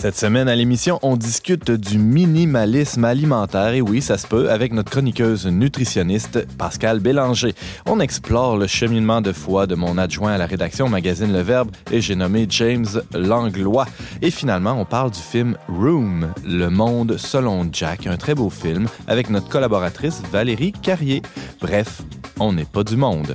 Cette 0.00 0.16
semaine 0.16 0.48
à 0.48 0.54
l'émission, 0.54 1.00
on 1.02 1.16
discute 1.16 1.72
du 1.72 1.98
minimalisme 1.98 3.04
alimentaire 3.04 3.74
et 3.74 3.80
oui, 3.80 4.00
ça 4.00 4.16
se 4.16 4.28
peut 4.28 4.48
avec 4.48 4.72
notre 4.72 4.92
chroniqueuse 4.92 5.48
nutritionniste 5.48 6.46
Pascal 6.56 7.00
Bélanger. 7.00 7.52
On 7.84 7.98
explore 7.98 8.56
le 8.56 8.68
cheminement 8.68 9.20
de 9.20 9.32
foi 9.32 9.66
de 9.66 9.74
mon 9.74 9.98
adjoint 9.98 10.34
à 10.34 10.38
la 10.38 10.46
rédaction 10.46 10.88
magazine 10.88 11.32
Le 11.32 11.40
Verbe 11.40 11.72
et 11.90 12.00
j'ai 12.00 12.14
nommé 12.14 12.46
James 12.48 12.86
Langlois. 13.12 13.86
Et 14.22 14.30
finalement, 14.30 14.80
on 14.80 14.84
parle 14.84 15.10
du 15.10 15.18
film 15.18 15.56
Room, 15.66 16.28
Le 16.46 16.68
monde 16.68 17.16
selon 17.18 17.68
Jack, 17.72 18.06
un 18.06 18.16
très 18.16 18.36
beau 18.36 18.50
film 18.50 18.86
avec 19.08 19.30
notre 19.30 19.48
collaboratrice 19.48 20.22
Valérie 20.30 20.70
Carrier. 20.70 21.22
Bref, 21.60 22.02
on 22.38 22.52
n'est 22.52 22.66
pas 22.66 22.84
du 22.84 22.96
monde. 22.96 23.34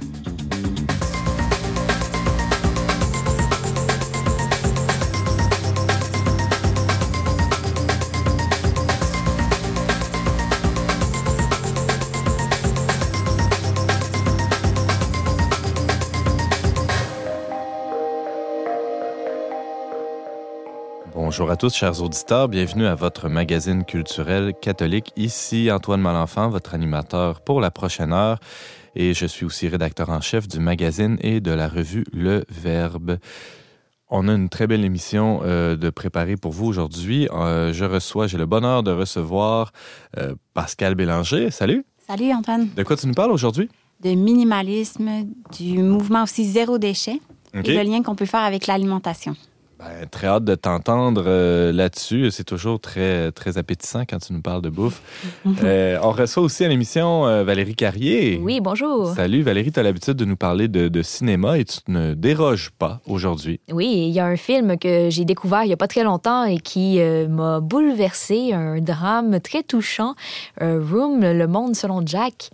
Bonjour 21.33 21.49
à 21.49 21.57
tous, 21.57 21.73
chers 21.73 22.03
auditeurs. 22.03 22.47
Bienvenue 22.47 22.85
à 22.85 22.93
votre 22.93 23.27
magazine 23.27 23.85
culturel 23.85 24.53
catholique. 24.61 25.11
Ici 25.15 25.71
Antoine 25.71 25.99
Malenfant, 25.99 26.47
votre 26.47 26.75
animateur 26.75 27.41
pour 27.41 27.59
la 27.59 27.71
prochaine 27.71 28.13
heure. 28.13 28.37
Et 28.95 29.15
je 29.15 29.25
suis 29.25 29.43
aussi 29.43 29.67
rédacteur 29.67 30.11
en 30.11 30.21
chef 30.21 30.47
du 30.47 30.59
magazine 30.59 31.17
et 31.21 31.41
de 31.41 31.49
la 31.49 31.67
revue 31.67 32.05
Le 32.13 32.43
Verbe. 32.49 33.17
On 34.11 34.27
a 34.27 34.33
une 34.33 34.47
très 34.47 34.67
belle 34.67 34.85
émission 34.85 35.41
euh, 35.43 35.75
de 35.75 35.89
préparer 35.89 36.37
pour 36.37 36.51
vous 36.51 36.67
aujourd'hui. 36.67 37.27
Euh, 37.31 37.73
je 37.73 37.85
reçois, 37.85 38.27
j'ai 38.27 38.37
le 38.37 38.45
bonheur 38.45 38.83
de 38.83 38.91
recevoir 38.91 39.71
euh, 40.19 40.35
Pascal 40.53 40.93
Bélanger. 40.93 41.49
Salut. 41.49 41.83
Salut 42.07 42.31
Antoine. 42.31 42.69
De 42.75 42.83
quoi 42.83 42.95
tu 42.95 43.07
nous 43.07 43.15
parles 43.15 43.31
aujourd'hui? 43.31 43.69
De 44.03 44.13
minimalisme, 44.13 45.09
du 45.57 45.79
mouvement 45.79 46.21
aussi 46.21 46.45
zéro 46.45 46.77
déchet 46.77 47.19
et 47.55 47.73
le 47.73 47.81
lien 47.81 48.03
qu'on 48.03 48.13
peut 48.13 48.27
faire 48.27 48.41
avec 48.41 48.67
l'alimentation. 48.67 49.35
Ben, 49.83 50.07
très 50.09 50.27
hâte 50.27 50.45
de 50.45 50.55
t'entendre 50.55 51.23
euh, 51.25 51.73
là-dessus. 51.73 52.31
C'est 52.31 52.45
toujours 52.45 52.79
très, 52.79 53.31
très 53.33 53.57
appétissant 53.57 54.03
quand 54.07 54.19
tu 54.19 54.31
nous 54.31 54.41
parles 54.41 54.61
de 54.61 54.69
bouffe. 54.69 55.01
Euh, 55.63 55.97
on 56.01 56.11
reçoit 56.11 56.43
aussi 56.43 56.65
à 56.65 56.67
l'émission 56.67 57.25
euh, 57.25 57.43
Valérie 57.43 57.75
Carrier. 57.75 58.39
Oui, 58.41 58.59
bonjour. 58.59 59.13
Salut 59.13 59.41
Valérie, 59.43 59.71
tu 59.71 59.79
as 59.79 59.83
l'habitude 59.83 60.15
de 60.15 60.25
nous 60.25 60.35
parler 60.35 60.67
de, 60.67 60.87
de 60.87 61.01
cinéma 61.01 61.57
et 61.57 61.65
tu 61.65 61.79
ne 61.87 62.13
déroges 62.13 62.71
pas 62.71 63.01
aujourd'hui. 63.07 63.59
Oui, 63.71 63.87
il 64.07 64.11
y 64.11 64.19
a 64.19 64.25
un 64.25 64.35
film 64.35 64.77
que 64.77 65.09
j'ai 65.09 65.25
découvert 65.25 65.63
il 65.63 65.67
n'y 65.67 65.73
a 65.73 65.77
pas 65.77 65.87
très 65.87 66.03
longtemps 66.03 66.43
et 66.45 66.59
qui 66.59 66.99
m'a 67.29 67.59
bouleversé, 67.59 68.53
un 68.53 68.81
drame 68.81 69.39
très 69.39 69.63
touchant, 69.63 70.15
Room, 70.59 71.21
Le 71.21 71.47
monde 71.47 71.75
selon 71.75 72.05
Jack. 72.05 72.49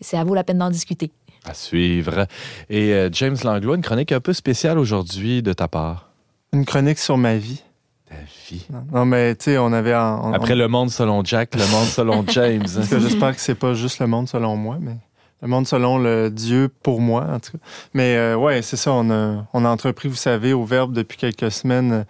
Ça 0.00 0.22
vaut 0.24 0.34
la 0.34 0.44
peine 0.44 0.58
d'en 0.58 0.70
discuter. 0.70 1.10
À 1.44 1.54
suivre. 1.54 2.26
Et 2.68 3.08
James 3.12 3.36
Langlois, 3.42 3.76
une 3.76 3.82
chronique 3.82 4.12
un 4.12 4.20
peu 4.20 4.32
spéciale 4.32 4.78
aujourd'hui 4.78 5.42
de 5.42 5.52
ta 5.52 5.68
part. 5.68 6.09
Une 6.52 6.64
chronique 6.64 6.98
sur 6.98 7.16
ma 7.16 7.36
vie. 7.36 7.62
Ta 8.08 8.16
vie. 8.48 8.66
Non, 8.70 8.84
non, 8.92 9.04
mais 9.04 9.34
tu 9.36 9.44
sais, 9.44 9.58
on 9.58 9.72
avait. 9.72 9.94
en- 9.94 10.30
on- 10.30 10.32
Après 10.32 10.56
le 10.56 10.66
monde 10.68 10.90
selon 10.90 11.24
Jack, 11.24 11.54
le 11.54 11.66
monde 11.70 11.86
selon 11.86 12.24
James. 12.28 12.64
Parce 12.74 12.88
que 12.88 12.98
j'espère 12.98 13.34
que 13.34 13.40
c'est 13.40 13.54
pas 13.54 13.74
juste 13.74 14.00
le 14.00 14.06
monde 14.08 14.28
selon 14.28 14.56
moi, 14.56 14.78
mais 14.80 14.96
le 15.42 15.48
monde 15.48 15.66
selon 15.66 15.98
le 15.98 16.28
Dieu 16.30 16.68
pour 16.82 17.00
moi, 17.00 17.26
en 17.30 17.38
tout 17.38 17.52
cas. 17.52 17.58
Mais 17.94 18.16
euh, 18.16 18.36
ouais, 18.36 18.62
c'est 18.62 18.76
ça. 18.76 18.92
On 18.92 19.10
a, 19.10 19.46
on 19.52 19.64
a 19.64 19.68
entrepris, 19.68 20.08
vous 20.08 20.16
savez, 20.16 20.52
au 20.52 20.64
Verbe 20.64 20.92
depuis 20.92 21.16
quelques 21.18 21.52
semaines 21.52 22.04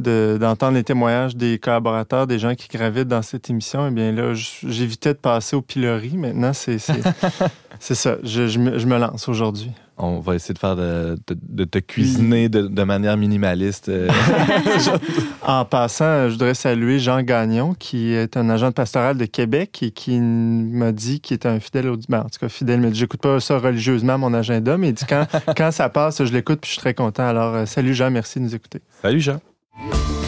de- 0.00 0.38
d'entendre 0.40 0.74
les 0.74 0.84
témoignages 0.84 1.36
des 1.36 1.58
collaborateurs, 1.58 2.26
des 2.26 2.38
gens 2.38 2.54
qui 2.54 2.68
gravitent 2.68 3.08
dans 3.08 3.22
cette 3.22 3.48
émission. 3.50 3.86
Eh 3.86 3.90
bien 3.90 4.12
là, 4.12 4.32
j'évitais 4.34 5.14
de 5.14 5.18
passer 5.18 5.56
au 5.56 5.62
pilori. 5.62 6.16
Maintenant, 6.16 6.52
c'est 6.54 6.78
ça. 6.78 8.16
Je, 8.22 8.48
je 8.48 8.58
me, 8.58 8.78
je 8.78 8.86
me 8.86 8.98
lance 8.98 9.28
aujourd'hui. 9.28 9.70
On 10.02 10.18
va 10.20 10.34
essayer 10.34 10.54
de 10.54 10.58
faire 10.58 10.76
de, 10.76 11.18
de- 11.28 11.36
de 11.42 11.64
te 11.64 11.78
cuisiner 11.78 12.48
de, 12.48 12.62
de 12.62 12.82
manière 12.84 13.18
minimaliste. 13.18 13.90
euh. 13.90 14.08
En 15.46 15.64
passant, 15.64 16.26
je 16.28 16.32
voudrais 16.32 16.54
saluer 16.54 16.98
Jean 16.98 17.22
Gagnon, 17.22 17.74
qui 17.74 18.12
est 18.12 18.36
un 18.36 18.48
agent 18.50 18.72
pastoral 18.72 19.16
de 19.18 19.24
Québec 19.24 19.78
et 19.82 19.90
qui 19.90 20.18
m'a 20.20 20.92
dit 20.92 21.20
qu'il 21.20 21.34
était 21.34 21.48
un 21.48 21.60
fidèle 21.60 21.88
auditeur. 21.88 22.20
En 22.24 22.28
tout 22.28 22.38
cas, 22.40 22.48
fidèle, 22.48 22.80
mais 22.80 22.94
j'écoute 22.94 23.20
pas 23.20 23.40
ça 23.40 23.58
religieusement, 23.58 24.16
mon 24.18 24.32
agenda, 24.32 24.76
mais 24.78 24.88
il 24.90 24.94
dit 24.94 25.04
quand, 25.08 25.26
quand 25.56 25.70
ça 25.70 25.88
passe, 25.88 26.24
je 26.24 26.32
l'écoute 26.32 26.60
puis 26.60 26.68
je 26.68 26.72
suis 26.74 26.80
très 26.80 26.94
content. 26.94 27.26
Alors, 27.26 27.54
euh, 27.54 27.66
salut 27.66 27.94
Jean, 27.94 28.10
merci 28.10 28.38
de 28.38 28.44
nous 28.44 28.54
écouter. 28.54 28.80
Salut 29.02 29.20
Jean. 29.20 29.40
Yeah. 29.82 30.19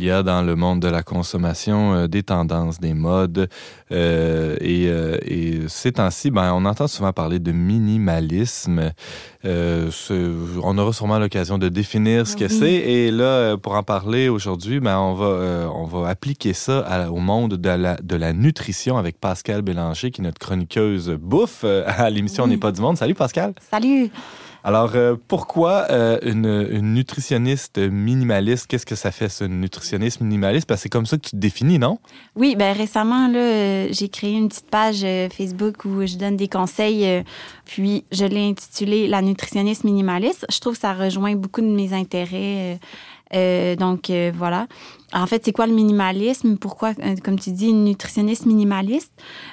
Il 0.00 0.06
y 0.06 0.10
a 0.10 0.22
dans 0.22 0.40
le 0.40 0.56
monde 0.56 0.80
de 0.80 0.88
la 0.88 1.02
consommation 1.02 1.92
euh, 1.92 2.06
des 2.06 2.22
tendances, 2.22 2.80
des 2.80 2.94
modes. 2.94 3.50
euh, 3.92 4.56
et, 4.58 4.88
euh, 4.88 5.18
et 5.26 5.68
ces 5.68 5.92
temps-ci, 5.92 6.30
ben, 6.30 6.54
on 6.54 6.64
entend 6.64 6.88
souvent 6.88 7.12
parler 7.12 7.38
de 7.38 7.52
minimalisme. 7.52 8.92
Euh, 9.46 9.88
ce- 9.90 10.58
on 10.62 10.76
aura 10.76 10.92
sûrement 10.92 11.18
l'occasion 11.18 11.56
de 11.56 11.70
définir 11.70 12.26
ce 12.26 12.36
que 12.36 12.44
Oui. 12.44 12.50
c'est. 12.58 12.72
Et 12.74 13.10
là, 13.10 13.24
euh, 13.24 13.56
pour 13.56 13.74
en 13.74 13.82
parler 13.82 14.28
aujourd'hui, 14.28 14.80
ben, 14.80 14.98
on, 14.98 15.14
va, 15.14 15.24
euh, 15.26 15.66
on 15.74 15.84
va 15.84 16.08
appliquer 16.08 16.52
ça 16.52 16.80
à- 16.80 17.08
au 17.10 17.16
monde 17.20 17.54
de 17.54 17.68
la, 17.70 17.96
de 18.02 18.16
la 18.16 18.34
nutrition 18.34 18.98
avec 18.98 19.18
Pascal 19.18 19.62
Bélanger, 19.62 20.10
qui 20.10 20.20
est 20.20 20.24
notre 20.24 20.38
chroniqueuse 20.38 21.10
bouffe 21.18 21.62
euh, 21.64 21.84
à 21.86 22.10
l'émission 22.10 22.42
On 22.44 22.46
Oui. 22.48 22.52
n'est 22.52 22.58
pas 22.58 22.72
du 22.72 22.82
monde. 22.82 22.98
Salut 22.98 23.14
Pascal. 23.14 23.54
Salut! 23.70 24.10
Alors, 24.62 24.90
euh, 24.94 25.16
pourquoi 25.26 25.86
euh, 25.88 26.18
une, 26.22 26.44
une 26.70 26.92
nutritionniste 26.92 27.78
minimaliste? 27.78 28.66
Qu'est-ce 28.66 28.84
que 28.84 28.94
ça 28.94 29.10
fait, 29.10 29.30
une 29.40 29.58
nutritionniste 29.62 30.20
minimaliste? 30.20 30.66
Parce 30.68 30.80
que 30.80 30.82
c'est 30.82 30.88
comme 30.90 31.06
ça 31.06 31.16
que 31.16 31.22
tu 31.22 31.30
te 31.30 31.36
définis, 31.36 31.78
non? 31.78 31.98
Oui, 32.36 32.56
ben 32.58 32.76
récemment, 32.76 33.26
là, 33.28 33.38
euh, 33.38 33.88
j'ai 33.90 34.10
créé 34.10 34.34
une 34.34 34.48
petite 34.50 34.68
page 34.68 35.00
euh, 35.02 35.30
Facebook 35.30 35.86
où 35.86 36.04
je 36.06 36.16
donne 36.18 36.36
des 36.36 36.48
conseils, 36.48 37.24
puis 37.64 38.04
je 38.12 38.26
l'ai 38.26 38.50
intitulée 38.50 39.06
La 39.08 39.22
nutritionniste 39.30 39.84
minimaliste. 39.84 40.44
Je 40.50 40.60
trouve 40.60 40.74
que 40.74 40.80
ça 40.80 40.92
rejoint 40.92 41.34
beaucoup 41.34 41.60
de 41.60 41.66
mes 41.66 41.92
intérêts. 41.92 42.74
euh, 42.74 42.76
euh, 43.32 43.76
donc, 43.76 44.10
euh, 44.10 44.32
voilà. 44.34 44.66
En 45.12 45.26
fait, 45.26 45.44
c'est 45.44 45.52
quoi 45.52 45.66
le 45.66 45.72
minimalisme? 45.72 46.56
Pourquoi, 46.56 46.94
comme 47.24 47.38
tu 47.38 47.52
dis, 47.52 47.68
une 47.68 47.84
nutritionniste 47.84 48.44
minimaliste? 48.44 49.12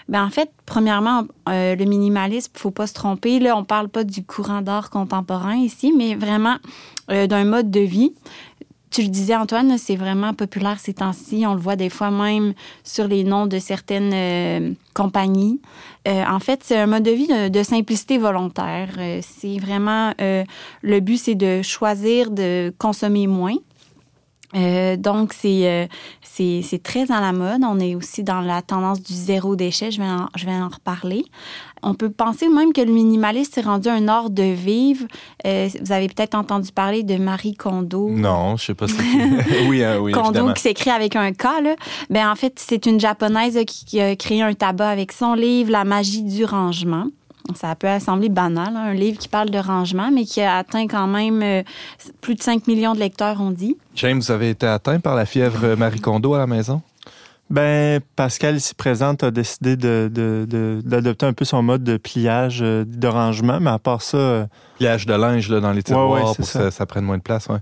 Ben, 0.10 0.26
en 0.26 0.30
fait, 0.32 0.50
premièrement, 0.66 1.26
le 1.48 1.86
minimalisme, 1.86 2.52
faut 2.56 2.72
pas 2.72 2.88
se 2.88 2.94
tromper. 2.94 3.40
Là, 3.40 3.56
on 3.56 3.64
parle 3.64 3.90
pas 3.90 4.04
du 4.04 4.24
courant 4.24 4.62
d'art 4.62 4.90
contemporain 4.90 5.56
ici, 5.56 5.94
mais 5.96 6.16
vraiment 6.16 6.58
d'un 7.08 7.46
mode 7.46 7.72
de 7.72 7.80
vie. 7.80 8.14
Tu 8.90 9.02
le 9.02 9.10
disais, 9.10 9.36
Antoine, 9.36 9.78
c'est 9.78 9.98
vraiment 9.98 10.34
populaire 10.34 10.80
ces 10.80 10.94
temps-ci. 10.94 11.44
On 11.46 11.54
le 11.54 11.60
voit 11.60 11.76
des 11.76 11.90
fois 11.90 12.10
même 12.10 12.54
sur 12.84 13.08
les 13.08 13.24
noms 13.24 13.46
de 13.46 13.60
certaines 13.60 14.14
euh, 14.14 14.74
compagnies. 14.94 15.60
Euh, 16.08 16.24
en 16.26 16.40
fait, 16.40 16.62
c'est 16.64 16.78
un 16.78 16.88
mode 16.88 17.04
de 17.04 17.12
vie 17.12 17.50
de, 17.50 17.64
simplicité 17.64 18.18
volontaire. 18.18 18.90
Euh, 18.98 19.20
c'est 19.22 19.58
vraiment 19.58 20.14
le 20.18 21.00
but, 21.00 21.18
c'est 21.18 21.36
de 21.36 21.62
choisir 21.62 22.32
de 22.32 22.74
consommer 22.78 23.28
moins. 23.28 23.56
Donc, 24.54 25.34
c'est, 25.34 25.90
très 26.82 27.12
à 27.12 27.20
la 27.20 27.34
mode. 27.34 27.62
On 27.64 27.80
est 27.80 27.94
aussi 27.94 28.24
dans 28.24 28.42
la 28.42 28.62
tendance 28.62 29.02
du 29.02 29.14
zéro 29.14 29.58
déchet. 29.58 29.92
Je 29.92 30.02
vais 30.02 30.08
je 30.36 30.46
vais 30.46 30.54
en 30.54 30.70
reparler. 30.70 31.26
On 31.84 31.94
peut 31.94 32.10
penser 32.10 32.50
même 32.50 32.74
que 32.74 32.82
le 32.82 32.92
minimalisme 32.92 33.52
s'est 33.54 33.62
rendu 33.62 33.90
un 33.90 34.08
art 34.08 34.30
de 34.30 34.44
vivre. 34.44 35.06
Euh, 35.46 35.70
vous 35.82 35.92
avez 35.92 36.08
peut-être 36.08 36.36
entendu 36.36 36.72
parler 36.72 37.04
de 37.04 37.18
Marie 37.18 37.54
Kondo. 37.54 38.10
Non, 38.10 38.58
je 38.58 38.66
sais 38.66 38.74
pas 38.74 38.88
si... 38.88 38.96
oui, 39.68 39.84
hein, 39.84 39.98
oui, 40.00 40.12
Kondo 40.12 40.30
évidemment. 40.30 40.54
qui 40.54 40.62
s'écrit 40.62 40.90
avec 40.90 41.16
un 41.16 41.32
K. 41.34 41.44
Là. 41.64 41.76
Ben, 42.10 42.30
en 42.30 42.36
fait, 42.36 42.54
c'est 42.58 42.86
une 42.86 43.00
japonaise 43.00 43.58
qui 43.66 44.00
a 44.02 44.16
créé 44.16 44.42
un 44.42 44.54
tabac 44.54 44.90
avec 44.90 45.12
son 45.12 45.34
livre 45.34 45.72
La 45.72 45.84
magie 45.84 46.24
du 46.24 46.46
rangement. 46.46 47.08
Ça 47.56 47.76
peut 47.76 47.88
sembler 48.00 48.30
banal, 48.30 48.76
hein, 48.76 48.88
un 48.88 48.94
livre 48.94 49.18
qui 49.18 49.30
parle 49.30 49.50
de 49.50 49.58
rangement, 49.58 50.12
mais 50.12 50.26
qui 50.26 50.42
a 50.42 50.58
atteint 50.58 50.88
quand 50.88 51.08
même 51.08 51.42
euh, 51.42 51.64
plus 52.20 52.36
de 52.36 52.42
5 52.42 52.68
millions 52.68 52.94
de 52.94 53.00
lecteurs, 53.00 53.38
on 53.40 53.52
dit. 53.52 53.78
James, 53.96 54.20
vous 54.20 54.32
avez 54.32 54.50
été 54.50 54.68
atteint 54.68 55.00
par 55.00 55.16
la 55.16 55.26
fièvre 55.26 55.76
Marie 55.76 56.02
Kondo 56.02 56.34
à 56.34 56.40
la 56.40 56.48
maison? 56.48 56.82
Ben, 57.50 58.02
Pascal, 58.18 58.58
ici 58.58 58.76
présente, 58.76 59.24
a 59.24 59.32
décidé 59.32 59.78
d'adopter 59.78 60.46
de, 60.46 60.82
de, 60.82 61.26
un 61.26 61.34
peu 61.34 61.46
son 61.46 61.64
mode 61.64 61.82
de 61.82 61.96
pliage, 61.96 62.60
euh, 62.62 62.84
de 62.86 63.08
rangement, 63.08 63.60
mais 63.62 63.70
à 63.70 63.80
part 63.80 64.02
ça. 64.02 64.18
Euh, 64.18 64.46
pliage 64.78 65.06
de 65.06 65.14
linge 65.14 65.50
là, 65.50 65.62
dans 65.62 65.72
les 65.72 65.82
tiroirs 65.82 66.36
pour 66.36 66.46
ça. 66.46 66.66
que 66.66 66.70
ça, 66.72 66.86
prenne 66.86 67.06
moins 67.06 67.18
de 67.18 67.24
place. 67.24 67.48
Ouais. 67.48 67.60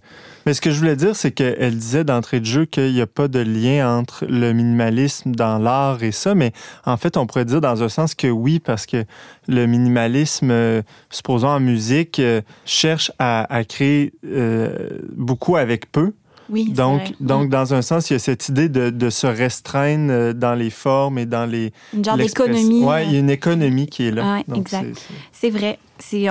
Mais 0.47 0.55
ce 0.55 0.61
que 0.61 0.71
je 0.71 0.79
voulais 0.79 0.95
dire, 0.95 1.15
c'est 1.15 1.31
qu'elle 1.31 1.77
disait 1.77 2.03
d'entrée 2.03 2.39
de 2.39 2.45
jeu 2.45 2.65
qu'il 2.65 2.93
n'y 2.93 3.01
a 3.01 3.05
pas 3.05 3.27
de 3.27 3.39
lien 3.39 3.87
entre 3.87 4.25
le 4.25 4.53
minimalisme 4.53 5.33
dans 5.33 5.59
l'art 5.59 6.01
et 6.01 6.11
ça, 6.11 6.33
mais 6.33 6.51
en 6.85 6.97
fait, 6.97 7.15
on 7.15 7.27
pourrait 7.27 7.45
dire 7.45 7.61
dans 7.61 7.83
un 7.83 7.89
sens 7.89 8.15
que 8.15 8.27
oui, 8.27 8.59
parce 8.59 8.87
que 8.87 9.05
le 9.47 9.67
minimalisme, 9.67 10.49
euh, 10.49 10.81
supposons 11.11 11.49
en 11.49 11.59
musique, 11.59 12.19
cherche 12.65 13.11
à, 13.19 13.53
à 13.53 13.63
créer 13.63 14.13
beaucoup 15.15 15.57
avec 15.57 15.91
peu. 15.91 16.11
Oui, 16.49 16.71
donc, 16.71 17.01
donc 17.19 17.49
dans 17.49 17.73
un 17.73 17.81
sens, 17.81 18.09
il 18.09 18.13
y 18.13 18.15
a 18.15 18.19
cette 18.19 18.49
idée 18.49 18.69
de, 18.69 18.89
de 18.89 19.09
se 19.09 19.27
restreindre 19.27 20.11
euh, 20.11 20.33
dans 20.33 20.53
les 20.53 20.69
formes 20.69 21.17
et 21.17 21.25
dans 21.25 21.45
les. 21.45 21.73
Une 21.93 22.03
genre 22.05 22.17
d'économie. 22.17 22.83
Oui, 22.83 23.03
il 23.05 23.13
y 23.13 23.15
a 23.15 23.19
une 23.19 23.29
économie 23.29 23.87
qui 23.87 24.07
est 24.07 24.11
là. 24.11 24.41
Oui, 24.47 24.59
exact. 24.59 24.97
C'est 25.31 25.49
vrai 25.49 25.79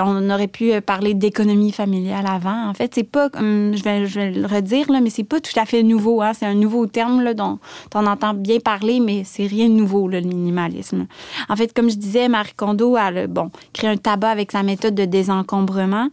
on 0.01 0.29
aurait 0.29 0.47
pu 0.47 0.71
euh, 0.71 0.81
parler 0.81 1.13
d'économie 1.13 1.71
familiale 1.71 2.25
avant. 2.27 2.69
En 2.69 2.73
fait, 2.73 2.93
c'est 2.93 3.03
pas, 3.03 3.29
je 3.33 3.83
vais, 3.83 4.05
je 4.05 4.19
vais 4.19 4.31
le 4.31 4.45
redire, 4.45 4.91
là, 4.91 5.01
mais 5.01 5.09
c'est 5.09 5.23
pas 5.23 5.39
tout 5.39 5.57
à 5.59 5.65
fait 5.65 5.83
nouveau. 5.83 6.21
Hein. 6.21 6.33
C'est 6.33 6.45
un 6.45 6.53
nouveau 6.53 6.85
terme 6.87 7.33
dont, 7.33 7.59
on 7.93 8.05
entend 8.05 8.33
bien 8.33 8.59
parler, 8.59 8.99
mais 8.99 9.23
c'est 9.23 9.47
rien 9.47 9.67
de 9.67 9.73
nouveau, 9.73 10.07
le 10.07 10.21
minimalisme. 10.21 11.07
En 11.49 11.55
fait, 11.55 11.73
comme 11.73 11.89
je 11.89 11.95
disais, 11.95 12.27
Marie 12.27 12.53
Kondo 12.55 12.95
a 12.95 13.27
bon, 13.27 13.51
créé 13.73 13.89
un 13.89 13.97
tabac 13.97 14.29
avec 14.29 14.51
sa 14.51 14.63
méthode 14.63 14.95
de 14.95 15.05
désencombrement. 15.05 16.09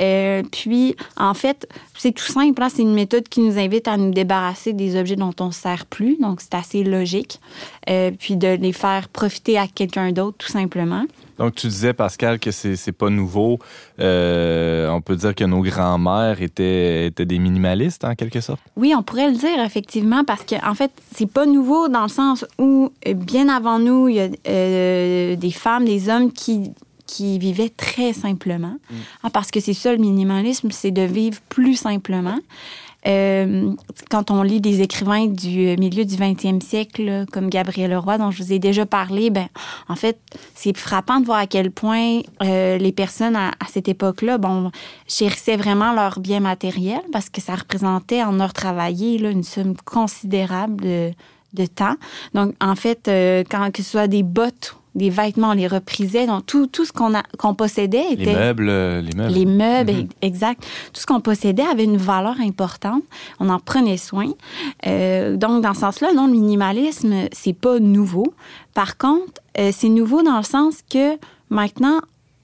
Euh, 0.00 0.42
puis, 0.50 0.96
en 1.16 1.34
fait, 1.34 1.68
c'est 1.96 2.12
tout 2.12 2.24
simple. 2.24 2.62
Hein. 2.62 2.68
C'est 2.68 2.82
une 2.82 2.94
méthode 2.94 3.28
qui 3.28 3.40
nous 3.40 3.58
invite 3.58 3.88
à 3.88 3.96
nous 3.96 4.10
débarrasser 4.10 4.72
des 4.72 4.98
objets 4.98 5.16
dont 5.16 5.34
on 5.40 5.46
ne 5.46 5.52
sert 5.52 5.86
plus. 5.86 6.16
Donc, 6.20 6.40
c'est 6.40 6.54
assez 6.54 6.84
logique. 6.84 7.40
Euh, 7.88 8.10
puis 8.18 8.36
de 8.36 8.48
les 8.48 8.72
faire 8.72 9.08
profiter 9.08 9.58
à 9.58 9.66
quelqu'un 9.66 10.12
d'autre, 10.12 10.38
tout 10.38 10.50
simplement. 10.50 11.04
Donc, 11.38 11.54
tu 11.54 11.66
disais, 11.66 11.92
Pascal, 11.92 12.38
que 12.38 12.50
c'est 12.50 12.92
pas 12.92 13.10
nouveau. 13.10 13.58
Euh, 14.00 14.88
on 14.88 15.00
peut 15.00 15.16
dire 15.16 15.34
que 15.34 15.44
nos 15.44 15.62
grands-mères 15.62 16.40
étaient, 16.40 17.06
étaient 17.06 17.26
des 17.26 17.38
minimalistes, 17.38 18.04
en 18.04 18.14
quelque 18.14 18.40
sorte? 18.40 18.60
Oui, 18.76 18.94
on 18.96 19.02
pourrait 19.02 19.30
le 19.30 19.36
dire, 19.36 19.60
effectivement, 19.64 20.24
parce 20.24 20.44
qu'en 20.44 20.70
en 20.70 20.74
fait, 20.74 20.90
c'est 21.14 21.30
pas 21.30 21.46
nouveau 21.46 21.88
dans 21.88 22.02
le 22.02 22.08
sens 22.08 22.44
où, 22.58 22.90
euh, 23.06 23.14
bien 23.14 23.48
avant 23.48 23.78
nous, 23.78 24.08
il 24.08 24.16
y 24.16 24.20
a 24.20 24.28
euh, 24.48 25.36
des 25.36 25.50
femmes, 25.50 25.84
des 25.84 26.08
hommes 26.08 26.32
qui 26.32 26.72
qui 27.06 27.38
vivaient 27.38 27.68
très 27.70 28.12
simplement. 28.12 28.76
Mm. 28.90 28.94
Ah, 29.22 29.30
parce 29.30 29.52
que 29.52 29.60
c'est 29.60 29.74
ça 29.74 29.92
le 29.92 29.98
minimalisme, 29.98 30.72
c'est 30.72 30.90
de 30.90 31.02
vivre 31.02 31.38
plus 31.48 31.76
simplement. 31.76 32.38
Euh, 33.06 33.72
quand 34.10 34.30
on 34.30 34.42
lit 34.42 34.60
des 34.60 34.82
écrivains 34.82 35.26
du 35.26 35.76
milieu 35.78 36.04
du 36.04 36.16
20e 36.16 36.60
siècle, 36.60 37.24
comme 37.32 37.48
Gabriel 37.48 37.90
Leroy, 37.90 38.18
dont 38.18 38.30
je 38.30 38.42
vous 38.42 38.52
ai 38.52 38.58
déjà 38.58 38.86
parlé, 38.86 39.30
ben, 39.30 39.48
en 39.88 39.96
fait, 39.96 40.18
c'est 40.54 40.76
frappant 40.76 41.20
de 41.20 41.26
voir 41.26 41.38
à 41.38 41.46
quel 41.46 41.70
point 41.70 42.20
euh, 42.42 42.78
les 42.78 42.92
personnes 42.92 43.36
à, 43.36 43.52
cette 43.68 43.88
époque-là, 43.88 44.38
bon, 44.38 44.70
chérissaient 45.06 45.56
vraiment 45.56 45.92
leurs 45.92 46.20
biens 46.20 46.40
matériels 46.40 47.02
parce 47.12 47.28
que 47.28 47.40
ça 47.40 47.54
représentait 47.54 48.22
en 48.22 48.40
heures 48.40 48.52
travaillées 48.52 49.20
une 49.20 49.42
somme 49.42 49.76
considérable 49.84 50.82
de, 50.82 51.12
de 51.54 51.66
temps. 51.66 51.96
Donc, 52.34 52.54
en 52.60 52.74
fait, 52.74 53.08
euh, 53.08 53.44
quand 53.48 53.70
que 53.72 53.82
ce 53.82 53.90
soit 53.90 54.08
des 54.08 54.22
bottes 54.22 54.75
des 54.96 55.10
vêtements, 55.10 55.50
on 55.50 55.52
les 55.52 55.66
reprisait. 55.68 56.26
Donc, 56.26 56.46
tout, 56.46 56.66
tout 56.66 56.84
ce 56.84 56.92
qu'on 56.92 57.12
qu'on 57.38 57.54
possédait 57.54 58.12
était... 58.12 58.24
Les 58.24 58.34
meubles, 58.34 58.68
euh, 58.68 59.00
les 59.02 59.14
meubles. 59.14 59.34
Les 59.34 59.46
meubles, 59.46 59.92
mhm. 59.92 60.08
exact. 60.22 60.66
Tout 60.92 61.00
ce 61.00 61.06
qu'on 61.06 61.20
possédait 61.20 61.62
avait 61.62 61.84
une 61.84 61.98
valeur 61.98 62.40
importante. 62.40 63.02
On 63.38 63.48
en 63.50 63.60
prenait 63.60 63.98
soin. 63.98 64.28
Euh, 64.86 65.36
donc, 65.36 65.62
dans 65.62 65.74
ce 65.74 65.80
sens-là, 65.80 66.12
non, 66.14 66.26
le 66.26 66.32
minimalisme, 66.32 67.28
c'est 67.32 67.52
pas 67.52 67.78
nouveau. 67.78 68.34
Par 68.74 68.96
contre, 68.96 69.40
euh, 69.58 69.70
c'est 69.72 69.90
nouveau 69.90 70.22
dans 70.22 70.38
le 70.38 70.42
sens 70.42 70.76
que 70.90 71.18
maintenant, 71.50 72.00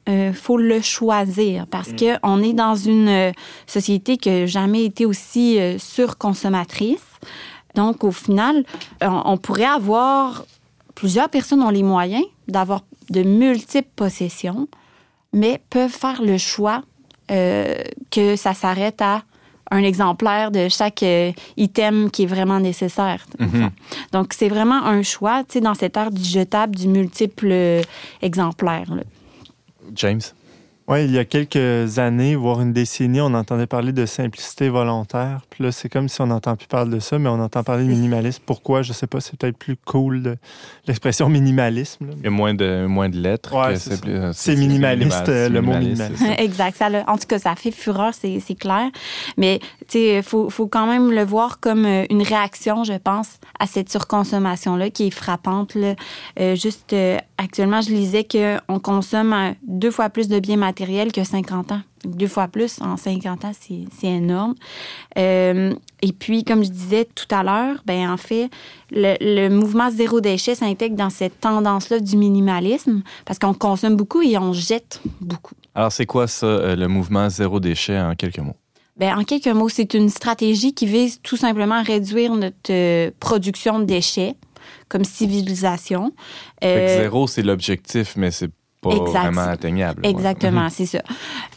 il 0.08 0.32
faut 0.34 0.58
le 0.58 0.80
choisir 0.80 1.68
parce 1.68 1.90
mm. 1.90 1.96
que 1.96 2.18
qu'on 2.18 2.42
est 2.42 2.54
dans 2.54 2.74
une 2.74 3.32
société 3.68 4.16
qui 4.16 4.30
n'a 4.30 4.46
jamais 4.46 4.84
été 4.84 5.06
aussi 5.06 5.58
surconsommatrice. 5.78 7.06
Donc, 7.76 8.02
au 8.02 8.10
final, 8.10 8.64
on 9.00 9.36
pourrait 9.36 9.64
avoir 9.64 10.44
plusieurs 11.02 11.28
personnes 11.28 11.62
ont 11.62 11.70
les 11.70 11.82
moyens 11.82 12.22
d'avoir 12.46 12.84
de 13.10 13.24
multiples 13.24 13.90
possessions, 13.96 14.68
mais 15.32 15.60
peuvent 15.68 15.90
faire 15.90 16.22
le 16.22 16.38
choix 16.38 16.84
euh, 17.32 17.74
que 18.12 18.36
ça 18.36 18.54
s'arrête 18.54 19.02
à 19.02 19.24
un 19.72 19.82
exemplaire 19.82 20.52
de 20.52 20.68
chaque 20.68 21.02
euh, 21.02 21.32
item 21.56 22.08
qui 22.08 22.22
est 22.22 22.26
vraiment 22.26 22.60
nécessaire. 22.60 23.26
Mhm. 23.40 23.70
Donc, 24.12 24.32
c'est 24.32 24.48
vraiment 24.48 24.80
un 24.84 25.02
choix, 25.02 25.42
tu 25.42 25.54
sais, 25.54 25.60
dans 25.60 25.74
cette 25.74 25.96
ère 25.96 26.12
du 26.12 26.22
jetable, 26.22 26.76
du 26.76 26.86
multiple 26.86 27.48
euh, 27.50 27.82
exemplaire. 28.20 28.86
James? 29.96 30.22
Oui, 30.88 31.04
il 31.04 31.12
y 31.12 31.18
a 31.18 31.24
quelques 31.24 31.98
années, 32.00 32.34
voire 32.34 32.60
une 32.60 32.72
décennie, 32.72 33.20
on 33.20 33.34
entendait 33.34 33.68
parler 33.68 33.92
de 33.92 34.04
simplicité 34.04 34.68
volontaire. 34.68 35.42
Puis 35.48 35.62
là, 35.62 35.70
c'est 35.70 35.88
comme 35.88 36.08
si 36.08 36.20
on 36.20 36.26
n'entend 36.26 36.56
plus 36.56 36.66
parler 36.66 36.90
de 36.90 36.98
ça, 36.98 37.18
mais 37.20 37.28
on 37.28 37.40
entend 37.40 37.62
parler 37.62 37.84
de 37.84 37.88
minimalisme. 37.88 38.42
Pourquoi? 38.44 38.82
Je 38.82 38.92
sais 38.92 39.06
pas, 39.06 39.20
c'est 39.20 39.38
peut-être 39.38 39.56
plus 39.56 39.76
cool 39.76 40.22
de 40.22 40.36
l'expression 40.88 41.28
minimalisme. 41.28 42.10
Il 42.18 42.24
y 42.24 42.26
a 42.26 42.30
moins 42.30 42.54
de, 42.54 42.86
moins 42.86 43.08
de 43.08 43.16
lettres. 43.16 43.54
c'est 44.32 44.56
minimaliste, 44.56 45.28
le 45.28 45.60
mot 45.60 45.78
minimaliste. 45.78 46.24
exact. 46.38 46.76
Ça, 46.76 46.88
en 47.06 47.16
tout 47.16 47.28
cas, 47.28 47.38
ça 47.38 47.54
fait 47.54 47.70
fureur, 47.70 48.12
c'est 48.12 48.40
clair. 48.58 48.90
Mais 49.36 49.60
il 49.94 50.22
faut, 50.22 50.50
faut 50.50 50.66
quand 50.66 50.86
même 50.86 51.12
le 51.12 51.22
voir 51.22 51.60
comme 51.60 51.86
euh, 51.86 52.04
une 52.10 52.22
réaction, 52.22 52.82
je 52.82 52.94
pense, 52.94 53.38
à 53.60 53.66
cette 53.66 53.88
surconsommation-là 53.88 54.90
qui 54.90 55.06
est 55.06 55.10
frappante. 55.10 55.76
Là. 55.76 55.94
Euh, 56.40 56.56
juste 56.56 56.92
euh, 56.92 57.18
actuellement, 57.38 57.80
je 57.80 57.90
lisais 57.90 58.24
qu'on 58.24 58.80
consomme 58.80 59.54
deux 59.62 59.90
fois 59.92 60.10
plus 60.10 60.26
de 60.26 60.40
biens 60.40 60.56
matériels 60.56 60.71
que 60.72 61.24
50 61.24 61.72
ans. 61.72 61.80
Deux 62.04 62.26
fois 62.26 62.48
plus 62.48 62.80
en 62.80 62.96
50 62.96 63.44
ans, 63.44 63.52
c'est 63.60 64.06
énorme. 64.06 64.54
Euh, 65.18 65.74
et 66.02 66.12
puis, 66.12 66.44
comme 66.44 66.64
je 66.64 66.70
disais 66.70 67.06
tout 67.14 67.32
à 67.32 67.42
l'heure, 67.42 67.82
ben 67.86 68.10
en 68.10 68.16
fait, 68.16 68.50
le, 68.90 69.48
mouvement 69.48 69.90
zéro 69.90 70.20
déchet 70.20 70.54
s'intègre 70.54 70.96
dans 70.96 71.10
cette 71.10 71.40
tendance-là 71.40 72.00
du 72.00 72.16
minimalisme 72.16 73.02
parce 73.24 73.38
qu'on 73.38 73.54
consomme 73.54 73.96
beaucoup 73.96 74.22
et 74.22 74.36
on 74.38 74.52
jette 74.52 75.00
beaucoup. 75.20 75.54
Alors, 75.74 75.92
c'est 75.92 76.06
quoi 76.06 76.26
ça, 76.26 76.46
euh, 76.46 76.76
le 76.76 76.88
mouvement 76.88 77.28
zéro 77.28 77.60
déchet 77.60 77.98
en 77.98 78.14
quelques 78.14 78.38
mots? 78.38 78.56
Bien, 78.96 79.18
en 79.18 79.24
quelques 79.24 79.46
mots, 79.48 79.68
c'est 79.68 79.94
une 79.94 80.08
stratégie 80.08 80.74
qui 80.74 80.86
vise 80.86 81.20
tout 81.22 81.36
simplement 81.36 81.76
à 81.76 81.82
réduire 81.82 82.34
notre 82.34 82.70
euh, 82.70 83.10
production 83.20 83.78
de 83.78 83.84
déchets 83.84 84.34
comme 84.88 85.04
civilisation. 85.04 86.12
zéro, 86.62 87.26
c'est 87.26 87.42
l'objectif, 87.42 88.14
mais 88.16 88.30
c'est 88.30 88.50
pas 88.82 88.90
vraiment 88.90 89.42
atteignable. 89.42 90.04
Exactement, 90.04 90.68
c'est 90.68 90.86
ça. 90.86 91.02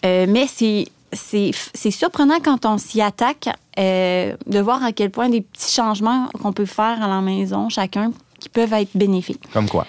Euh, 0.06 0.26
mais 0.30 0.48
c'est 0.48 0.86
c'est 1.12 1.92
surprenant 1.92 2.40
quand 2.44 2.66
on 2.66 2.78
s'y 2.78 3.02
attaque 3.02 3.48
euh, 3.80 4.36
de 4.48 4.60
voir 4.60 4.84
à 4.84 4.92
quel 4.92 5.12
point 5.12 5.30
des 5.30 5.40
petits 5.40 5.74
changements 5.74 6.28
qu'on 6.42 6.52
peut 6.52 6.66
faire 6.66 7.02
à 7.02 7.08
la 7.08 7.22
maison, 7.22 7.70
chacun, 7.70 8.12
qui 8.40 8.50
peuvent 8.50 8.74
être 8.74 8.90
bénéfiques. 8.96 9.42
Comme 9.54 9.70
quoi? 9.70 9.88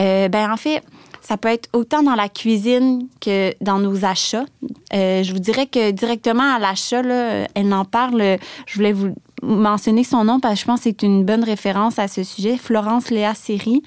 Euh, 0.00 0.28
ben, 0.28 0.50
en 0.50 0.56
fait, 0.56 0.82
ça 1.20 1.36
peut 1.36 1.48
être 1.48 1.68
autant 1.74 2.02
dans 2.02 2.14
la 2.14 2.30
cuisine 2.30 3.08
que 3.20 3.52
dans 3.60 3.78
nos 3.78 4.06
achats. 4.06 4.46
je 4.90 5.30
vous 5.32 5.38
dirais 5.38 5.66
que 5.66 5.90
directement 5.90 6.54
à 6.54 6.58
l'achat, 6.58 7.02
elle 7.02 7.74
en 7.74 7.84
parle. 7.84 8.38
Je 8.66 8.74
voulais 8.74 8.92
vous 8.92 9.14
mentionner 9.44 10.04
son 10.04 10.24
nom 10.24 10.40
parce 10.40 10.54
que 10.54 10.60
je 10.60 10.66
pense 10.66 10.80
que 10.80 10.84
c'est 10.84 11.02
une 11.02 11.24
bonne 11.24 11.44
référence 11.44 11.98
à 11.98 12.08
ce 12.08 12.22
sujet. 12.22 12.56
Florence 12.56 13.10
Léa 13.10 13.34
Seri, 13.34 13.82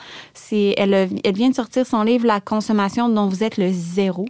elle, 0.51 1.09
elle 1.23 1.35
vient 1.35 1.49
de 1.49 1.55
sortir 1.55 1.85
son 1.85 2.03
livre 2.03 2.25
La 2.25 2.39
consommation 2.39 3.09
dont 3.09 3.27
vous 3.27 3.43
êtes 3.43 3.57
le 3.57 3.69
zéro. 3.71 4.25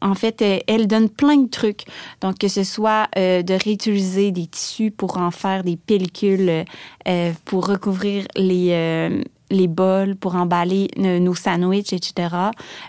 En 0.00 0.14
fait, 0.14 0.42
euh, 0.42 0.58
elle 0.66 0.86
donne 0.86 1.08
plein 1.08 1.36
de 1.36 1.48
trucs. 1.48 1.84
Donc, 2.20 2.38
que 2.38 2.48
ce 2.48 2.64
soit 2.64 3.08
euh, 3.16 3.42
de 3.42 3.54
réutiliser 3.54 4.30
des 4.30 4.46
tissus 4.46 4.90
pour 4.90 5.18
en 5.18 5.30
faire 5.30 5.62
des 5.62 5.76
pellicules, 5.76 6.64
euh, 7.08 7.32
pour 7.44 7.66
recouvrir 7.66 8.26
les, 8.36 9.24
les 9.50 9.68
bols, 9.68 10.16
pour 10.16 10.36
emballer 10.36 10.88
nos 10.96 11.34
sandwichs, 11.34 11.92
etc. 11.92 12.34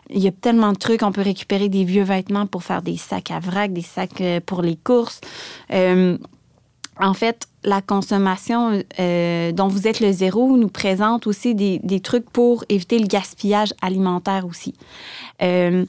Il 0.09 0.19
y 0.19 0.27
a 0.27 0.31
tellement 0.31 0.71
de 0.71 0.77
trucs. 0.77 1.03
On 1.03 1.11
peut 1.11 1.21
récupérer 1.21 1.69
des 1.69 1.83
vieux 1.83 2.03
vêtements 2.03 2.45
pour 2.45 2.63
faire 2.63 2.81
des 2.81 2.97
sacs 2.97 3.31
à 3.31 3.39
vrac, 3.39 3.73
des 3.73 3.81
sacs 3.81 4.23
pour 4.45 4.61
les 4.61 4.75
courses. 4.75 5.21
en 5.71 7.13
fait, 7.13 7.47
la 7.63 7.81
consommation 7.81 8.83
euh, 8.99 9.51
dont 9.51 9.67
vous 9.67 9.87
êtes 9.87 9.99
le 9.99 10.11
zéro 10.11 10.57
nous 10.57 10.69
présente 10.69 11.27
aussi 11.27 11.55
des, 11.55 11.79
des 11.83 11.99
trucs 11.99 12.29
pour 12.29 12.63
éviter 12.69 12.99
le 12.99 13.07
gaspillage 13.07 13.73
alimentaire 13.81 14.45
aussi. 14.45 14.73
Euh, 15.41 15.85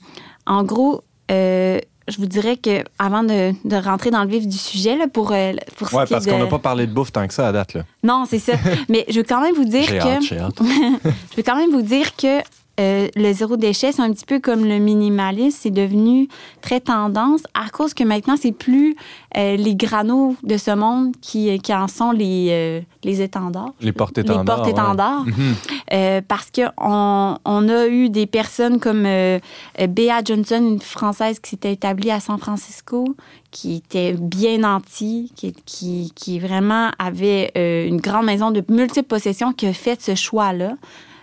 en 0.47 0.65
gros, 0.65 1.03
euh, 1.31 1.79
je 2.09 2.17
vous 2.19 2.27
dirais 2.27 2.57
que 2.57 2.85
avant 2.99 3.23
de, 3.23 3.53
de, 3.67 3.77
rentrer 3.77 4.11
dans 4.11 4.25
le 4.25 4.29
vif 4.29 4.47
du 4.47 4.59
sujet 4.59 4.97
là, 4.97 5.07
pour 5.07 5.33
pour 5.77 5.95
ouais, 5.95 6.05
parce 6.09 6.27
qu'on 6.27 6.39
n'a 6.39 6.47
pas 6.47 6.59
parlé 6.59 6.87
de 6.87 6.93
bouffe 6.93 7.13
tant 7.13 7.27
que 7.27 7.33
ça 7.33 7.49
à 7.49 7.53
date 7.53 7.75
là. 7.75 7.85
Non, 8.03 8.25
c'est 8.29 8.41
ça. 8.41 8.55
Mais 8.89 9.05
je 9.09 9.19
veux 9.19 9.25
quand 9.27 9.41
même 9.41 9.55
vous 9.55 9.65
dire 9.65 9.87
que 9.87 10.25
je 10.27 11.37
veux 11.37 11.43
quand 11.43 11.57
même 11.57 11.71
vous 11.71 11.83
dire 11.83 12.15
que 12.17 12.41
euh, 12.81 13.09
le 13.17 13.33
zéro 13.33 13.57
déchet, 13.57 13.93
c'est 13.93 14.03
un 14.03 14.13
petit 14.13 14.25
peu 14.25 14.41
comme 14.41 14.65
le 14.65 14.79
minimalisme. 14.79 15.59
C'est 15.61 15.71
devenu 15.71 16.29
très 16.63 16.81
tendance 16.81 17.43
à 17.55 17.69
cause 17.69 17.93
que 17.95 18.05
maintenant, 18.05 18.37
c'est 18.41 18.53
plus 18.53 18.97
euh, 19.37 19.57
les 19.57 19.75
granos 19.75 20.35
de 20.43 20.57
ce 20.57 20.71
monde 20.71 21.15
qui, 21.21 21.59
qui 21.61 21.75
en 21.75 21.89
sont 21.89 22.13
les, 22.13 22.49
euh, 22.51 22.81
les 23.05 23.21
étendards. 23.21 23.73
Les 23.81 23.93
porte-étendards. 23.93 24.43
Les 24.43 24.45
porte-étendards. 24.45 25.25
ouais. 25.27 25.33
Mhm. 25.33 25.55
Euh, 25.93 26.21
parce 26.27 26.51
qu'on 26.51 27.39
on 27.45 27.69
a 27.69 27.87
eu 27.89 28.09
des 28.09 28.27
personnes 28.27 28.81
comme 28.81 29.05
euh, 29.05 29.39
euh, 29.81 29.87
Bea 29.87 30.23
Johnson, 30.25 30.57
une 30.63 30.81
Française 30.81 31.39
qui 31.41 31.51
s'était 31.51 31.73
établie 31.73 32.11
à 32.11 32.21
San 32.21 32.39
Francisco, 32.39 33.05
qui 33.51 33.77
était 33.77 34.15
bien 34.15 34.59
nantie, 34.59 35.31
qui, 35.37 35.55
qui, 35.67 36.11
qui 36.15 36.39
vraiment 36.39 36.91
avait 36.99 37.53
euh, 37.59 37.87
une 37.87 38.01
grande 38.01 38.25
maison 38.25 38.51
de 38.51 38.65
multiples 38.71 39.09
possessions, 39.09 39.53
qui 39.53 39.67
a 39.67 39.75
fait 39.75 40.01
ce 40.01 40.15
choix-là 40.15 40.77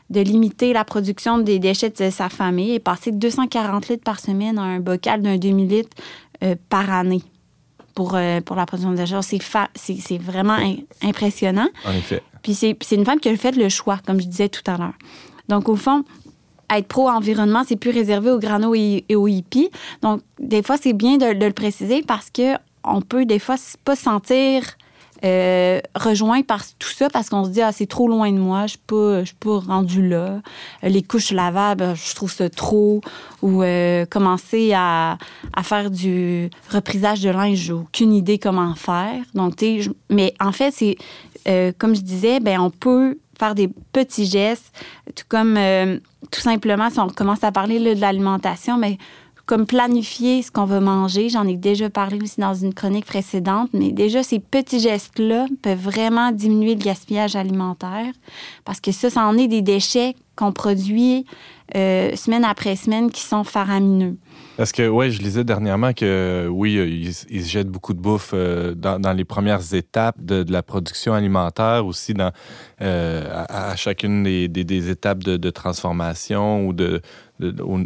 de 0.09 0.21
limiter 0.21 0.73
la 0.73 0.83
production 0.85 1.37
des 1.37 1.59
déchets 1.59 1.91
de 1.91 2.09
sa 2.09 2.29
famille 2.29 2.73
et 2.73 2.79
passer 2.79 3.11
de 3.11 3.17
240 3.17 3.89
litres 3.89 4.03
par 4.03 4.19
semaine 4.19 4.57
à 4.57 4.63
un 4.63 4.79
bocal 4.79 5.21
d'un 5.21 5.37
demi-litre 5.37 5.95
euh, 6.43 6.55
par 6.69 6.89
année 6.91 7.21
pour, 7.95 8.15
euh, 8.15 8.41
pour 8.41 8.55
la 8.55 8.65
production 8.65 8.91
de 8.91 8.97
déchets. 8.97 9.21
C'est 9.21 9.41
fa- 9.41 9.69
c'est 9.75 9.95
c'est 9.99 10.17
vraiment 10.17 10.53
im- 10.53 10.77
impressionnant. 11.03 11.67
En 11.85 11.91
effet. 11.91 12.21
Puis 12.41 12.53
c'est 12.53 12.75
c'est 12.81 12.95
une 12.95 13.05
femme 13.05 13.19
qui 13.19 13.29
a 13.29 13.35
fait 13.37 13.55
le 13.55 13.69
choix, 13.69 13.99
comme 14.05 14.19
je 14.19 14.25
disais 14.27 14.49
tout 14.49 14.63
à 14.71 14.77
l'heure. 14.77 14.93
Donc, 15.47 15.67
au 15.69 15.75
fond, 15.75 16.03
être 16.71 16.87
pro-environnement, 16.87 17.63
c'est 17.67 17.75
plus 17.75 17.89
réservé 17.91 18.29
aux 18.31 18.39
granos 18.39 18.75
et, 18.77 19.03
et 19.09 19.15
aux 19.15 19.27
hippies. 19.27 19.69
Donc, 20.01 20.21
des 20.39 20.61
fois, 20.63 20.77
c'est 20.77 20.93
bien 20.93 21.17
de, 21.17 21.33
de 21.33 21.45
le 21.45 21.53
préciser 21.53 22.01
parce 22.03 22.29
que 22.29 22.55
on 22.83 23.01
peut, 23.01 23.25
des 23.25 23.39
fois, 23.39 23.55
pas 23.83 23.95
se 23.95 24.03
sentir 24.03 24.63
euh, 25.23 25.79
rejoint 25.95 26.41
par 26.41 26.63
tout 26.77 26.89
ça 26.89 27.09
parce 27.09 27.29
qu'on 27.29 27.43
se 27.45 27.49
dit, 27.49 27.61
ah, 27.61 27.71
c'est 27.71 27.87
trop 27.87 28.07
loin 28.07 28.31
de 28.31 28.37
moi, 28.37 28.63
je 28.63 28.71
suis 28.71 28.77
pas, 28.79 29.19
je 29.21 29.25
suis 29.25 29.35
pas 29.35 29.59
rendu 29.59 30.07
là. 30.07 30.41
Euh, 30.83 30.89
Les 30.89 31.03
couches 31.03 31.31
lavables, 31.31 31.93
je 31.95 32.15
trouve 32.15 32.31
ça 32.31 32.49
trop. 32.49 33.01
Ou 33.41 33.63
euh, 33.63 34.05
commencer 34.05 34.73
à, 34.75 35.17
à 35.53 35.63
faire 35.63 35.91
du 35.91 36.49
reprisage 36.69 37.21
de 37.21 37.29
linge, 37.29 37.57
j'ai 37.57 37.73
aucune 37.73 38.13
idée 38.13 38.37
comment 38.39 38.75
faire. 38.75 39.21
Donc, 39.33 39.63
mais 40.09 40.33
en 40.39 40.51
fait, 40.51 40.71
c'est, 40.71 40.97
euh, 41.47 41.71
comme 41.77 41.95
je 41.95 42.01
disais, 42.01 42.39
ben, 42.39 42.59
on 42.59 42.69
peut 42.69 43.17
faire 43.37 43.55
des 43.55 43.69
petits 43.93 44.25
gestes, 44.25 44.73
tout 45.15 45.23
comme, 45.29 45.55
euh, 45.57 45.97
tout 46.31 46.41
simplement, 46.41 46.89
si 46.89 46.99
on 46.99 47.07
commence 47.07 47.43
à 47.43 47.51
parler 47.53 47.79
là, 47.79 47.95
de 47.95 48.01
l'alimentation, 48.01 48.77
mais 48.77 48.97
comme 49.49 49.65
planifier 49.65 50.43
ce 50.43 50.51
qu'on 50.51 50.65
va 50.65 50.79
manger. 50.79 51.27
J'en 51.29 51.47
ai 51.47 51.57
déjà 51.57 51.89
parlé 51.89 52.19
aussi 52.21 52.39
dans 52.39 52.53
une 52.53 52.71
chronique 52.71 53.07
précédente, 53.07 53.71
mais 53.73 53.91
déjà, 53.91 54.21
ces 54.21 54.37
petits 54.37 54.79
gestes-là 54.79 55.47
peuvent 55.63 55.79
vraiment 55.79 56.31
diminuer 56.31 56.75
le 56.75 56.79
gaspillage 56.79 57.35
alimentaire 57.35 58.13
parce 58.63 58.79
que 58.79 58.91
ça, 58.91 59.09
ça 59.09 59.25
en 59.25 59.35
est 59.39 59.47
des 59.47 59.63
déchets 59.63 60.13
qu'on 60.35 60.51
produit 60.51 61.25
euh, 61.75 62.15
semaine 62.15 62.45
après 62.45 62.75
semaine 62.75 63.09
qui 63.09 63.21
sont 63.21 63.43
faramineux. 63.43 64.17
Parce 64.55 64.71
que, 64.71 64.87
ouais, 64.87 65.09
je 65.09 65.21
lisais 65.21 65.43
dernièrement 65.43 65.93
que, 65.93 66.47
oui, 66.51 66.77
euh, 66.77 66.87
ils, 66.87 67.13
se 67.13 67.49
jettent 67.49 67.69
beaucoup 67.69 67.93
de 67.93 67.99
bouffe 67.99 68.31
euh, 68.33 68.75
dans, 68.75 69.15
les 69.15 69.25
premières 69.25 69.73
étapes 69.73 70.17
de, 70.19 70.45
la 70.47 70.61
production 70.61 71.13
alimentaire, 71.13 71.85
aussi 71.87 72.13
dans, 72.13 72.31
à, 72.79 73.75
chacune 73.77 74.23
des, 74.23 74.89
étapes 74.91 75.23
de, 75.23 75.37
de 75.37 75.49
transformation 75.49 76.67
ou 76.67 76.73
de, 76.73 77.01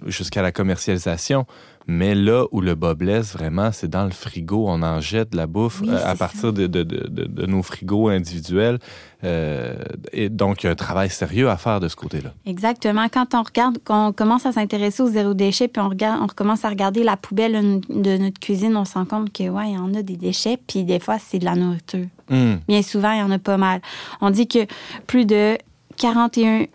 jusqu'à 0.08 0.42
la 0.42 0.52
commercialisation. 0.52 1.46
Mais 1.86 2.16
là 2.16 2.46
où 2.54 2.62
le 2.62 2.76
bas 2.76 2.94
blesse 2.94 3.34
vraiment, 3.34 3.74
c'est 3.74 3.90
dans 3.90 4.06
le 4.06 4.12
frigo. 4.12 4.66
On 4.70 4.82
en 4.84 5.02
jette 5.02 5.34
de 5.34 5.38
la 5.38 5.48
bouffe 5.48 5.82
Oui, 5.82 5.90
euh, 5.92 6.00
à 6.06 6.16
partir 6.16 6.54
de, 6.54 6.66
de- 6.66 6.84
de- 6.84 7.08
de- 7.10 7.26
de 7.26 7.46
nos 7.46 7.62
frigos 7.62 8.08
individuels. 8.08 8.80
Euh, 9.26 9.76
et 10.14 10.30
donc, 10.30 10.64
il 10.64 10.68
y 10.68 10.70
a 10.70 10.72
un 10.72 10.76
travail 10.76 11.10
sérieux 11.10 11.50
à 11.50 11.58
faire 11.58 11.82
de 11.82 11.90
ce 11.90 11.98
côté-là. 11.98 12.32
Exactement. 12.46 13.08
Quand 13.12 13.36
on 13.36 13.44
regarde, 13.44 13.80
quand 13.84 14.08
on 14.08 14.14
commence 14.14 14.46
à 14.46 14.54
s'intéresser 14.54 15.04
au 15.04 15.08
zéro 15.08 15.34
déchet, 15.34 15.68
puis 15.68 15.82
on, 15.82 15.90
regarde, 15.90 16.22
on 16.24 16.28
recommence 16.28 16.64
à 16.64 16.70
regarder 16.70 17.04
la 17.04 17.18
poubelle 17.18 17.82
de 17.90 18.18
notre 18.18 18.40
cuisine, 18.40 18.78
on 18.78 18.86
se 18.86 18.94
rend 18.94 19.04
compte 19.06 19.34
que, 19.34 19.50
ouais, 19.50 19.72
il 19.72 19.74
y 19.76 19.78
en 19.78 19.94
a 19.94 20.04
des 20.04 20.16
déchets, 20.16 20.58
puis 20.66 20.86
des 20.86 21.02
fois, 21.02 21.18
c'est 21.20 21.40
de 21.40 21.46
la 21.46 21.56
nourriture. 21.58 22.06
Hum. 22.32 22.60
Bien 22.66 22.82
souvent, 22.82 23.12
il 23.12 23.20
y 23.20 23.24
en 23.24 23.32
a 23.32 23.40
pas 23.40 23.58
mal. 23.58 23.82
On 24.22 24.30
dit 24.30 24.48
que 24.48 24.60
plus 25.06 25.26
de 25.26 25.58
41 25.98 26.66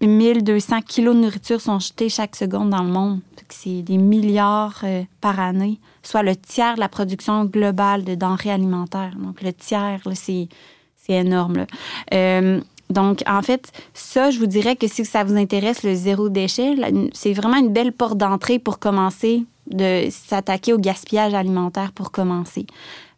200 0.00 0.82
kilos 0.82 1.14
de 1.14 1.20
nourriture 1.20 1.60
sont 1.60 1.78
jetés 1.78 2.08
chaque 2.08 2.36
seconde 2.36 2.70
dans 2.70 2.82
le 2.82 2.90
monde. 2.90 3.20
C'est 3.48 3.82
des 3.82 3.96
milliards 3.96 4.80
euh, 4.82 5.04
par 5.20 5.38
année, 5.38 5.78
soit 6.02 6.22
le 6.22 6.34
tiers 6.34 6.74
de 6.74 6.80
la 6.80 6.88
production 6.88 7.44
globale 7.44 8.02
de 8.02 8.16
denrées 8.16 8.50
alimentaires. 8.50 9.14
Donc, 9.16 9.40
le 9.40 9.52
tiers, 9.52 10.00
c'est 10.14 10.48
énorme. 11.08 11.66
Euh, 12.12 12.60
donc, 12.90 13.22
en 13.26 13.42
fait, 13.42 13.72
ça, 13.94 14.30
je 14.30 14.38
vous 14.38 14.46
dirais 14.46 14.74
que 14.74 14.88
si 14.88 15.04
ça 15.04 15.22
vous 15.22 15.36
intéresse, 15.36 15.84
le 15.84 15.94
zéro 15.94 16.28
déchet, 16.28 16.74
c'est 17.12 17.32
vraiment 17.32 17.56
une 17.56 17.72
belle 17.72 17.92
porte 17.92 18.18
d'entrée 18.18 18.58
pour 18.58 18.78
commencer 18.78 19.44
de 19.68 20.08
s'attaquer 20.10 20.72
au 20.72 20.78
gaspillage 20.78 21.34
alimentaire 21.34 21.92
pour 21.92 22.12
commencer 22.12 22.66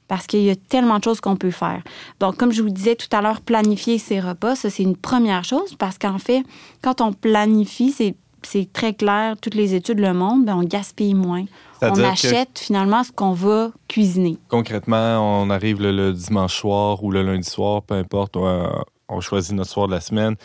parce 0.08 0.26
qu'il 0.26 0.42
y 0.42 0.50
a 0.50 0.56
tellement 0.56 0.98
de 0.98 1.04
choses 1.04 1.20
qu'on 1.20 1.36
peut 1.36 1.50
faire. 1.50 1.82
Donc, 2.18 2.36
comme 2.36 2.50
je 2.52 2.62
vous 2.62 2.70
disais 2.70 2.96
tout 2.96 3.14
à 3.16 3.20
l'heure, 3.22 3.40
planifier 3.40 3.98
ses 3.98 4.18
repas, 4.20 4.56
ça, 4.56 4.70
c'est 4.70 4.82
une 4.82 4.96
première 4.96 5.44
chose 5.44 5.74
parce 5.78 5.98
qu'en 5.98 6.18
fait, 6.18 6.42
quand 6.82 7.00
on 7.00 7.12
planifie, 7.12 7.92
c'est 7.92 8.14
c'est 8.44 8.72
très 8.72 8.94
clair, 8.94 9.34
toutes 9.42 9.56
les 9.56 9.74
études 9.74 9.98
le 9.98 10.12
montrent, 10.14 10.52
on 10.54 10.62
gaspille 10.62 11.12
moins. 11.14 11.44
On 11.82 11.86
achète 12.04 12.56
finalement 12.58 13.02
ce 13.02 13.10
qu'on 13.10 13.32
va 13.32 13.72
cuisiner. 13.88 14.38
Concrètement, 14.48 15.42
on 15.42 15.50
arrive 15.50 15.82
le, 15.82 15.90
le 15.90 16.12
dimanche 16.12 16.54
soir 16.56 17.02
ou 17.02 17.10
le 17.10 17.22
lundi 17.24 17.48
soir, 17.50 17.82
peu 17.82 17.94
importe, 17.94 18.36
on, 18.36 18.70
on 19.08 19.20
choisit 19.20 19.54
notre 19.54 19.70
soir 19.70 19.88
de 19.88 19.92
la 19.92 20.00
semaine. 20.00 20.36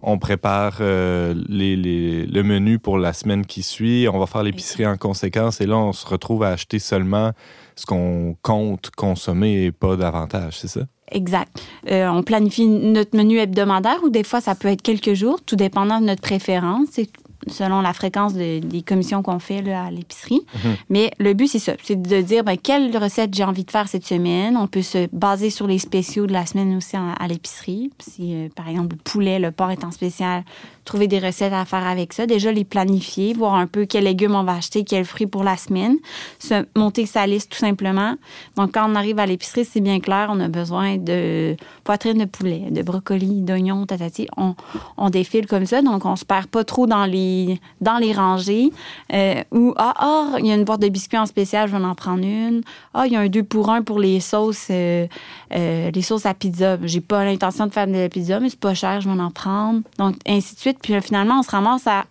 On 0.00 0.18
prépare 0.18 0.78
euh, 0.80 1.34
les, 1.48 1.76
les- 1.76 2.26
le 2.26 2.42
menu 2.42 2.78
pour 2.78 2.96
la 2.96 3.12
semaine 3.12 3.44
qui 3.44 3.62
suit. 3.62 4.08
On 4.08 4.18
va 4.18 4.26
faire 4.26 4.42
l'épicerie 4.42 4.86
en 4.86 4.96
conséquence. 4.96 5.60
Et 5.60 5.66
là, 5.66 5.76
on 5.76 5.92
se 5.92 6.06
retrouve 6.06 6.42
à 6.44 6.48
acheter 6.48 6.78
seulement 6.78 7.32
ce 7.76 7.86
qu'on 7.86 8.36
compte 8.42 8.90
consommer 8.96 9.64
et 9.64 9.72
pas 9.72 9.96
davantage, 9.96 10.58
c'est 10.58 10.68
ça? 10.68 10.82
Exact. 11.10 11.62
Euh, 11.90 12.08
on 12.08 12.22
planifie 12.22 12.66
notre 12.66 13.16
menu 13.16 13.38
hebdomadaire 13.38 13.98
ou 14.02 14.08
des 14.08 14.24
fois, 14.24 14.40
ça 14.40 14.54
peut 14.54 14.68
être 14.68 14.82
quelques 14.82 15.12
jours, 15.14 15.40
tout 15.44 15.56
dépendant 15.56 16.00
de 16.00 16.06
notre 16.06 16.22
préférence. 16.22 16.88
C'est 16.92 17.10
selon 17.48 17.80
la 17.80 17.92
fréquence 17.92 18.34
de- 18.34 18.60
des 18.60 18.82
commissions 18.82 19.20
qu'on 19.20 19.40
fait 19.40 19.62
là, 19.62 19.86
à 19.86 19.90
l'épicerie. 19.90 20.42
Mhm. 20.54 20.74
Mais 20.90 21.10
le 21.18 21.34
but, 21.34 21.48
c'est 21.48 21.58
ça. 21.58 21.72
C'est 21.82 22.00
de 22.00 22.20
dire 22.22 22.44
ben, 22.44 22.56
quelle 22.56 22.96
recette 22.96 23.34
j'ai 23.34 23.42
envie 23.42 23.64
de 23.64 23.70
faire 23.70 23.88
cette 23.88 24.06
semaine? 24.06 24.56
On 24.56 24.68
peut 24.68 24.80
se 24.80 25.08
baser 25.12 25.50
sur 25.50 25.66
les 25.66 25.80
spéciaux 25.80 26.28
de 26.28 26.32
la 26.32 26.46
semaine 26.46 26.76
aussi 26.76 26.96
à 26.96 27.26
l'épicerie. 27.26 27.90
Si, 27.98 28.32
euh, 28.34 28.48
par 28.54 28.68
exemple, 28.68 28.94
le 28.94 29.02
poulet, 29.02 29.40
le 29.40 29.50
porc 29.50 29.72
est 29.72 29.82
en 29.84 29.90
spécial, 29.90 30.44
trouver 30.84 31.06
des 31.06 31.18
recettes 31.18 31.52
à 31.52 31.64
faire 31.64 31.86
avec 31.86 32.12
ça. 32.12 32.26
Déjà, 32.26 32.50
les 32.52 32.64
planifier, 32.64 33.34
voir 33.34 33.54
un 33.54 33.66
peu 33.66 33.86
quels 33.86 34.04
légumes 34.04 34.34
on 34.34 34.44
va 34.44 34.54
acheter, 34.54 34.84
quels 34.84 35.04
fruits 35.04 35.26
pour 35.26 35.44
la 35.44 35.56
semaine. 35.56 35.96
Se 36.38 36.66
monter 36.76 37.06
sa 37.06 37.26
liste 37.26 37.52
tout 37.52 37.58
simplement. 37.58 38.16
Donc, 38.56 38.72
quand 38.74 38.90
on 38.90 38.94
arrive 38.94 39.18
à 39.18 39.26
l'épicerie, 39.26 39.64
c'est 39.64 39.80
bien 39.80 40.00
clair, 40.00 40.28
on 40.30 40.40
a 40.40 40.48
besoin 40.48 40.96
de 40.96 41.56
poitrine 41.84 42.18
de 42.18 42.24
poulet, 42.24 42.66
de 42.70 42.82
brocoli, 42.82 43.42
d'oignons, 43.42 43.86
tatati. 43.86 44.26
On, 44.36 44.54
on 44.96 45.10
défile 45.10 45.46
comme 45.46 45.66
ça, 45.66 45.82
donc 45.82 46.04
on 46.04 46.16
se 46.16 46.24
perd 46.24 46.46
pas 46.46 46.64
trop 46.64 46.86
dans 46.86 47.06
les, 47.06 47.60
dans 47.80 47.98
les 47.98 48.12
rangées. 48.12 48.72
Euh, 49.12 49.42
ou, 49.52 49.74
ah, 49.76 49.94
ah, 49.98 50.38
il 50.38 50.46
y 50.46 50.52
a 50.52 50.54
une 50.54 50.64
boîte 50.64 50.82
de 50.82 50.88
biscuits 50.88 51.18
en 51.18 51.26
spécial, 51.26 51.68
je 51.68 51.76
vais 51.76 51.84
en 51.84 51.94
prendre 51.94 52.24
une. 52.24 52.62
Ah, 52.94 53.06
il 53.06 53.12
y 53.12 53.16
a 53.16 53.20
un 53.20 53.28
deux 53.28 53.42
pour 53.44 53.70
un 53.70 53.82
pour 53.82 54.00
les 54.00 54.20
sauces, 54.20 54.68
euh, 54.70 55.06
euh, 55.54 55.90
les 55.90 56.02
sauces 56.02 56.26
à 56.26 56.34
pizza. 56.34 56.78
J'ai 56.82 57.00
pas 57.00 57.24
l'intention 57.24 57.66
de 57.66 57.72
faire 57.72 57.86
de 57.86 57.92
la 57.92 58.08
pizza, 58.08 58.40
mais 58.40 58.48
c'est 58.48 58.58
pas 58.58 58.74
cher, 58.74 59.00
je 59.00 59.08
vais 59.08 59.20
en 59.20 59.30
prendre. 59.30 59.82
Donc, 59.98 60.16
ainsi 60.26 60.54
de 60.54 60.60
suite. 60.60 60.71
Puis 60.80 60.94
euh, 60.94 61.00
finalement, 61.00 61.40
on 61.40 61.42
se 61.42 61.50
ramasse 61.50 61.86
à 61.86 62.04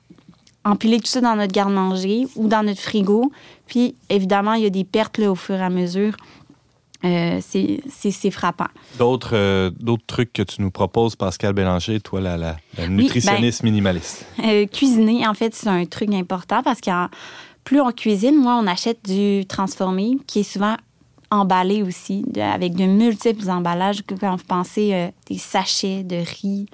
empiler 0.64 1.00
tout 1.00 1.08
ça 1.08 1.22
dans 1.22 1.36
notre 1.36 1.54
garde-manger 1.54 2.28
ou 2.36 2.48
dans 2.48 2.62
notre 2.64 2.82
frigo. 2.82 3.32
Puis, 3.66 3.96
évidemment, 4.10 4.54
il 4.54 4.64
y 4.64 4.66
a 4.68 4.70
des 4.70 4.84
pertes 4.84 5.18
là, 5.18 5.32
au 5.32 5.36
fur 5.36 5.56
et 5.56 5.64
à 5.64 5.70
mesure. 5.70 6.16
Euh, 7.04 7.40
c'est 7.42 8.30
frappant. 8.30 8.68
D'autres 9.00 9.32
euh, 9.36 9.72
d'autres 9.80 10.06
trucs 10.06 10.32
que 10.34 10.44
tu 10.44 10.62
nous 10.62 10.70
proposes, 10.70 11.16
Pascal 11.16 11.54
Bélanger, 11.54 12.00
toi, 12.00 12.22
la, 12.22 12.38
la, 12.38 12.58
la 12.78 12.88
nutritionniste 12.88 13.64
minimaliste? 13.64 14.24
Euh, 14.44 14.68
cuisiner, 14.68 15.28
en 15.28 15.34
fait, 15.34 15.56
c'est 15.56 15.68
un 15.68 15.86
truc 15.86 16.14
important 16.14 16.62
parce 16.62 16.80
que 16.80 16.92
plus 17.64 17.82
on 17.82 17.92
cuisine, 17.92 18.36
moins 18.36 18.60
on 18.60 18.68
achète 18.68 19.00
du 19.04 19.48
transformé 19.48 20.20
qui 20.28 20.42
est 20.42 20.44
souvent 20.44 20.76
emballé 21.32 21.82
aussi, 21.82 22.24
de- 22.28 22.40
avec 22.42 22.76
de 22.76 22.84
multiples 22.86 23.50
emballages. 23.50 24.04
Quand 24.20 24.36
vous 24.36 24.44
pensez 24.48 25.10
des 25.28 25.38
sachets 25.40 26.04
de 26.04 26.18
riz, 26.18 26.68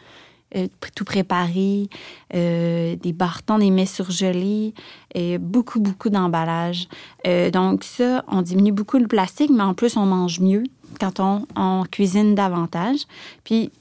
euh, 0.55 0.67
tout 0.95 1.03
préparé, 1.03 1.89
euh, 2.33 2.95
des 2.95 3.13
bartons, 3.13 3.57
des 3.57 3.69
mets 3.69 3.85
surgelés, 3.85 4.73
et 5.13 5.37
beaucoup, 5.37 5.79
beaucoup 5.79 6.09
d'emballages. 6.09 6.87
Euh, 7.25 7.51
donc 7.51 7.83
ça, 7.83 8.23
on 8.27 8.41
diminue 8.41 8.71
beaucoup 8.71 8.97
le 8.97 9.07
plastique, 9.07 9.51
mais 9.53 9.63
en 9.63 9.73
plus, 9.73 9.97
on 9.97 10.05
mange 10.05 10.39
mieux 10.39 10.63
quand 10.99 11.19
on, 11.19 11.45
on 11.55 11.83
cuisine 11.89 12.33
davantage. 12.33 12.99
Puis 13.43 13.71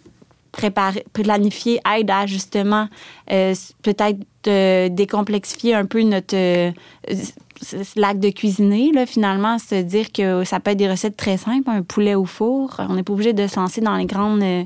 préparer, 0.56 1.04
planifier 1.12 1.80
aide 1.96 2.10
à 2.10 2.26
justement 2.26 2.88
euh, 3.30 3.54
peut-être 3.82 4.18
euh, 4.50 4.88
décomplexifier 4.88 5.74
un 5.74 5.84
peu 5.84 6.02
notre 6.02 6.34
euh, 6.34 6.70
l'acte 7.96 8.20
de 8.20 8.30
cuisiner, 8.30 8.92
là, 8.92 9.06
finalement, 9.06 9.58
se 9.58 9.82
dire 9.82 10.12
que 10.12 10.44
ça 10.44 10.60
peut 10.60 10.72
être 10.72 10.78
des 10.78 10.90
recettes 10.90 11.16
très 11.16 11.36
simples, 11.36 11.68
un 11.70 11.82
poulet 11.82 12.14
au 12.14 12.24
four. 12.24 12.76
On 12.78 12.94
n'est 12.94 13.02
pas 13.02 13.12
obligé 13.12 13.32
de 13.32 13.46
se 13.46 13.56
lancer 13.56 13.80
dans 13.80 13.96
les 13.96 14.06
grandes, 14.06 14.42
euh, 14.42 14.64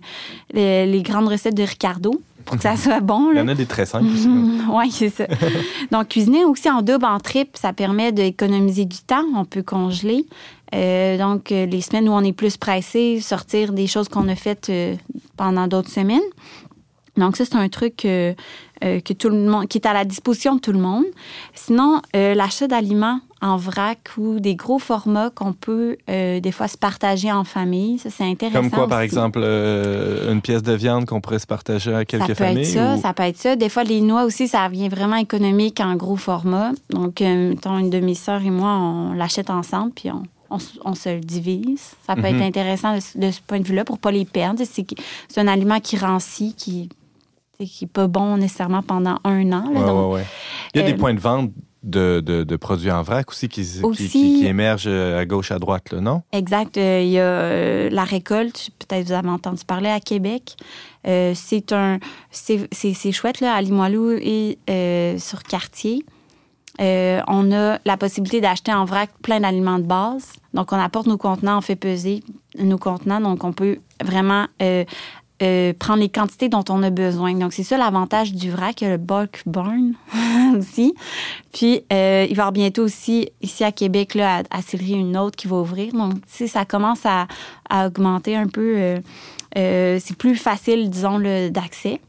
les, 0.52 0.87
les 0.87 1.02
grandes 1.02 1.28
recettes 1.28 1.54
de 1.54 1.62
Ricardo. 1.62 2.20
pour 2.44 2.56
que 2.56 2.62
ça 2.62 2.76
soit 2.76 3.00
bon. 3.00 3.30
Il 3.32 3.38
y 3.38 3.40
en 3.40 3.49
a 3.49 3.54
des 3.54 3.66
très 3.66 3.87
simples 3.87 4.12
aussi. 4.12 4.28
oui, 4.72 4.90
c'est 4.90 5.10
ça. 5.10 5.26
Donc, 5.92 6.08
cuisiner 6.08 6.44
aussi 6.44 6.68
en 6.68 6.82
double, 6.82 7.04
en 7.04 7.20
triple, 7.20 7.52
ça 7.54 7.72
permet 7.72 8.12
d'économiser 8.12 8.84
du 8.84 8.99
temps. 8.99 9.25
On 9.37 9.44
peut 9.44 9.62
congeler. 9.62 10.26
Euh, 10.75 11.18
donc, 11.18 11.50
euh, 11.50 11.66
les 11.66 11.80
semaines 11.80 12.08
où 12.08 12.12
on 12.12 12.22
est 12.22 12.32
plus 12.32 12.56
pressé, 12.56 13.20
sortir 13.20 13.72
des 13.72 13.87
choses 13.87 14.08
qu'on 14.08 14.28
a 14.28 14.37
faites 14.37 14.68
euh, 14.70 14.94
pendant 15.37 15.66
d'autres 15.66 15.90
semaines. 15.90 16.20
Donc, 17.17 17.37
ça, 17.37 17.45
c'est 17.45 17.57
un 17.57 17.69
truc 17.69 18.05
euh, 18.05 18.33
euh, 18.85 19.00
que 19.00 19.12
tout 19.12 19.29
le 19.29 19.37
monde, 19.37 19.67
qui 19.69 19.79
est 19.79 19.87
à 19.87 19.93
la 19.93 20.05
disposition 20.05 20.55
de 20.55 20.61
tout 20.61 20.73
le 20.73 20.79
monde. 20.79 21.05
Sinon, 21.55 22.00
euh, 22.17 22.35
l'achat 22.35 22.67
d'aliments 22.69 23.21
en 23.43 23.57
vrac 23.57 23.99
ou 24.19 24.38
des 24.38 24.55
gros 24.55 24.79
formats 24.79 25.31
qu'on 25.31 25.52
peut 25.55 25.97
des 26.07 26.52
fois 26.52 26.69
se 26.69 26.76
partager 26.76 27.33
en 27.33 27.45
famille, 27.45 27.99
ça, 27.99 28.11
c'est 28.11 28.25
intéressant. 28.25 28.61
Comme 28.61 28.71
quoi, 28.71 28.87
par 28.87 29.00
exemple, 29.00 29.38
une 29.40 30.40
pièce 30.43 30.62
de 30.62 30.73
viande 30.75 31.07
qu'on 31.07 31.21
pourrait 31.23 31.38
se 31.38 31.47
partager 31.47 31.95
à 31.95 32.05
quelques 32.05 32.23
ça 32.23 32.29
peut 32.29 32.35
familles? 32.45 32.62
être 32.64 32.67
ça, 32.75 32.95
ou- 32.97 33.00
ça 33.00 33.12
peut 33.14 33.23
être 33.23 33.38
ça. 33.38 33.57
Des 33.57 33.69
fois, 33.71 33.83
les 33.85 34.02
noix 34.02 34.25
aussi, 34.25 34.47
ça 34.47 34.69
vient 34.69 34.88
vraiment 34.90 35.17
économique 35.17 35.81
en 35.81 35.97
gros 35.97 36.17
format. 36.17 36.73
Donc, 36.90 37.21
mettons, 37.21 37.79
une 37.79 37.88
demi-sœur 37.90 38.43
et 38.43 38.50
moi, 38.50 38.71
on 38.76 39.12
l'achète 39.14 39.49
ensemble, 39.50 39.93
puis 39.93 40.11
on, 40.11 40.23
on, 40.85 40.95
se 40.95 41.09
le 41.14 41.21
divise. 41.21 41.93
Ça 42.07 42.17
peut 42.17 42.21
Mhm. 42.23 42.26
être 42.37 42.43
intéressant 42.43 42.95
de, 42.97 43.00
ce- 43.00 43.17
de 43.17 43.31
ce 43.31 43.40
point 43.40 43.61
de 43.61 43.67
vue-là 43.67 43.85
pour 43.87 43.99
pas 43.99 44.11
les 44.11 44.26
perdre. 44.26 44.62
C'est 44.71 45.40
un 45.40 45.49
aliment 45.49 45.81
qui 45.81 45.97
rancit, 45.97 46.55
qui 46.57 46.90
qui 47.67 47.85
n'est 47.85 47.90
pas 47.90 48.07
bon 48.07 48.37
nécessairement 48.37 48.83
pendant 48.83 49.19
un 49.25 49.52
an. 49.52 49.71
là. 49.73 49.81
Ouais, 49.81 49.87
Donc, 49.87 50.09
ouais, 50.12 50.14
ouais. 50.21 50.26
Il 50.75 50.81
y 50.81 50.85
a 50.85 50.87
des 50.87 50.95
euh, 50.95 50.97
points 50.97 51.14
de 51.14 51.21
vente 51.21 51.50
de, 51.83 52.21
de, 52.21 52.45
de 52.45 52.57
produits 52.57 52.90
en 52.90 53.02
vrac 53.02 53.31
aussi 53.31 53.49
qui, 53.49 53.62
qui- 53.64 53.83
Aussi- 53.83 54.09
qui, 54.09 54.40
qui 54.40 54.47
émergent 54.47 54.87
à 54.88 55.25
gauche, 55.25 55.50
à 55.50 55.59
droite, 55.59 55.93
là, 55.93 56.00
non? 56.00 56.23
Exact. 56.33 56.76
Euh, 56.76 57.00
Il 57.02 57.09
y 57.11 57.19
a 57.19 57.23
euh, 57.23 57.88
la 57.90 58.05
récolte, 58.05 58.71
peut-être 58.79 59.07
vous 59.07 59.12
avez 59.12 59.29
entendu 59.31 59.64
parler 59.64 59.88
à 59.88 59.99
Québec. 60.00 60.57
Euh, 61.07 61.33
c'est 61.35 61.73
un, 61.73 61.99
c'est 62.31 63.12
chouette 63.12 63.40
là 63.40 63.55
à 63.55 63.62
Limoilou 63.62 64.11
et 64.12 64.59
euh, 64.69 65.19
sur 65.19 65.43
Cartier. 65.43 66.05
Euh, 66.81 67.21
on 67.29 67.50
a 67.52 67.79
la 67.85 67.97
possibilité 67.97 68.40
d'acheter 68.40 68.73
en 68.73 68.85
vrac 68.85 69.11
plein 69.23 69.40
d'aliments 69.40 69.79
de 69.79 69.85
base. 69.85 70.33
Donc, 70.55 70.73
on 70.73 70.76
apporte 70.79 71.07
nos 71.07 71.19
contenants, 71.19 71.59
on 71.59 71.61
fait 71.62 71.76
peser 71.76 72.23
nos 72.59 72.79
contenants. 72.79 73.21
Donc, 73.21 73.45
on 73.45 73.52
peut 73.52 73.79
vraiment 74.02 74.47
euh, 75.42 75.73
prendre 75.78 76.00
les 76.00 76.09
quantités 76.09 76.49
dont 76.49 76.64
on 76.68 76.82
a 76.82 76.90
besoin. 76.90 77.35
Donc, 77.35 77.52
c'est 77.52 77.62
ça 77.62 77.78
l'avantage 77.78 78.32
du 78.32 78.50
vrac. 78.50 78.80
Le 78.82 78.97
bulk 78.97 79.42
burn 79.47 79.94
aussi. 80.59 80.94
Puis, 81.52 81.82
euh, 81.92 82.26
il 82.28 82.37
va 82.37 82.40
y 82.40 82.42
avoir 82.42 82.52
bientôt 82.52 82.82
aussi, 82.82 83.30
ici 83.40 83.64
à 83.64 83.73
Québec, 83.73 84.14
là, 84.14 84.42
à, 84.50 84.59
à 84.59 84.61
une 84.88 85.16
autre 85.16 85.37
qui 85.37 85.49
va 85.49 85.56
ouvrir. 85.56 85.92
Donc, 85.92 86.14
tu 86.14 86.20
sais, 86.28 86.47
ça 86.47 86.64
commence 86.64 87.04
à, 87.04 87.26
à 87.68 87.87
augmenter 87.87 88.37
un 88.37 88.49
peu. 88.49 88.75
euh, 88.76 88.99
euh, 89.59 89.99
c'est 90.00 90.16
plus 90.16 90.37
facile, 90.37 90.90
disons, 90.90 91.18
d'accès. 91.50 92.00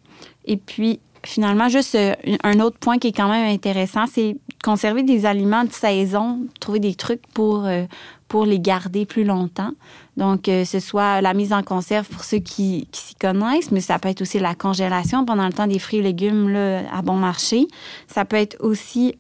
Et 0.45 0.57
puis, 0.57 1.00
finalement, 1.23 1.69
juste 1.69 1.95
euh, 1.95 2.13
un 2.43 2.59
autre 2.59 2.77
point 2.77 2.97
qui 2.97 3.07
est 3.09 3.11
quand 3.15 3.29
même 3.29 3.47
intéressant, 3.47 4.05
c'est 4.11 4.37
conserver 4.63 5.03
des 5.03 5.25
aliments 5.25 5.63
de 5.63 5.71
saison, 5.71 6.39
trouver 6.59 6.79
des 6.79 6.95
trucs 6.95 7.25
pour, 7.33 7.65
euh, 7.65 7.85
pour 8.27 8.45
les 8.45 8.59
garder 8.59 9.05
plus 9.05 9.23
longtemps. 9.23 9.71
Donc, 10.17 10.49
euh, 10.49 10.65
ce 10.65 10.79
soit 10.79 11.21
la 11.21 11.33
mise 11.33 11.53
en 11.53 11.63
conserve 11.63 12.07
pour 12.07 12.23
ceux 12.23 12.39
qui, 12.39 12.87
s'y 12.91 13.15
connaissent, 13.15 13.71
mais 13.71 13.79
ça 13.79 13.97
peut 13.97 14.09
être 14.09 14.21
aussi 14.21 14.39
la 14.39 14.55
congélation 14.55 15.25
pendant 15.25 15.45
le 15.45 15.53
temps 15.53 15.67
des 15.67 15.79
fruits 15.79 15.99
et 15.99 16.03
légumes 16.03 16.49
là, 16.49 16.81
à 16.93 17.01
bon 17.01 17.15
marché. 17.15 17.67
Ça 18.07 18.25
peut 18.25 18.35
être 18.35 18.57
aussi, 18.59 19.15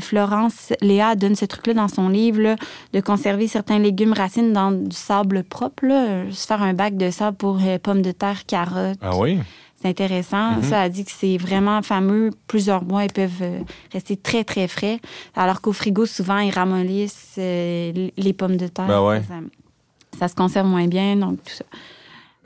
Florence 0.00 0.72
Léa 0.80 1.16
donne 1.16 1.34
ce 1.34 1.44
truc-là 1.44 1.74
dans 1.74 1.88
son 1.88 2.08
livre, 2.08 2.56
de 2.92 3.00
conserver 3.00 3.48
certains 3.48 3.78
légumes 3.78 4.12
racines 4.12 4.52
dans 4.52 4.70
du 4.70 4.96
sable 4.96 5.42
propre, 5.42 5.84
là, 5.86 6.24
faire 6.30 6.62
un 6.62 6.74
bac 6.74 6.96
de 6.96 7.10
sable 7.10 7.36
pour 7.36 7.58
pommes 7.82 8.02
de 8.02 8.12
terre, 8.12 8.46
carottes. 8.46 8.98
Ah 9.02 9.16
oui? 9.16 9.38
C'est 9.82 9.88
intéressant. 9.88 10.52
Mhm. 10.52 10.62
Ça 10.62 10.82
a 10.82 10.88
dit 10.88 11.04
que 11.04 11.10
c'est 11.10 11.36
vraiment 11.36 11.82
fameux. 11.82 12.30
Plusieurs 12.46 12.84
mois, 12.84 13.04
ils 13.04 13.12
peuvent 13.12 13.42
euh, 13.42 13.60
rester 13.92 14.16
très, 14.16 14.44
très 14.44 14.68
frais. 14.68 15.00
Alors 15.34 15.60
qu'au 15.60 15.72
frigo, 15.72 16.06
souvent, 16.06 16.38
ils 16.38 16.52
ramollissent 16.52 17.34
euh, 17.38 18.08
les 18.16 18.32
pommes 18.32 18.56
de 18.56 18.68
terre. 18.68 18.86
Ben 18.86 19.02
ouais. 19.02 19.22
ça, 19.22 19.34
ça 20.18 20.28
se 20.28 20.34
conserve 20.34 20.68
moins 20.68 20.86
bien, 20.86 21.16
donc 21.16 21.42
tout 21.42 21.52
ça. 21.52 21.64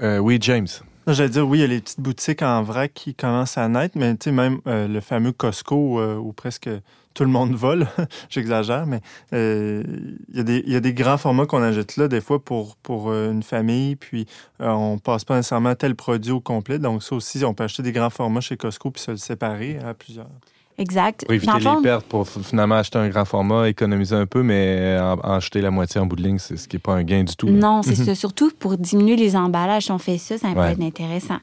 Euh, 0.02 0.18
oui, 0.18 0.38
James. 0.40 0.68
J'allais 1.06 1.28
dire, 1.28 1.46
oui, 1.46 1.58
il 1.58 1.60
y 1.60 1.64
a 1.64 1.68
les 1.68 1.80
petites 1.80 2.00
boutiques 2.00 2.42
en 2.42 2.62
vrac 2.62 2.92
qui 2.92 3.14
commencent 3.14 3.58
à 3.58 3.68
naître, 3.68 3.96
mais 3.96 4.16
tu 4.16 4.24
sais, 4.24 4.32
même 4.32 4.58
euh, 4.66 4.88
le 4.88 5.00
fameux 5.00 5.30
Costco 5.30 6.00
euh, 6.00 6.16
où 6.16 6.32
presque 6.32 6.68
tout 7.16 7.24
le 7.24 7.30
monde 7.30 7.54
vole, 7.54 7.88
j'exagère, 8.28 8.86
mais 8.86 9.00
euh, 9.32 9.82
il 10.28 10.36
y, 10.36 10.40
a 10.40 10.42
des- 10.42 10.62
il 10.66 10.72
y 10.72 10.76
a 10.76 10.80
des 10.80 10.92
grands 10.92 11.16
formats 11.16 11.46
qu'on 11.46 11.62
achète 11.62 11.96
là, 11.96 12.08
des 12.08 12.20
fois, 12.20 12.38
pour, 12.44 12.76
pour 12.76 13.10
euh, 13.10 13.32
une 13.32 13.42
famille, 13.42 13.96
puis 13.96 14.26
euh, 14.60 14.68
on 14.68 14.98
passe 14.98 15.24
pas 15.24 15.34
nécessairement 15.36 15.74
tel 15.74 15.94
produit 15.94 16.32
au 16.32 16.40
complet. 16.40 16.78
Donc, 16.78 17.02
ça 17.02 17.14
aussi, 17.16 17.42
on 17.44 17.54
peut 17.54 17.64
acheter 17.64 17.82
des 17.82 17.92
grands 17.92 18.10
formats 18.10 18.40
chez 18.42 18.56
Costco 18.58 18.90
puis 18.90 19.02
se 19.02 19.10
le 19.12 19.16
séparer 19.16 19.78
à 19.84 19.94
plusieurs. 19.94 20.28
Exact. 20.78 21.24
Pour 21.24 21.32
éviter 21.32 21.52
les 21.58 21.82
pertes, 21.82 22.04
pour 22.04 22.28
finalement 22.28 22.74
acheter 22.74 22.98
un 22.98 23.08
grand 23.08 23.24
format, 23.24 23.66
économiser 23.66 24.14
un 24.14 24.26
peu, 24.26 24.42
mais 24.42 24.98
en, 25.00 25.12
en 25.14 25.32
acheter 25.32 25.62
la 25.62 25.70
moitié 25.70 25.98
en 26.02 26.04
bout 26.04 26.16
de 26.16 26.22
ligne, 26.22 26.38
c'est 26.38 26.58
ce 26.58 26.68
qui 26.68 26.76
n'est 26.76 26.80
pas 26.80 26.92
un 26.92 27.02
gain 27.02 27.24
du 27.24 27.34
tout. 27.34 27.46
là. 27.46 27.52
Non, 27.54 27.82
c'est 27.82 27.94
ça. 28.04 28.14
Surtout 28.14 28.50
pour 28.58 28.76
diminuer 28.76 29.16
les 29.16 29.36
emballages, 29.36 29.84
si 29.84 29.90
on 29.92 29.96
fait 29.98 30.18
ça, 30.18 30.36
ça 30.36 30.48
peut 30.52 30.60
Ouais. 30.60 30.72
être 30.72 30.82
intéressant. 30.82 31.38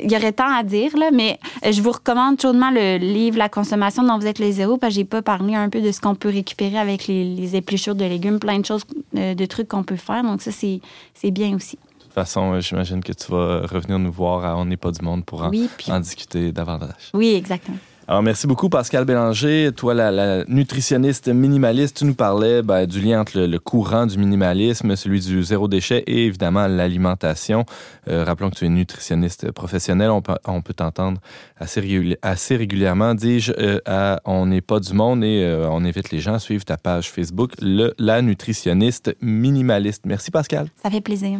Il 0.00 0.10
y 0.10 0.16
aurait 0.16 0.32
tant 0.32 0.50
à 0.52 0.62
dire, 0.62 0.96
là, 0.96 1.10
mais 1.12 1.38
euh, 1.66 1.72
je 1.72 1.82
vous 1.82 1.92
recommande 1.92 2.40
chaudement 2.40 2.70
le 2.70 2.96
livre 2.96 3.36
La 3.36 3.48
consommation 3.50 4.02
dont 4.02 4.18
vous 4.18 4.26
êtes 4.26 4.38
les 4.38 4.52
zéros, 4.52 4.78
parce 4.78 4.92
que 4.94 5.00
j'ai 5.00 5.04
pas 5.04 5.20
parlé 5.22 5.54
un 5.54 5.68
peu 5.68 5.80
de 5.82 5.92
ce 5.92 6.00
qu'on 6.00 6.14
peut 6.14 6.30
récupérer 6.30 6.78
avec 6.78 7.06
les, 7.06 7.24
les 7.24 7.56
épluchures 7.56 7.94
de 7.94 8.04
légumes, 8.04 8.38
plein 8.38 8.58
de 8.58 8.64
choses, 8.64 8.84
euh, 9.16 9.34
de 9.34 9.44
trucs 9.46 9.68
qu'on 9.68 9.82
peut 9.84 9.96
faire. 9.96 10.22
Donc, 10.22 10.40
ça, 10.42 10.50
c'est 10.50 10.80
c'est 11.14 11.30
bien 11.30 11.54
aussi. 11.54 11.76
De 11.76 12.04
toute 12.04 12.14
façon, 12.14 12.52
euh, 12.54 12.60
j'imagine 12.60 13.02
que 13.04 13.12
tu 13.12 13.30
vas 13.30 13.66
revenir 13.66 13.98
nous 13.98 14.12
voir 14.12 14.44
à 14.44 14.56
On 14.56 14.64
n'est 14.64 14.76
pas 14.78 14.90
du 14.90 15.02
monde 15.04 15.24
pour 15.24 15.42
en, 15.42 15.50
Oui, 15.50 15.68
puis- 15.76 15.92
en 15.92 16.00
discuter 16.00 16.52
davantage. 16.52 17.10
oui, 17.14 17.34
exactement. 17.34 17.76
Alors, 18.08 18.22
merci 18.22 18.48
beaucoup, 18.48 18.68
Pascal 18.68 19.04
Bélanger. 19.04 19.70
Toi, 19.76 19.94
la, 19.94 20.44
nutritionniste 20.46 21.28
minimaliste, 21.28 21.98
tu 21.98 22.04
nous 22.04 22.14
parlais 22.14 22.62
ben, 22.62 22.84
du 22.84 23.00
lien 23.00 23.20
entre 23.20 23.38
le, 23.38 23.58
courant 23.58 24.06
du 24.06 24.18
minimalisme, 24.18 24.96
celui 24.96 25.20
du 25.20 25.42
zéro 25.44 25.68
déchet 25.68 26.02
et 26.08 26.26
évidemment 26.26 26.66
l'alimentation. 26.66 27.64
Euh, 28.08 28.24
rappelons 28.24 28.50
que 28.50 28.56
tu 28.56 28.66
es 28.66 28.68
nutritionniste 28.68 29.52
professionnel. 29.52 30.10
On 30.10 30.20
peut, 30.20 30.34
on 30.46 30.60
t'entendre 30.60 31.20
assez, 31.58 31.80
réguli- 31.80 32.16
assez 32.22 32.56
régulièrement, 32.56 33.14
dis-je, 33.14 33.52
euh, 33.58 34.16
On 34.24 34.46
n'est 34.46 34.60
pas 34.60 34.80
du 34.80 34.94
monde 34.94 35.22
et 35.22 35.44
euh, 35.44 35.68
on 35.70 35.84
invite 35.84 36.10
les 36.10 36.18
gens 36.18 36.34
à 36.34 36.38
suivre 36.40 36.64
ta 36.64 36.76
page 36.76 37.10
Facebook, 37.10 37.52
le, 37.60 37.94
La 37.98 38.20
nutritionniste 38.20 39.16
minimaliste. 39.20 40.06
Merci, 40.06 40.30
Pascal. 40.30 40.68
Ça 40.82 40.90
fait 40.90 41.00
plaisir. 41.00 41.38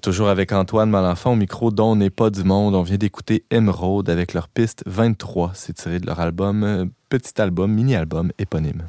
Toujours 0.00 0.28
avec 0.28 0.52
Antoine 0.52 0.90
Malenfant 0.90 1.32
au 1.32 1.36
micro 1.36 1.70
dont 1.70 1.94
n'est 1.94 2.10
pas 2.10 2.30
du 2.30 2.42
monde. 2.42 2.74
On 2.74 2.82
vient 2.82 2.96
d'écouter 2.96 3.44
Emerald 3.50 4.08
avec 4.08 4.34
leur 4.34 4.48
piste 4.48 4.82
23. 4.86 5.52
C'est 5.54 5.74
tiré 5.74 6.00
de 6.00 6.06
leur 6.06 6.20
album, 6.20 6.64
euh, 6.64 6.86
petit 7.08 7.40
album, 7.40 7.72
mini-album 7.72 8.32
éponyme. 8.38 8.88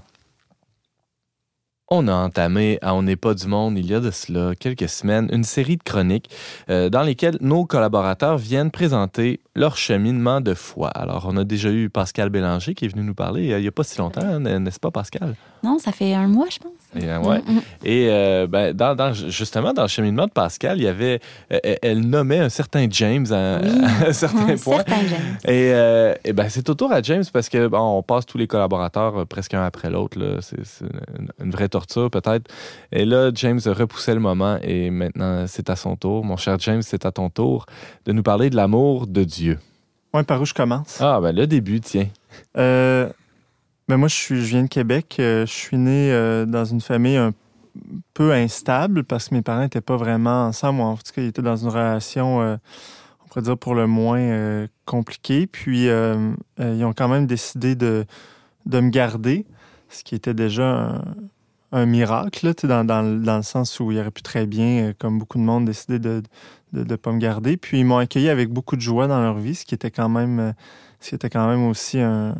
On 1.93 2.07
a 2.07 2.13
entamé 2.13 2.79
à 2.81 2.95
On 2.95 3.03
n'est 3.03 3.17
pas 3.17 3.33
du 3.33 3.47
monde 3.47 3.77
il 3.77 3.85
y 3.85 3.93
a 3.93 3.99
de 3.99 4.11
cela 4.11 4.55
quelques 4.55 4.87
semaines 4.87 5.27
une 5.33 5.43
série 5.43 5.75
de 5.75 5.83
chroniques 5.83 6.29
euh, 6.69 6.89
dans 6.89 7.01
lesquelles 7.01 7.37
nos 7.41 7.65
collaborateurs 7.65 8.37
viennent 8.37 8.71
présenter 8.71 9.41
leur 9.55 9.75
cheminement 9.75 10.39
de 10.39 10.53
foi. 10.53 10.87
Alors, 10.87 11.25
on 11.27 11.35
a 11.35 11.43
déjà 11.43 11.69
eu 11.69 11.89
Pascal 11.89 12.29
Bélanger 12.29 12.75
qui 12.75 12.85
est 12.85 12.87
venu 12.87 13.03
nous 13.03 13.13
parler 13.13 13.51
euh, 13.51 13.59
il 13.59 13.63
n'y 13.63 13.67
a 13.67 13.73
pas 13.73 13.83
si 13.83 13.97
longtemps, 13.97 14.21
hein, 14.23 14.39
n'est-ce 14.39 14.79
pas, 14.79 14.91
Pascal? 14.91 15.35
Non, 15.63 15.77
ça 15.79 15.91
fait 15.91 16.13
un 16.13 16.27
mois, 16.27 16.47
je 16.49 16.59
pense. 16.59 16.71
Et, 16.95 17.05
euh, 17.09 17.19
ouais. 17.19 17.39
Mm, 17.47 17.53
mm. 17.53 17.61
Et 17.85 18.07
euh, 18.09 18.47
ben, 18.47 18.73
dans, 18.73 18.95
dans- 18.95 19.13
justement, 19.13 19.71
dans 19.73 19.83
le 19.83 19.87
cheminement 19.87 20.25
de 20.27 20.31
Pascal, 20.31 20.77
il 20.77 20.83
y 20.83 20.87
avait, 20.87 21.19
euh, 21.53 21.59
elle 21.81 22.01
nommait 22.01 22.39
un 22.39 22.49
certain 22.49 22.85
James 22.89 23.25
à, 23.31 23.59
Oui. 23.63 23.69
à 24.03 24.07
un 24.09 24.13
certain 24.13 24.49
Un 24.49 24.57
point. 24.57 24.77
certain 24.77 24.99
James. 25.07 25.37
Et, 25.45 25.71
euh, 25.73 26.13
et 26.25 26.33
ben, 26.33 26.49
c'est 26.49 26.69
au 26.69 26.73
tour 26.73 26.91
à 26.91 27.01
James 27.01 27.23
parce 27.31 27.47
que 27.47 27.67
bon, 27.67 27.79
on 27.97 28.03
passe 28.03 28.25
tous 28.25 28.37
les 28.37 28.47
collaborateurs 28.47 29.19
euh, 29.21 29.25
presque 29.25 29.53
un 29.53 29.63
après 29.63 29.89
l'autre. 29.89 30.19
là. 30.19 30.37
C'est 30.41 30.57
une, 31.17 31.29
une 31.45 31.51
vraie 31.51 31.69
torture 31.69 32.11
peut-être. 32.11 32.51
Et 32.91 33.05
là, 33.05 33.31
James 33.35 33.59
repoussait 33.65 34.13
le 34.13 34.19
moment 34.19 34.57
et 34.61 34.89
maintenant 34.89 35.45
c'est 35.47 35.69
à 35.69 35.75
son 35.77 35.95
tour. 35.95 36.25
Mon 36.25 36.35
cher 36.37 36.57
James, 36.59 36.81
c'est 36.81 37.05
à 37.05 37.11
ton 37.11 37.29
tour 37.29 37.65
de 38.05 38.11
nous 38.11 38.23
parler 38.23 38.49
de 38.49 38.55
l'amour 38.57 39.07
de 39.07 39.23
Dieu. 39.23 39.59
Ouais, 40.13 40.23
par 40.23 40.41
où 40.41 40.45
je 40.45 40.53
commence? 40.53 40.97
Ah 40.99 41.19
ben 41.21 41.33
le 41.33 41.47
début, 41.47 41.79
tiens. 41.79 42.07
Euh, 42.57 43.09
ben 43.91 43.97
moi, 43.97 44.07
je, 44.07 44.15
suis, 44.15 44.41
je 44.41 44.47
viens 44.47 44.63
de 44.63 44.69
Québec. 44.69 45.17
Euh, 45.19 45.45
je 45.45 45.51
suis 45.51 45.75
né 45.75 46.13
euh, 46.13 46.45
dans 46.45 46.63
une 46.63 46.79
famille 46.79 47.17
un 47.17 47.33
peu 48.13 48.31
instable 48.31 49.03
parce 49.03 49.27
que 49.27 49.35
mes 49.35 49.41
parents 49.41 49.63
n'étaient 49.63 49.81
pas 49.81 49.97
vraiment 49.97 50.45
ensemble. 50.45 50.79
En 50.79 50.95
tout 50.95 51.11
cas, 51.13 51.21
ils 51.21 51.27
étaient 51.27 51.41
dans 51.41 51.57
une 51.57 51.67
relation, 51.67 52.41
euh, 52.41 52.55
on 53.21 53.27
pourrait 53.27 53.41
dire 53.41 53.57
pour 53.57 53.75
le 53.75 53.87
moins 53.87 54.65
compliquée. 54.85 55.45
Puis, 55.45 55.87
ils 55.87 56.85
ont 56.85 56.93
quand 56.95 57.09
même 57.09 57.27
décidé 57.27 57.75
de, 57.75 58.05
de 58.65 58.79
me 58.79 58.91
garder, 58.91 59.45
ce 59.89 60.05
qui 60.05 60.15
était 60.15 60.33
déjà 60.33 60.63
un, 60.63 61.03
un 61.73 61.85
miracle, 61.85 62.53
dans, 62.63 62.85
dans, 62.85 63.03
dans 63.21 63.35
le 63.35 63.43
sens 63.43 63.77
où 63.81 63.91
il 63.91 63.99
aurait 63.99 64.11
pu 64.11 64.21
très 64.21 64.45
bien, 64.45 64.93
comme 64.99 65.19
beaucoup 65.19 65.37
de 65.37 65.43
monde, 65.43 65.65
décider 65.65 65.99
de 65.99 66.23
ne 66.71 66.95
pas 66.95 67.11
me 67.11 67.19
garder. 67.19 67.57
Puis, 67.57 67.81
ils 67.81 67.85
m'ont 67.85 67.97
accueilli 67.97 68.29
avec 68.29 68.51
beaucoup 68.51 68.77
de 68.77 68.81
joie 68.81 69.07
dans 69.07 69.19
leur 69.19 69.37
vie, 69.37 69.55
ce 69.55 69.65
qui 69.65 69.75
était 69.75 69.91
quand 69.91 70.07
même, 70.07 70.53
ce 71.01 71.09
qui 71.09 71.15
était 71.15 71.29
quand 71.29 71.49
même 71.49 71.65
aussi 71.65 71.99
un, 71.99 72.35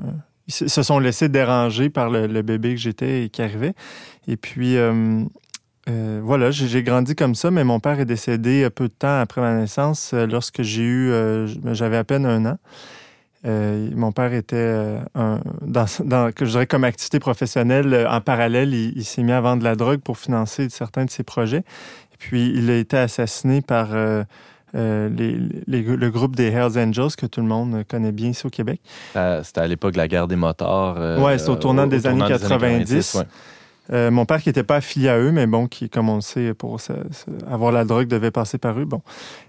se 0.51 0.83
sont 0.83 0.99
laissés 0.99 1.29
déranger 1.29 1.89
par 1.89 2.09
le, 2.09 2.41
bébé 2.41 2.75
que 2.75 2.81
j'étais 2.81 3.25
et 3.25 3.29
qui 3.29 3.41
arrivait. 3.41 3.73
Et 4.27 4.37
puis, 4.37 4.77
euh, 4.77 5.23
euh, 5.89 6.21
voilà, 6.23 6.51
j'ai 6.51 6.83
grandi 6.83 7.15
comme 7.15 7.35
ça, 7.35 7.51
mais 7.51 7.63
mon 7.63 7.79
père 7.79 7.99
est 7.99 8.05
décédé 8.05 8.67
peu 8.69 8.87
de 8.87 8.93
temps 8.93 9.19
après 9.19 9.41
ma 9.41 9.53
naissance, 9.53 10.11
euh, 10.13 10.27
lorsque 10.27 10.61
j'ai 10.61 10.83
eu, 10.83 11.11
euh, 11.11 11.47
j'avais 11.73 11.97
à 11.97 12.03
peine 12.03 12.25
un 12.25 12.45
an. 12.45 12.57
Euh, 13.45 13.89
mon 13.95 14.11
père 14.11 14.33
était 14.33 14.55
euh, 14.55 14.99
dans, 15.61 16.31
que 16.31 16.45
je 16.45 16.51
dirais 16.51 16.67
comme 16.67 16.83
activité 16.83 17.19
professionnelle 17.19 17.91
euh, 17.93 18.09
en 18.09 18.21
parallèle, 18.21 18.73
il, 18.73 19.03
s'est 19.03 19.23
mis 19.23 19.31
à 19.31 19.41
vendre 19.41 19.63
la 19.63 19.75
drogue 19.75 19.99
pour 19.99 20.19
financer 20.19 20.69
certains 20.69 21.05
de 21.05 21.09
ses 21.09 21.23
projets. 21.23 21.63
Et 22.13 22.17
puis 22.19 22.51
il 22.55 22.69
a 22.69 22.77
été 22.77 22.97
assassiné 22.97 23.61
par 23.61 23.89
euh, 24.75 25.09
les- 25.09 25.37
les- 25.67 25.81
le 25.83 26.09
groupe 26.11 26.35
des 26.35 26.47
Hells 26.47 26.77
Angels 26.77 27.15
que 27.17 27.25
tout 27.25 27.41
le 27.41 27.47
monde 27.47 27.83
connaît 27.89 28.11
bien 28.11 28.29
ici 28.29 28.45
au 28.45 28.49
Québec. 28.49 28.79
Euh, 29.15 29.41
C'était 29.43 29.61
à 29.61 29.67
l'époque 29.67 29.93
de 29.93 29.97
la 29.97 30.07
guerre 30.07 30.27
des 30.27 30.35
motards. 30.35 30.95
euh, 30.97 31.19
Ouais, 31.19 31.37
c'est 31.37 31.49
au 31.49 31.55
tournant 31.55 31.87
des 31.87 32.07
années 32.07 32.19
90. 32.27 33.15
ouais. 33.15 33.23
Euh, 33.91 34.11
mon 34.11 34.25
père 34.25 34.41
qui 34.41 34.49
n'était 34.49 34.63
pas 34.63 34.77
affilié 34.77 35.09
à 35.09 35.17
eux, 35.17 35.31
mais 35.31 35.47
bon, 35.47 35.67
qui, 35.67 35.89
comme 35.89 36.07
on 36.07 36.15
le 36.15 36.21
sait, 36.21 36.53
pour 36.53 36.79
avoir 37.49 37.71
la 37.71 37.83
drogue 37.83 38.07
devait 38.07 38.31
passer 38.31 38.57
par 38.57 38.79
eux. 38.79 38.85
Bon. 38.85 39.01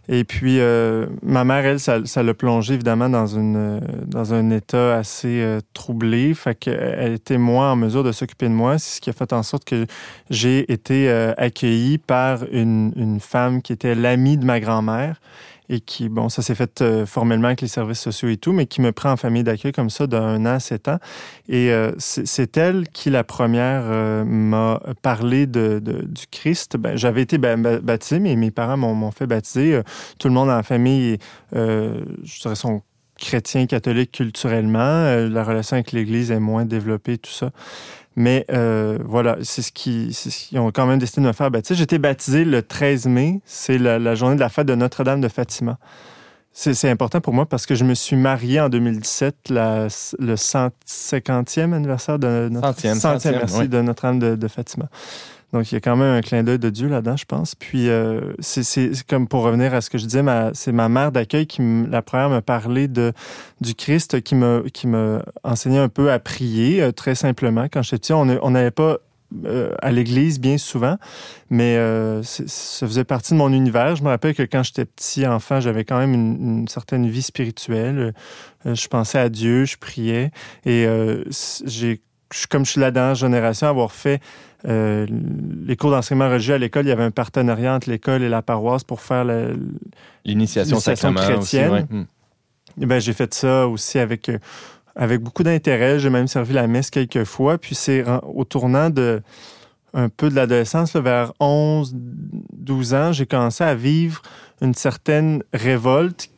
Et 0.09 0.25
puis, 0.25 0.59
euh, 0.59 1.07
ma 1.23 1.45
mère, 1.45 1.65
elle, 1.65 1.79
ça 1.79 2.23
l'a 2.23 2.35
plongé 2.35 2.75
évidemment 2.75 3.09
dans, 3.09 3.27
une, 3.27 3.57
euh, 3.57 3.81
dans 4.07 4.35
un 4.35 4.51
état 4.51 4.97
assez 4.97 5.59
troublé. 5.75 6.35
Fait 6.35 6.55
qu'elle 6.55 7.13
était 7.13 7.39
moins 7.39 7.73
en 7.73 7.77
mesure 7.77 8.03
de 8.03 8.13
s'occuper 8.13 8.49
de 8.49 8.55
moi. 8.55 8.79
C'est 8.79 8.97
ce 8.97 9.01
qui 9.01 9.11
a 9.11 9.13
fait 9.13 9.33
en 9.33 9.43
sorte 9.43 9.65
que 9.65 9.87
j'ai 10.31 10.71
été 10.73 11.11
accueilli 11.37 11.99
par 11.99 12.45
une, 12.51 12.93
une 12.97 13.21
femme 13.21 13.63
qui 13.63 13.73
était 13.73 13.95
l'amie 13.95 14.39
de 14.39 14.45
ma 14.45 14.61
grand-mère 14.61 15.21
et 15.69 15.81
qui, 15.81 16.09
bon, 16.09 16.29
ça 16.29 16.43
s'est 16.43 16.55
fait 16.55 16.83
euh, 16.83 17.07
formellement 17.07 17.47
avec 17.49 17.61
les 17.61 17.69
services 17.69 18.01
sociaux 18.01 18.29
et 18.29 18.37
tout, 18.37 18.53
mais 18.53 18.67
qui 18.67 18.81
me 18.81 18.93
prend 18.93 19.13
en 19.13 19.17
famille 19.17 19.45
d'accueil 19.45 19.73
comme 19.73 19.91
ça 19.91 20.07
d'un 20.07 20.45
an 20.45 20.55
à 20.55 20.61
sept 20.61 20.89
ans. 20.89 20.99
Et 21.49 21.71
euh, 21.73 21.93
c'est 21.99 22.57
elle 22.57 22.89
qui, 22.89 23.11
la 23.11 23.25
première, 23.25 23.83
euh, 23.85 24.25
m'a 24.25 24.81
parlé 25.03 25.47
de, 25.47 25.81
du 25.81 26.27
Christ. 26.31 26.77
Ben, 26.77 26.97
J'avais 26.97 27.23
été 27.23 27.39
ba- 27.39 27.57
ba- 27.57 27.81
baptisé, 27.81 28.19
mais 28.21 28.37
mes 28.37 28.51
parents 28.51 28.77
m'ont 28.77 29.11
fait 29.11 29.27
baptiser. 29.27 29.81
Tout 30.19 30.29
le 30.29 30.35
monde 30.35 30.49
la 30.49 30.63
famille, 30.63 31.19
je 31.53 32.41
dirais, 32.41 32.55
sont 32.55 32.83
chrétiens, 33.19 33.67
catholiques 33.67 34.13
culturellement. 34.13 35.29
La 35.29 35.45
relation 35.45 35.75
avec 35.75 35.93
l'Église 35.93 36.31
est 36.31 36.41
moins 36.41 36.65
développée, 36.65 37.19
tout 37.19 37.31
ça. 37.31 37.51
Mais 38.17 38.45
euh, 38.53 38.99
voilà, 39.05 39.37
c'est 39.43 39.63
ce 39.63 39.73
qui, 39.73 40.13
c'est 40.13 40.31
ce 40.31 40.49
qu'ils 40.49 40.59
ont 40.59 40.71
quand 40.71 40.87
même 40.87 40.99
décidé 40.99 41.23
de 41.23 41.27
me 41.27 41.33
faire 41.33 41.51
baptiser. 41.51 41.75
J'ai 41.77 41.85
été 41.85 41.99
baptisé 41.99 42.45
le 42.45 42.63
13 42.63 43.07
mai, 43.07 43.41
c'est 43.47 43.79
la, 43.79 43.99
la 43.99 44.15
journée 44.15 44.35
de 44.35 44.41
la 44.41 44.49
fête 44.51 44.67
de 44.67 44.75
Notre-Dame 44.75 45.21
de 45.21 45.29
Fatima. 45.29 45.79
C'est 46.55 46.75
c'est 46.75 46.91
important 46.91 47.23
pour 47.23 47.33
moi 47.33 47.47
parce 47.47 47.65
que 47.65 47.75
je 47.75 47.83
me 47.85 47.95
suis 47.95 48.17
marié 48.17 48.61
en 48.61 48.69
2017, 48.69 49.49
la- 49.49 49.87
le 50.19 50.35
150e 50.37 51.73
anniversaire 51.73 52.19
de 52.19 52.49
notre 52.51 52.67
Centième, 52.69 52.95
centième, 52.97 53.13
centième, 53.21 53.35
merci, 53.39 53.59
oui. 53.61 53.69
de 53.69 53.81
Notre-Dame 53.81 54.19
de, 54.19 54.37
de 54.37 54.49
Fatima. 54.49 54.89
Donc, 55.53 55.71
il 55.71 55.75
y 55.75 55.77
a 55.77 55.81
quand 55.81 55.97
même 55.97 56.15
un 56.15 56.23
clin 56.23 56.43
d'œil 56.43 56.59
de 56.59 56.71
Dieu 56.71 56.89
là-dedans, 56.89 57.17
je 57.17 57.27
pense. 57.27 57.55
Puis, 57.55 57.91
euh, 57.91 58.33
c'est 58.41 58.91
comme 59.07 59.29
pour 59.29 59.43
revenir 59.43 59.75
à 59.75 59.83
ce 59.83 59.91
que 59.91 59.99
je 59.99 60.07
disais, 60.07 60.23
c'est 60.55 60.73
ma 60.73 60.89
mère 60.89 61.13
d'accueil 61.13 61.47
qui, 61.47 61.63
la 61.89 62.01
première, 62.01 62.31
me 62.31 62.41
parlait 62.41 62.89
de, 62.89 63.13
du 63.61 63.75
Christ, 63.75 64.23
qui 64.23 64.35
me, 64.35 64.65
qui 64.73 64.87
me 64.87 65.21
enseignait 65.45 65.79
un 65.79 65.91
peu 65.91 66.11
à 66.11 66.19
prier, 66.19 66.83
euh, 66.83 66.93
très 66.93 67.15
simplement. 67.15 67.67
Quand 67.71 67.83
j'étais 67.83 67.99
petit, 67.99 68.13
on 68.15 68.51
n'allait 68.51 68.71
pas 68.71 68.99
euh, 69.45 69.75
à 69.83 69.93
l'église 69.93 70.41
bien 70.41 70.57
souvent, 70.57 70.97
mais 71.51 71.77
ça 72.23 72.87
faisait 72.87 73.05
partie 73.05 73.35
de 73.35 73.39
mon 73.39 73.53
univers. 73.53 73.95
Je 73.97 74.03
me 74.03 74.09
rappelle 74.09 74.35
que 74.35 74.43
quand 74.45 74.63
j'étais 74.63 74.87
petit 74.87 75.27
enfant, 75.27 75.61
j'avais 75.61 75.85
quand 75.85 75.99
même 75.99 76.15
une, 76.15 76.69
certaine 76.69 77.07
vie 77.07 77.23
spirituelle. 77.23 78.15
Je 78.65 78.89
pensais 78.89 79.19
à 79.19 79.29
Dieu, 79.29 79.67
je 79.67 79.77
priais, 79.77 80.31
et 80.65 80.87
j'ai 81.67 82.01
je- 82.33 82.47
comme 82.47 82.65
je 82.65 82.71
suis 82.73 82.81
la 82.81 82.91
dernière 82.91 83.15
génération 83.15 83.67
à 83.67 83.71
avoir 83.71 83.93
fait 83.93 84.21
euh, 84.69 85.07
les 85.67 85.77
cours 85.77 85.91
d'enseignement 85.91 86.29
religieux 86.29 86.55
à 86.55 86.59
l'école, 86.59 86.87
il 86.87 86.89
y 86.89 86.93
avait 86.93 87.03
un 87.03 87.11
partenariat 87.11 87.75
entre 87.75 87.91
l'école 87.91 88.23
et 88.23 88.29
la 88.29 88.43
paroisse 88.43 88.85
pour 88.85 89.01
faire 89.01 89.25
L'initiation 90.25 90.77
aussi. 90.77 91.31
chrétienne. 91.39 91.73
ouais. 91.73 91.83
Hmm. 91.91 92.05
eh 92.81 92.87
ben, 92.87 93.01
j'ai 93.01 93.13
fait 93.13 93.35
ça 93.35 93.67
aussi 93.67 93.99
avec, 93.99 94.29
euh, 94.29 94.39
avec 94.95 95.21
beaucoup 95.21 95.43
d'intérêt. 95.43 95.99
J'ai 95.99 96.11
même 96.11 96.29
servi 96.29 96.53
la 96.55 96.67
messe 96.69 96.91
quelques 96.91 97.25
fois. 97.25 97.59
Puis 97.59 97.75
c'est 97.75 98.05
au 98.23 98.45
tournant 98.45 98.89
de 98.91 99.21
un 99.95 100.09
peu 100.09 100.31
de 100.31 100.35
l'adolescence, 100.35 100.97
vers 100.97 101.35
11, 101.39 101.95
12 101.95 102.95
ans, 102.95 103.13
j'ai 103.13 103.27
commencé 103.27 103.63
à 103.63 103.75
vivre 103.75 104.23
une 104.63 104.73
certaine 104.73 105.43
révolte 105.53 106.31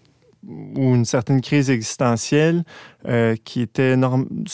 ou 0.49 0.95
une 0.95 1.05
certaine 1.05 1.41
crise 1.41 1.71
existentielle 1.71 2.65
euh, 3.07 3.37
qui 3.45 3.61
était 3.61 3.97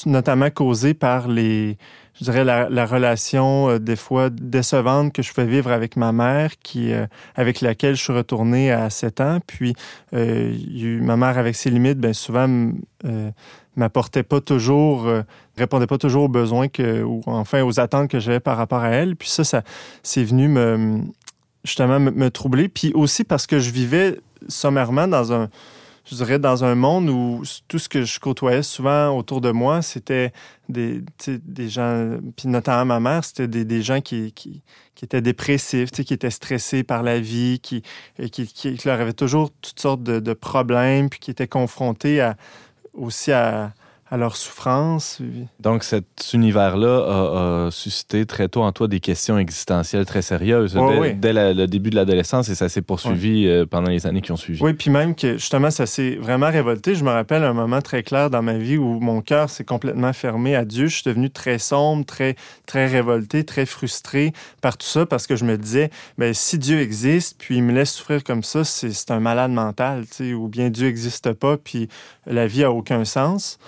notamment 0.07 0.51
causée 0.51 0.95
par 0.95 1.29
les, 1.29 1.79
je 2.15 2.25
dirais, 2.25 2.45
la, 2.45 2.69
la 2.69 2.87
relation 2.87 3.71
euh, 3.71 3.79
des 3.79 3.97
fois 3.97 4.31
décevante 4.31 5.13
que 5.13 5.23
je 5.23 5.33
pouvais 5.33 5.47
vivre 5.47 5.73
avec 5.73 5.97
ma 5.97 6.13
mère, 6.13 6.53
qui, 6.63 6.93
euh, 6.93 7.07
avec 7.35 7.61
laquelle 7.61 7.97
je 7.97 8.03
suis 8.03 8.13
retourné 8.13 8.71
à 8.73 8.91
7 8.91 9.21
ans. 9.21 9.39
Puis, 9.47 9.75
ma 10.13 11.17
mère, 11.17 11.39
avec 11.39 11.57
ses 11.57 11.71
limites, 11.71 11.99
bien 11.99 12.13
souvent, 12.13 12.73
m'apportait 13.77 14.23
pas 14.23 14.41
toujours, 14.41 15.07
euh, 15.07 15.23
répondait 15.57 15.87
pas 15.87 15.99
toujours 15.99 16.25
aux 16.25 16.29
besoins 16.29 16.69
que, 16.69 17.03
ou 17.03 17.23
enfin 17.27 17.63
aux 17.63 17.81
attentes 17.81 18.09
que 18.09 18.21
j'avais 18.21 18.41
par 18.41 18.57
rapport 18.57 18.81
à 18.81 18.91
elle. 18.91 19.17
Puis 19.17 19.29
ça, 19.29 19.45
ça 19.45 19.63
c'est 20.03 20.25
venu 20.25 20.49
me, 20.49 21.01
justement 21.65 21.99
me, 21.99 22.11
me 22.11 22.31
troubler. 22.31 22.69
Puis 22.69 22.93
aussi 22.95 23.25
parce 23.25 23.47
que 23.47 23.59
je 23.59 23.71
vivais 23.71 24.21
sommairement 24.49 25.09
dans 25.09 25.33
un, 25.33 25.49
je 26.11 26.17
dirais, 26.17 26.39
dans 26.39 26.65
un 26.65 26.75
monde 26.75 27.09
où 27.09 27.43
tout 27.69 27.79
ce 27.79 27.89
que 27.89 28.03
je 28.03 28.19
côtoyais 28.19 28.63
souvent 28.63 29.17
autour 29.17 29.41
de 29.41 29.51
moi, 29.51 29.81
c'était 29.81 30.33
des, 30.69 31.03
gens, 31.69 32.19
puis 32.37 32.49
notamment 32.49 32.85
ma 32.85 33.01
mère, 33.01 33.25
c'était 33.25 33.47
des, 33.47 33.83
gens 33.83 34.01
qui, 34.01 34.35
étaient 35.03 35.23
dépressifs, 35.23 35.91
qui 35.91 36.13
étaient 36.13 36.31
stressés 36.31 36.83
par 36.83 37.03
la 37.03 37.21
vie, 37.21 37.61
qui, 37.61 37.83
qui, 38.33 38.47
qui 38.47 38.79
leur 38.85 39.01
avaient 39.01 39.13
toujours 39.13 39.51
toutes 39.63 39.81
sortes 39.81 40.03
de, 40.03 40.19
de 40.21 40.33
problèmes, 40.33 41.09
puis 41.09 41.21
qui 41.21 41.31
étaient 41.31 41.49
confrontés 41.49 42.21
à, 42.21 42.37
aussi 42.95 43.33
à, 43.33 43.73
à 44.11 44.17
leur 44.17 44.37
souffrance. 44.37 45.21
Donc, 45.61 45.85
cet 45.85 46.33
univers-là 46.35 47.67
a, 47.67 47.71
suscité 47.71 48.27
très 48.27 48.49
tôt 48.49 48.63
en 48.63 48.73
toi 48.73 48.89
des 48.89 48.99
questions 48.99 49.39
existentielles 49.39 50.05
très 50.05 50.23
sérieuses 50.23 50.75
dès, 50.75 51.33
le 51.33 51.67
début 51.67 51.91
de 51.91 51.97
l'adolescence 51.97 52.49
et 52.49 52.57
ça 52.57 52.69
s'est 52.69 52.83
poursuivi 52.83 53.47
euh, 53.47 53.67
pendant 53.67 53.89
les 53.89 54.07
années 54.07 54.21
qui 54.21 54.33
ont 54.33 54.37
suivi. 54.37 54.61
Oui, 54.63 54.73
puis 54.73 54.91
même 54.91 55.15
que 55.15 55.35
justement, 55.35 55.71
ça 55.71 55.87
s'est 55.87 56.17
vraiment 56.17 56.51
révolté. 56.51 56.97
Je 56.97 57.05
me 57.05 57.11
rappelle 57.11 57.45
un 57.45 57.53
moment 57.53 57.81
très 57.81 58.03
clair 58.03 58.31
dans 58.31 58.43
ma 58.43 58.59
vie 58.59 58.77
où 58.77 58.99
mon 58.99 59.21
cœur 59.21 59.49
s'est 59.49 59.65
complètement 59.65 60.13
fermé 60.13 60.57
à 60.57 60.65
Dieu. 60.65 60.89
Je 60.89 60.95
suis 60.97 61.05
devenu 61.05 61.31
très 61.31 61.59
sombre, 61.59 62.05
très, 62.05 62.35
très 62.67 62.87
révolté, 62.87 63.45
très 63.45 63.67
frustré 63.67 64.33
par 64.61 64.77
tout 64.77 64.87
ça 64.87 65.07
parce 65.07 65.29
que 65.29 65.37
je 65.37 65.45
me 65.45 65.57
disais, 65.57 65.91
ben, 66.19 66.35
si 66.35 66.59
Dieu 66.59 66.81
existe, 66.81 67.37
puis 67.39 67.57
il 67.57 67.63
me 67.63 67.73
laisse 67.73 67.93
souffrir 67.93 68.25
comme 68.25 68.43
ça, 68.43 68.65
c'est 68.65 69.11
un 69.11 69.21
malade 69.21 69.53
mental, 69.53 70.05
ou 70.35 70.49
bien 70.49 70.71
Dieu 70.71 70.87
n'existe 70.87 71.33
pas, 71.33 71.57
puis 71.57 71.89
la 72.27 72.47
vie 72.47 72.65
a 72.65 72.73
aucun 72.73 73.05
sens. 73.05 73.59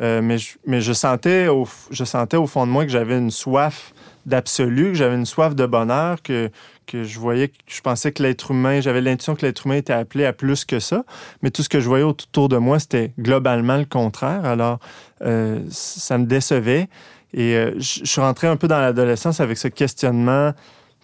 Euh, 0.00 0.22
mais, 0.22 0.38
je, 0.80 0.92
sentais 0.92 1.48
au, 1.48 1.68
je 1.90 2.04
sentais 2.04 2.36
au 2.36 2.46
fond 2.46 2.66
de 2.66 2.70
moi 2.72 2.84
que 2.84 2.90
j'avais 2.90 3.18
une 3.18 3.30
soif 3.30 3.92
d'absolu, 4.24 4.92
que 4.92 4.94
j'avais 4.94 5.16
une 5.16 5.26
soif 5.26 5.54
de 5.54 5.66
bonheur, 5.66 6.22
que, 6.22 6.50
que 6.86 7.04
je 7.04 7.18
voyais, 7.18 7.52
je 7.66 7.80
pensais 7.80 8.12
que 8.12 8.22
l'être 8.22 8.52
humain, 8.52 8.80
j'avais 8.80 9.00
l'intuition 9.00 9.34
que 9.34 9.44
l'être 9.44 9.66
humain 9.66 9.76
était 9.76 9.92
appelé 9.92 10.24
à 10.24 10.32
plus 10.32 10.64
que 10.64 10.80
ça. 10.80 11.04
Mais 11.42 11.50
tout 11.50 11.62
ce 11.62 11.68
que 11.68 11.80
je 11.80 11.88
voyais 11.88 12.04
autour 12.04 12.48
de 12.48 12.56
moi, 12.56 12.78
c'était 12.78 13.12
globalement 13.18 13.76
le 13.76 13.84
contraire. 13.84 14.44
Alors, 14.44 14.78
euh, 15.22 15.60
ça 15.68 16.16
me 16.18 16.24
décevait. 16.24 16.88
Et 17.34 17.56
euh, 17.56 17.72
je 17.78 18.04
suis 18.04 18.20
rentré 18.20 18.46
un 18.46 18.56
peu 18.56 18.68
dans 18.68 18.78
l'adolescence 18.78 19.40
avec 19.40 19.58
ce 19.58 19.68
questionnement 19.68 20.52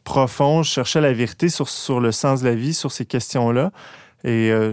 profond. 0.05 0.63
Je 0.63 0.71
cherchais 0.71 1.01
la 1.01 1.13
vérité 1.13 1.49
sur, 1.49 1.69
sur 1.69 2.01
le 2.01 2.13
sens 2.13 2.41
de 2.41 2.49
la 2.49 2.55
vie, 2.55 2.75
sur 2.75 2.93
ces 2.93 3.05
questions-là. 3.05 3.71
Et 4.25 4.51
euh, 4.51 4.73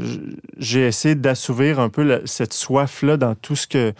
j'ai 0.57 0.87
essayé 0.87 1.15
d'assouvir 1.15 1.79
un 1.79 1.89
peu 1.89 2.21
cette 2.25 2.53
soif-là 2.53 3.17
dans 3.17 3.35
tout 3.35 3.55
ce 3.55 3.67
que 3.67 3.93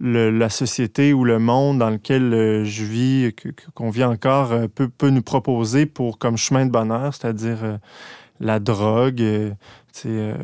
la 0.00 0.48
société 0.48 1.12
ou 1.12 1.24
le 1.24 1.40
monde 1.40 1.78
dans 1.78 1.90
lequel 1.90 2.32
euh, 2.32 2.64
je 2.64 2.84
vis, 2.84 3.34
qu'on 3.74 3.90
vit 3.90 4.04
encore, 4.04 4.52
euh, 4.52 4.66
peut, 4.68 4.88
peut, 4.88 5.10
nous 5.10 5.22
proposer 5.22 5.86
pour 5.86 6.18
comme 6.18 6.36
chemin 6.36 6.66
de 6.66 6.70
bonheur, 6.70 7.12
c'est-à-dire 7.12 7.78
la 8.40 8.60
drogue, 8.60 9.22
euh, 10.06 10.34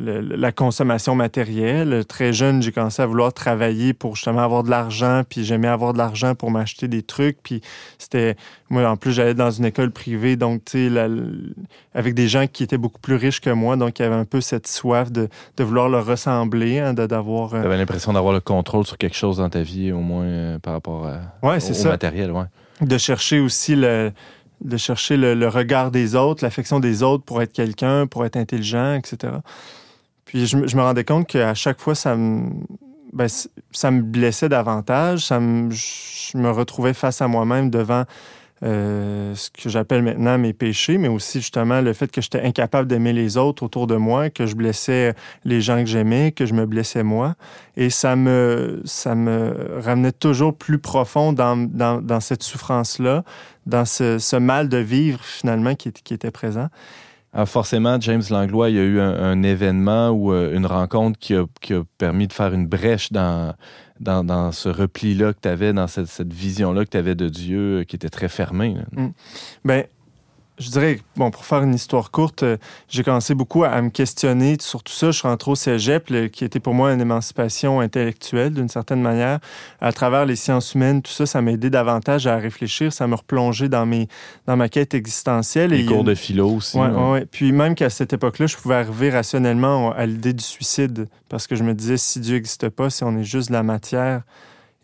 la 0.00 0.52
consommation 0.52 1.14
matérielle. 1.14 2.04
Très 2.06 2.32
jeune, 2.32 2.62
j'ai 2.62 2.72
commencé 2.72 3.02
à 3.02 3.06
vouloir 3.06 3.32
travailler 3.32 3.92
pour 3.92 4.16
justement 4.16 4.40
avoir 4.40 4.62
de 4.62 4.70
l'argent, 4.70 5.22
puis 5.28 5.44
j'aimais 5.44 5.68
avoir 5.68 5.92
de 5.92 5.98
l'argent 5.98 6.34
pour 6.34 6.50
m'acheter 6.50 6.88
des 6.88 7.02
trucs. 7.02 7.38
Puis 7.42 7.60
c'était, 7.98 8.36
moi, 8.68 8.88
en 8.88 8.96
plus, 8.96 9.12
j'allais 9.12 9.34
dans 9.34 9.50
une 9.50 9.64
école 9.64 9.90
privée, 9.90 10.36
donc, 10.36 10.64
tu 10.64 10.88
sais, 10.88 11.08
avec 11.94 12.14
des 12.14 12.28
gens 12.28 12.46
qui 12.46 12.62
étaient 12.62 12.78
beaucoup 12.78 13.00
plus 13.00 13.14
riches 13.14 13.40
que 13.40 13.50
moi, 13.50 13.76
donc 13.76 13.98
il 13.98 14.02
y 14.02 14.04
avait 14.04 14.14
un 14.14 14.24
peu 14.24 14.40
cette 14.40 14.66
soif 14.66 15.10
de, 15.12 15.28
de 15.56 15.64
vouloir 15.64 15.88
leur 15.88 16.04
ressembler, 16.06 16.78
hein, 16.78 16.94
d'avoir. 16.94 17.54
Euh, 17.54 17.60
tu 17.60 17.66
avais 17.66 17.76
l'impression 17.76 18.12
d'avoir 18.12 18.32
le 18.32 18.40
contrôle 18.40 18.86
sur 18.86 18.98
quelque 18.98 19.16
chose 19.16 19.38
dans 19.38 19.48
ta 19.48 19.62
vie, 19.62 19.92
au 19.92 20.00
moins 20.00 20.24
euh, 20.24 20.58
par 20.58 20.72
rapport 20.72 21.06
à, 21.06 21.20
ouais, 21.46 21.58
au, 21.58 21.88
matériel, 21.88 22.32
ouais. 22.32 22.44
De 22.80 22.98
chercher 22.98 23.40
aussi 23.40 23.74
le 23.74 24.12
de 24.60 24.76
chercher 24.76 25.16
le, 25.16 25.48
regard 25.48 25.90
des 25.90 26.14
autres, 26.14 26.44
l'affection 26.44 26.80
des 26.80 27.02
autres 27.02 27.24
pour 27.24 27.42
être 27.42 27.52
quelqu'un, 27.52 28.06
pour 28.06 28.24
être 28.24 28.36
intelligent, 28.36 28.94
etc. 28.94 29.34
Puis 30.24 30.46
je, 30.46 30.56
me 30.56 30.82
rendais 30.82 31.04
compte 31.04 31.26
qu'à 31.26 31.54
chaque 31.54 31.80
fois, 31.80 31.94
ça 31.94 32.16
me, 32.16 32.50
ben, 33.12 33.28
ça 33.72 33.90
me 33.90 34.02
blessait 34.02 34.48
davantage. 34.48 35.26
Ça 35.26 35.40
me, 35.40 35.70
je 35.70 36.36
me 36.36 36.50
retrouvais 36.50 36.94
face 36.94 37.22
à 37.22 37.28
moi-même 37.28 37.70
devant 37.70 38.04
euh, 38.62 39.34
ce 39.34 39.50
que 39.50 39.68
j'appelle 39.68 40.02
maintenant 40.02 40.38
mes 40.38 40.54
péchés, 40.54 40.96
mais 40.96 41.08
aussi 41.08 41.40
justement 41.40 41.82
le 41.82 41.92
fait 41.92 42.10
que 42.10 42.22
j'étais 42.22 42.40
incapable 42.40 42.88
d'aimer 42.88 43.12
les 43.12 43.36
autres 43.36 43.62
autour 43.62 43.86
de 43.86 43.96
moi, 43.96 44.30
que 44.30 44.46
je 44.46 44.54
blessais 44.54 45.14
les 45.44 45.60
gens 45.60 45.80
que 45.80 45.86
j'aimais, 45.86 46.32
que 46.32 46.46
je 46.46 46.54
me 46.54 46.64
blessais 46.64 47.02
moi. 47.02 47.34
Et 47.76 47.90
ça 47.90 48.16
me, 48.16 48.80
ça 48.86 49.14
me 49.14 49.78
ramenait 49.78 50.12
toujours 50.12 50.56
plus 50.56 50.78
profond 50.78 51.34
dans, 51.34 51.56
dans, 51.68 52.20
cette 52.20 52.42
souffrance-là, 52.42 53.24
dans 53.66 53.84
ce, 53.84 54.18
ce, 54.18 54.36
mal 54.36 54.70
de 54.70 54.78
vivre 54.78 55.22
finalement 55.22 55.74
qui, 55.74 55.88
était 55.88 56.30
présent. 56.30 56.68
Alors 57.34 57.42
ah, 57.42 57.46
forcément, 57.46 58.00
James 58.00 58.22
Langlois, 58.30 58.70
il 58.70 58.76
y 58.76 58.78
a 58.78 58.84
eu 58.84 58.98
un, 58.98 59.42
événement 59.42 60.08
ou 60.08 60.32
euh, 60.32 60.56
une 60.56 60.64
rencontre 60.64 61.18
qui 61.18 61.34
a, 61.34 61.44
qui 61.60 61.74
a, 61.74 61.82
permis 61.98 62.26
de 62.26 62.32
faire 62.32 62.54
une 62.54 62.66
brèche 62.66 63.12
dans, 63.12 63.54
dans, 64.00 64.52
ce 64.52 64.68
repli-là 64.68 65.32
que 65.32 65.40
tu 65.42 65.48
avais, 65.48 65.72
dans 65.72 65.86
cette, 65.86 66.32
vision-là 66.32 66.84
que 66.84 66.90
tu 66.90 66.96
avais 66.96 67.14
de 67.14 67.28
Dieu 67.28 67.80
euh, 67.80 67.84
qui 67.84 67.96
était 67.96 68.08
très 68.08 68.28
fermée. 68.28 68.76
Je 70.58 70.70
dirais, 70.70 71.00
bon, 71.16 71.30
pour 71.30 71.44
faire 71.44 71.62
une 71.62 71.74
histoire 71.74 72.10
courte, 72.10 72.42
euh, 72.42 72.56
j'ai 72.88 73.02
commencé 73.02 73.34
beaucoup 73.34 73.64
à, 73.64 73.80
me 73.82 73.90
questionner 73.90 74.56
sur 74.60 74.82
tout 74.82 74.92
ça. 74.92 75.10
Je 75.10 75.18
suis 75.18 75.28
rentré 75.28 75.50
au 75.50 75.54
cégep, 75.54 76.30
qui 76.30 76.44
était 76.44 76.60
pour 76.60 76.72
moi 76.72 76.92
une 76.92 77.00
émancipation 77.00 77.80
intellectuelle 77.80 78.54
d'une 78.54 78.68
certaine 78.68 79.02
manière. 79.02 79.38
À 79.80 79.92
travers 79.92 80.24
les 80.24 80.36
sciences 80.36 80.74
humaines, 80.74 81.02
tout 81.02 81.12
ça, 81.12 81.26
ça 81.26 81.42
m'a 81.42 81.52
aidé 81.52 81.68
davantage 81.68 82.26
à 82.26 82.36
réfléchir. 82.36 82.92
Ça 82.92 83.06
m'a 83.06 83.16
replongé 83.16 83.68
dans, 83.68 83.84
mes, 83.84 84.08
dans 84.46 84.56
ma 84.56 84.68
quête 84.68 84.94
existentielle. 84.94 85.70
Les 85.70 85.84
cours 85.84 86.04
de 86.04 86.14
philo 86.14 86.48
aussi. 86.48 86.78
Oui, 86.78 86.88
ouais. 86.88 87.26
Puis 87.26 87.52
même 87.52 87.74
qu'à 87.74 87.90
cette 87.90 88.14
époque-là, 88.14 88.46
je 88.46 88.56
pouvais 88.56 88.76
arriver 88.76 89.10
rationnellement 89.10 89.92
à 89.92 90.06
l'idée 90.06 90.32
du 90.32 90.44
suicide 90.44 91.08
parce 91.28 91.46
que 91.46 91.54
je 91.54 91.64
me 91.64 91.74
disais, 91.74 91.98
si 91.98 92.20
Dieu 92.20 92.36
n'existe 92.36 92.68
pas, 92.70 92.88
si 92.88 93.04
on 93.04 93.16
est 93.18 93.24
juste 93.24 93.48
de 93.48 93.54
la 93.54 93.62
matière, 93.62 94.22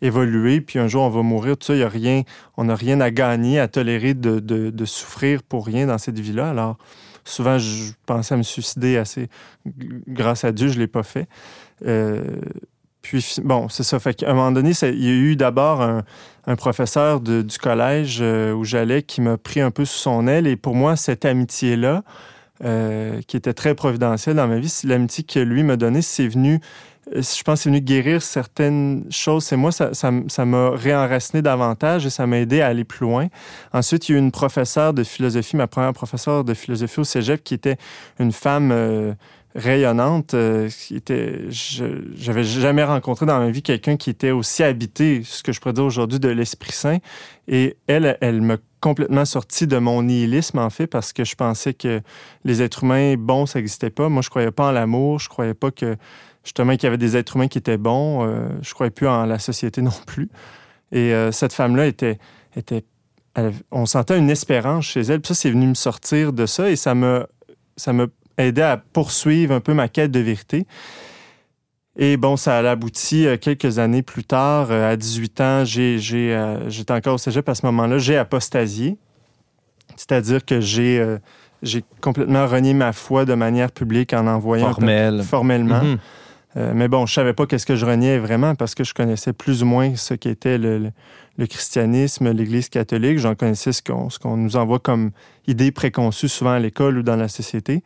évoluer, 0.03 0.61
puis 0.61 0.77
un 0.77 0.87
jour 0.87 1.03
on 1.03 1.09
va 1.09 1.23
mourir, 1.23 1.57
tout 1.57 1.67
ça, 1.67 1.73
a 1.73 1.89
rien, 1.89 2.21
on 2.57 2.65
n'a 2.65 2.75
rien 2.75 3.01
à 3.01 3.09
gagner, 3.09 3.59
à 3.59 3.67
tolérer 3.67 4.13
de, 4.13 4.39
de, 4.39 4.85
souffrir 4.85 5.41
pour 5.41 5.65
rien 5.65 5.87
dans 5.87 5.97
cette 5.97 6.19
vie-là. 6.19 6.49
Alors, 6.49 6.77
souvent, 7.23 7.57
je 7.57 7.93
pensais 8.05 8.33
à 8.35 8.37
me 8.37 8.43
suicider 8.43 8.97
assez. 8.97 9.29
Grâce 10.07 10.43
à 10.43 10.51
Dieu, 10.51 10.67
je 10.67 10.75
ne 10.75 10.79
l'ai 10.79 10.87
pas 10.87 11.03
fait. 11.03 11.27
Euh, 11.85 12.21
puis, 13.01 13.37
bon, 13.43 13.69
c'est 13.69 13.83
ça. 13.83 13.99
Fait 13.99 14.13
qu'à 14.13 14.29
un 14.29 14.33
moment 14.33 14.51
donné, 14.51 14.71
il 14.81 15.03
y 15.03 15.09
a 15.09 15.13
eu 15.13 15.35
d'abord 15.35 15.81
un, 15.81 16.55
professeur 16.55 17.21
du 17.21 17.57
collège 17.57 18.19
euh, 18.21 18.53
où 18.53 18.65
j'allais 18.65 19.03
qui 19.03 19.21
m'a 19.21 19.37
pris 19.37 19.61
un 19.61 19.71
peu 19.71 19.85
sous 19.85 19.99
son 19.99 20.27
aile. 20.27 20.47
Et 20.47 20.57
pour 20.57 20.75
moi, 20.75 20.95
cette 20.97 21.23
amitié-là, 21.23 22.03
euh, 22.63 23.21
qui 23.27 23.35
était 23.35 23.53
très 23.53 23.75
providentielle 23.75 24.35
dans 24.35 24.47
ma 24.47 24.59
vie, 24.59 24.73
l'amitié 24.83 25.23
que 25.23 25.39
lui 25.39 25.63
m'a 25.63 25.75
donnée, 25.75 26.01
c'est 26.01 26.27
venu 26.27 26.59
je 27.11 27.43
pense 27.43 27.59
que 27.59 27.63
c'est 27.63 27.69
venu 27.69 27.81
guérir 27.81 28.21
certaines 28.21 29.05
choses. 29.09 29.43
C'est 29.43 29.57
moi, 29.57 29.71
ça, 29.71 29.93
ça, 29.93 30.45
m'a 30.45 30.69
réenraciné 30.71 31.41
davantage 31.41 32.05
et 32.05 32.09
ça 32.09 32.25
m'a 32.25 32.39
aidé 32.39 32.61
à 32.61 32.67
aller 32.67 32.83
plus 32.83 33.05
loin. 33.05 33.27
Ensuite, 33.73 34.07
il 34.07 34.13
y 34.13 34.15
a 34.15 34.17
eu 34.17 34.21
une 34.21 34.31
professeure 34.31 34.93
de 34.93 35.03
philosophie, 35.03 35.57
ma 35.57 35.67
première 35.67 35.93
professeure 35.93 36.43
de 36.43 36.53
philosophie 36.53 37.01
au 37.01 37.03
cégep, 37.03 37.43
qui 37.43 37.53
était 37.53 37.77
une 38.19 38.31
femme 38.31 38.71
euh, 38.71 39.13
rayonnante. 39.55 40.33
Euh, 40.33 40.69
qui 40.69 41.01
j'avais 41.49 42.43
jamais 42.43 42.83
rencontré 42.83 43.25
dans 43.25 43.39
ma 43.39 43.49
vie 43.49 43.61
quelqu'un 43.61 43.97
qui 43.97 44.09
était 44.09 44.31
aussi 44.31 44.63
habité, 44.63 45.23
ce 45.25 45.43
que 45.43 45.51
je 45.51 45.59
pourrais 45.59 45.73
dire 45.73 45.85
aujourd'hui, 45.85 46.19
de 46.19 46.29
l'Esprit 46.29 46.71
Saint. 46.71 46.97
Et 47.49 47.75
elle, 47.87 48.17
elle 48.21 48.41
m'a 48.41 48.57
complètement 48.79 49.25
sorti 49.25 49.67
de 49.67 49.77
mon 49.77 50.03
nihilisme, 50.03 50.59
en 50.59 50.69
fait, 50.69 50.87
parce 50.87 51.13
que 51.13 51.23
je 51.23 51.35
pensais 51.35 51.73
que 51.73 52.01
les 52.43 52.61
êtres 52.61 52.83
humains 52.83 53.15
bons, 53.17 53.45
ça 53.45 53.59
n'existait 53.59 53.89
pas. 53.89 54.09
Moi, 54.09 54.21
je 54.21 54.29
croyais 54.29 54.51
pas 54.51 54.69
en 54.69 54.71
l'amour, 54.71 55.19
je 55.19 55.29
croyais 55.29 55.53
pas 55.53 55.71
que 55.71 55.97
justement 56.43 56.73
qu'il 56.73 56.83
y 56.83 56.87
avait 56.87 56.97
des 56.97 57.17
êtres 57.17 57.35
humains 57.35 57.47
qui 57.47 57.57
étaient 57.57 57.77
bons. 57.77 58.25
Euh, 58.25 58.47
je 58.61 58.69
ne 58.69 58.73
croyais 58.73 58.91
plus 58.91 59.07
en 59.07 59.25
la 59.25 59.39
société 59.39 59.81
non 59.81 59.91
plus. 60.05 60.29
Et 60.91 61.13
euh, 61.13 61.31
cette 61.31 61.53
femme-là 61.53 61.87
était, 61.87 62.19
était 62.55 62.83
on 63.71 63.87
sentait 63.87 64.17
une 64.19 64.29
espérance 64.29 64.85
chez 64.85 65.01
elle. 65.01 65.19
Puis 65.19 65.29
ça, 65.29 65.33
c'est 65.33 65.49
venu 65.49 65.65
me 65.65 65.73
sortir 65.73 66.33
de 66.33 66.45
ça 66.45 66.69
et 66.69 66.75
ça 66.75 66.93
m'a, 66.93 67.25
ça 67.77 67.91
m'a 67.91 68.05
aidé 68.37 68.61
à 68.61 68.77
poursuivre 68.77 69.55
un 69.55 69.59
peu 69.59 69.73
ma 69.73 69.87
quête 69.87 70.11
de 70.11 70.19
vérité. 70.19 70.67
Et 71.97 72.17
bon, 72.17 72.37
ça 72.37 72.57
a 72.57 72.71
abouti 72.71 73.25
euh, 73.25 73.37
quelques 73.37 73.79
années 73.79 74.03
plus 74.03 74.23
tard. 74.23 74.71
À 74.71 74.95
18 74.95 75.41
ans, 75.41 75.63
j'étais 75.65 76.91
encore 76.91 77.15
au 77.15 77.17
cégep 77.17 77.47
à 77.49 77.55
ce 77.55 77.65
moment-là. 77.65 77.97
J'ai 77.97 78.17
apostasié. 78.17 78.97
C'est-à-dire 79.95 80.43
que 80.45 80.59
j'ai, 80.59 81.19
complètement 82.01 82.47
renié 82.47 82.73
ma 82.73 82.93
foi 82.93 83.25
de 83.25 83.33
manière 83.33 83.71
publique 83.71 84.13
en 84.13 84.27
envoyant 84.27 84.73
formellement. 85.23 85.83
Mhm. 85.83 85.97
Euh, 86.55 86.71
mais 86.75 86.87
bon, 86.87 87.05
je 87.05 87.13
savais 87.13 87.33
pas 87.33 87.45
qu'est-ce 87.45 87.65
que 87.65 87.75
je 87.75 87.85
reniais 87.85 88.19
vraiment 88.19 88.55
parce 88.55 88.75
que 88.75 88.83
je 88.83 88.93
connaissais 88.93 89.33
plus 89.33 89.63
ou 89.63 89.65
moins 89.65 89.95
ce 89.95 90.13
qu'était 90.13 90.57
le, 90.57 90.91
christianisme, 91.47 92.31
l'Église 92.31 92.69
catholique. 92.69 93.19
J'en 93.19 93.35
connaissais 93.35 93.71
ce 93.71 93.81
qu'on 93.81 94.37
nous 94.37 94.55
envoie 94.55 94.79
comme 94.79 95.11
idée 95.47 95.71
préconçue 95.71 96.29
souvent 96.29 96.51
à 96.51 96.59
l'école 96.59 96.99
ou 96.99 97.03
dans 97.03 97.15
la 97.15 97.27
société. 97.27 97.83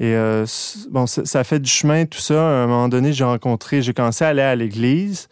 Et 0.00 0.16
euh, 0.16 0.46
bon, 0.90 1.06
ça, 1.06 1.44
fait 1.44 1.60
du 1.60 1.70
chemin, 1.70 2.06
tout 2.06 2.18
ça. 2.18 2.42
À 2.42 2.64
un 2.64 2.66
moment 2.66 2.88
donné, 2.88 3.12
j'ai 3.12 3.24
rencontré, 3.24 3.82
j'ai 3.82 3.94
commencé 3.94 4.24
à 4.24 4.28
aller 4.28 4.42
à 4.42 4.56
l'église 4.56 5.28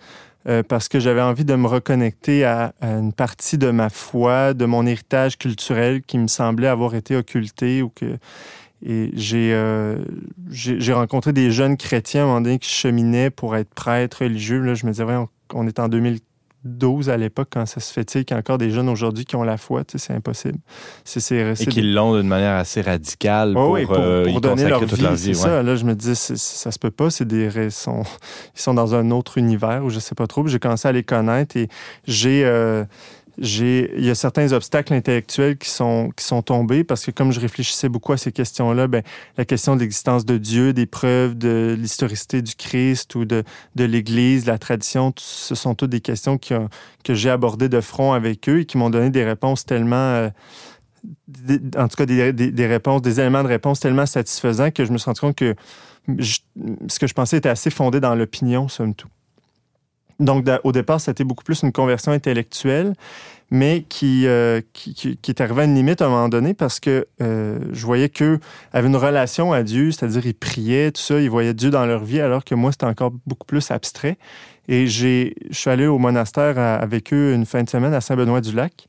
euh, 0.48 0.62
parce 0.62 0.88
que 0.88 1.00
j'avais 1.00 1.20
envie 1.22 1.44
de 1.44 1.54
me 1.56 1.66
reconnecter 1.66 2.44
à, 2.44 2.72
une 2.83 3.12
partie 3.12 3.59
de 3.59 3.70
ma 3.70 3.90
foi, 3.90 4.54
de 4.54 4.64
mon 4.66 4.87
héritage 4.87 5.38
culturel 5.38 6.02
qui 6.02 6.18
me 6.18 6.28
semblait 6.28 6.68
avoir 6.68 6.94
été 6.94 7.16
occulté 7.16 7.83
ou 7.83 7.88
que 7.88 8.16
et 8.82 9.12
euh, 9.34 9.98
j'ai 10.50 10.92
rencontré 10.92 11.32
des 11.32 11.50
jeunes 11.50 11.76
chrétiens 11.76 12.22
à 12.22 12.24
un 12.24 12.26
moment 12.28 12.40
donné 12.40 12.58
qui 12.58 12.70
cheminaient 12.70 13.30
pour 13.30 13.56
être 13.56 13.74
prêtres 13.74 14.24
religieux. 14.24 14.60
Là, 14.60 14.74
je 14.74 14.86
me 14.86 14.92
disais, 14.92 15.04
ouais, 15.04 15.16
on, 15.52 15.66
est 15.66 15.78
en 15.78 15.88
2000, 15.88 16.20
12 16.64 17.08
à 17.10 17.16
l'époque, 17.16 17.48
quand 17.52 17.66
ça 17.66 17.80
se 17.80 17.92
fait, 17.92 18.04
qu'il 18.06 18.30
y 18.30 18.34
a 18.34 18.38
encore 18.38 18.56
des 18.58 18.70
jeunes 18.70 18.88
aujourd'hui 18.88 19.24
qui 19.24 19.36
ont 19.36 19.42
la 19.42 19.56
foi, 19.56 19.82
c'est 19.94 20.12
impossible. 20.14 20.58
Et 21.60 21.66
qui 21.66 21.82
l'ont 21.82 22.16
d'une 22.16 22.28
manière 22.28 22.56
assez 22.56 22.80
radicale 22.80 23.54
pour, 23.54 23.78
pour, 23.78 23.94
euh, 23.98 24.40
donner 24.40 24.68
leur 24.68 24.84
vie. 24.84 25.34
Ça. 25.34 25.62
Là, 25.62 25.76
je 25.76 25.84
me 25.84 25.94
dis, 25.94 26.14
ça 26.14 26.70
se 26.70 26.78
peut 26.78 26.90
pas. 26.90 27.10
C'est 27.10 27.26
des 27.26 27.50
ils 27.54 27.72
sont, 27.72 28.02
ils 28.54 28.60
sont 28.60 28.74
dans 28.74 28.94
un 28.94 29.10
autre 29.10 29.38
univers 29.38 29.84
où 29.84 29.90
je 29.90 29.98
sais 29.98 30.14
pas 30.14 30.26
trop. 30.26 30.46
J'ai 30.46 30.58
commencé 30.58 30.88
à 30.88 30.92
les 30.92 31.02
connaître 31.02 31.56
et 31.56 31.68
j'ai 32.06 32.44
euh, 32.44 32.84
il 33.40 34.05
y 34.05 34.11
a 34.11 34.14
certains 34.14 34.53
obstacles 34.53 34.92
intellectuels 34.92 35.57
qui 35.57 35.70
sont, 35.70 36.11
qui 36.14 36.24
sont 36.24 36.42
tombés 36.42 36.85
parce 36.85 37.07
que 37.07 37.11
comme 37.11 37.33
je 37.33 37.40
réfléchissais 37.40 37.88
beaucoup 37.88 38.12
à 38.12 38.18
ces 38.18 38.33
questions-là, 38.33 38.87
ben, 38.87 39.03
la 39.38 39.46
question 39.46 39.76
de 39.76 39.81
l'existence 39.81 40.26
de 40.26 40.37
Dieu, 40.37 40.74
des 40.74 40.85
preuves 40.85 41.37
de 41.37 41.74
l'historicité 41.79 42.42
du 42.42 42.55
Christ 42.55 43.14
ou 43.14 43.24
de, 43.24 43.42
de 43.76 43.85
l'Église, 43.85 44.44
la 44.44 44.59
tradition, 44.59 45.14
ce 45.16 45.55
sont 45.55 45.74
toutes 45.74 45.90
des 45.90 46.00
questions 46.00 46.37
que 46.38 47.14
j'ai 47.14 47.31
abordées 47.31 47.70
de 47.70 47.81
front 47.81 48.12
avec 48.12 48.46
eux 48.48 48.61
et 48.61 48.64
qui 48.66 48.76
m'ont 48.76 48.90
donné 48.90 49.11
des 49.11 49.24
réponses 49.24 49.64
tellement... 49.64 49.96
Euh, 49.96 50.29
en 51.79 51.88
tout 51.88 51.96
cas, 51.96 52.05
des, 52.05 52.33
des, 52.35 52.66
réponses, 52.66 53.00
des 53.00 53.20
éléments 53.20 53.42
de 53.42 53.48
réponse 53.48 53.81
tellement 53.81 54.05
satisfaisants 54.05 54.70
que 54.70 54.85
je 54.85 54.92
me 54.92 54.98
suis 54.98 55.07
rendu 55.07 55.20
compte 55.20 55.37
que 55.37 55.55
ce 56.18 56.98
que 56.98 57.07
je 57.07 57.14
pensais 57.14 57.38
était 57.38 57.48
assez 57.48 57.70
fondé 57.70 58.00
dans 58.00 58.14
l'opinion, 58.14 58.68
somme 58.68 58.94
toute. 58.94 59.11
Donc, 60.20 60.46
au 60.64 60.72
départ, 60.72 61.00
c'était 61.00 61.24
beaucoup 61.24 61.44
plus 61.44 61.62
une 61.62 61.72
conversion 61.72 62.12
intellectuelle, 62.12 62.92
mais 63.50 63.85
qui, 63.88 64.26
euh, 64.26 64.61
qui, 64.72 65.18
est 65.26 65.40
arrivée 65.40 65.62
à 65.62 65.64
une 65.64 65.74
limite 65.74 66.02
à 66.02 66.06
un 66.06 66.09
moment 66.09 66.28
donné 66.28 66.54
parce 66.54 66.78
que 66.78 67.06
euh, 67.20 67.59
je 67.72 67.85
voyais 67.85 68.09
qu'eux 68.09 68.38
avaient 68.72 68.87
une 68.87 68.96
relation 68.96 69.52
à 69.52 69.62
Dieu, 69.62 69.90
c'est-à-dire 69.90 70.24
ils 70.26 70.35
priaient, 70.35 70.92
tout 70.92 71.00
ça, 71.00 71.18
ils 71.20 71.30
voyaient 71.30 71.54
Dieu 71.54 71.70
dans 71.70 71.87
leur 71.87 72.04
vie, 72.04 72.20
alors 72.20 72.44
que 72.44 72.54
moi, 72.54 72.70
c'était 72.70 72.85
encore 72.85 73.12
beaucoup 73.26 73.46
plus 73.46 73.70
abstrait. 73.70 74.18
Et 74.68 74.87
je 74.87 75.33
suis 75.50 75.70
allé 75.70 75.87
au 75.87 75.98
monastère 75.98 76.59
avec 76.59 77.12
eux 77.12 77.33
une 77.35 77.46
fin 77.46 77.64
de 77.64 77.68
semaine 77.68 77.94
à 77.94 78.00
Saint-Benoît-du-Lac. 78.00 78.87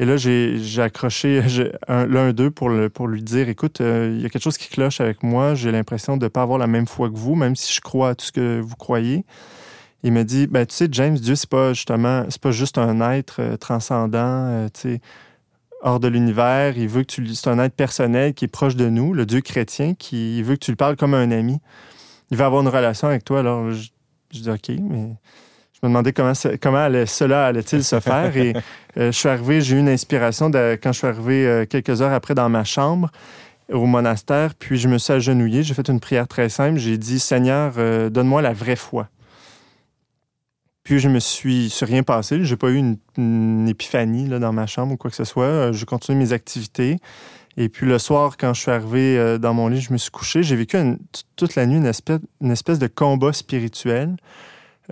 Et 0.00 0.04
là, 0.06 0.16
j'ai, 0.16 0.58
accroché 0.78 1.40
l'un 1.88 2.32
d'eux 2.32 2.50
pour, 2.50 2.70
pour 2.92 3.06
lui 3.06 3.22
dire, 3.22 3.48
écoute, 3.48 3.80
euh, 3.80 4.12
il 4.12 4.22
y 4.22 4.26
a 4.26 4.28
quelque 4.28 4.42
chose 4.42 4.58
qui 4.58 4.68
cloche 4.68 5.00
avec 5.00 5.22
moi, 5.22 5.54
j'ai 5.54 5.70
l'impression 5.70 6.16
de 6.16 6.24
ne 6.24 6.28
pas 6.28 6.42
avoir 6.42 6.58
la 6.58 6.66
même 6.66 6.86
foi 6.86 7.10
que 7.10 7.16
vous, 7.16 7.36
même 7.36 7.54
si 7.54 7.72
je 7.72 7.80
crois 7.80 8.08
à 8.10 8.14
tout 8.16 8.24
ce 8.24 8.32
que 8.32 8.60
vous 8.60 8.74
croyez 8.76 9.24
il 10.04 10.12
me 10.12 10.22
dit 10.22 10.46
ben 10.46 10.66
tu 10.66 10.74
sais 10.74 10.88
James 10.92 11.16
Dieu 11.16 11.34
c'est 11.34 11.48
pas 11.48 11.72
justement 11.72 12.26
c'est 12.28 12.40
pas 12.40 12.50
juste 12.50 12.76
un 12.76 13.00
être 13.12 13.36
euh, 13.40 13.56
transcendant 13.56 14.18
euh, 14.50 14.68
tu 14.72 14.80
sais 14.80 15.00
hors 15.80 16.00
de 16.00 16.08
l'univers. 16.08 16.78
Il 16.78 16.88
veut 16.88 17.02
que 17.02 17.12
tu 17.12 17.34
c'est 17.34 17.48
un 17.48 17.58
être 17.58 17.74
personnel 17.74 18.34
qui 18.34 18.44
est 18.44 18.48
proche 18.48 18.76
de 18.76 18.88
nous 18.88 19.14
le 19.14 19.26
Dieu 19.26 19.40
chrétien 19.40 19.94
qui 19.94 20.42
veut 20.42 20.54
que 20.54 20.64
tu 20.64 20.70
le 20.70 20.76
parles 20.76 20.96
comme 20.96 21.14
un 21.14 21.30
ami. 21.30 21.58
Il 22.30 22.36
veut 22.36 22.44
avoir 22.44 22.62
une 22.62 22.68
relation 22.68 23.08
avec 23.08 23.24
toi. 23.24 23.40
Alors 23.40 23.70
je, 23.70 23.88
dis 24.30 24.50
ok 24.50 24.68
mais 24.68 25.16
je 25.72 25.78
me 25.82 25.88
demandais 25.88 26.12
comment 26.12 26.34
comment 26.60 26.84
allait, 26.84 27.06
cela 27.06 27.46
allait-il 27.46 27.82
se 27.82 27.98
faire. 27.98 28.36
Et 28.36 28.52
euh, 28.98 29.10
je 29.10 29.18
suis 29.18 29.28
arrivé 29.30 29.62
j'ai 29.62 29.76
eu 29.76 29.78
une 29.78 29.88
inspiration 29.88 30.50
quand 30.50 30.92
je 30.92 30.98
suis 30.98 31.06
arrivé 31.06 31.66
quelques 31.70 32.02
heures 32.02 32.12
après 32.12 32.34
dans 32.34 32.50
ma 32.50 32.64
chambre 32.64 33.10
au 33.72 33.86
monastère, 33.86 34.54
puis 34.54 34.76
je 34.76 34.88
me 34.88 34.98
suis 34.98 35.14
agenouillé, 35.14 35.62
j'ai 35.62 35.72
fait 35.72 35.88
une 35.88 35.98
prière 35.98 36.28
très 36.28 36.50
simple, 36.50 36.76
j'ai 36.76 36.98
dit 36.98 37.18
Seigneur, 37.18 37.72
donne-moi 38.10 38.42
la 38.42 38.52
vraie 38.52 38.76
foi. 38.76 39.08
Puis 40.84 40.98
je 40.98 41.08
me 41.08 41.18
suis 41.18 41.72
rien 41.80 42.02
passé. 42.02 42.44
J'ai 42.44 42.56
pas 42.56 42.68
eu 42.68 42.76
une, 42.76 43.68
épiphanie 43.68 44.28
là, 44.28 44.38
dans 44.38 44.52
ma 44.52 44.66
chambre 44.66 44.92
ou 44.92 44.96
quoi 44.98 45.10
que 45.10 45.16
ce 45.16 45.24
soit. 45.24 45.44
Euh, 45.44 45.72
je 45.72 45.84
continue 45.86 46.18
mes 46.18 46.32
activités. 46.32 46.98
Et 47.56 47.70
puis 47.70 47.86
le 47.86 47.98
soir, 47.98 48.36
quand 48.36 48.52
je 48.52 48.60
suis 48.60 48.70
arrivé 48.70 49.16
euh, 49.16 49.38
dans 49.38 49.54
mon 49.54 49.68
lit, 49.68 49.80
je 49.80 49.92
me 49.92 49.98
suis 49.98 50.10
couché. 50.10 50.42
J'ai 50.42 50.56
vécu 50.56 50.76
toute 51.36 51.54
la 51.54 51.66
nuit 51.66 51.78
une 51.78 51.86
espèce, 51.86 52.78
de 52.78 52.86
combat 52.86 53.32
spirituel 53.32 54.16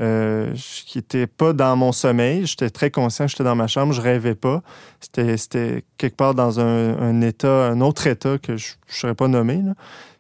euh, 0.01 0.55
qui 0.87 0.97
n'était 0.97 1.27
pas 1.27 1.53
dans 1.53 1.77
mon 1.77 1.93
sommeil. 1.93 2.47
J'étais 2.47 2.71
très 2.71 2.91
conscient 2.91 3.27
j'étais 3.27 3.45
dans 3.45 3.57
ma 3.57 3.67
chambre. 3.67 3.93
Je 3.93 4.01
rêvais 4.01 4.35
pas. 4.35 4.63
C'était 5.01 5.85
quelque 5.99 6.17
part 6.17 6.35
dans 6.35 6.59
un, 6.59 7.21
état, 7.21 7.67
un 7.67 7.83
autre 7.83 8.07
état 8.07 8.39
que 8.39 8.57
je 8.57 8.73
ne 8.89 8.95
saurais 8.95 9.15
pas 9.15 9.29
nommer. 9.29 9.61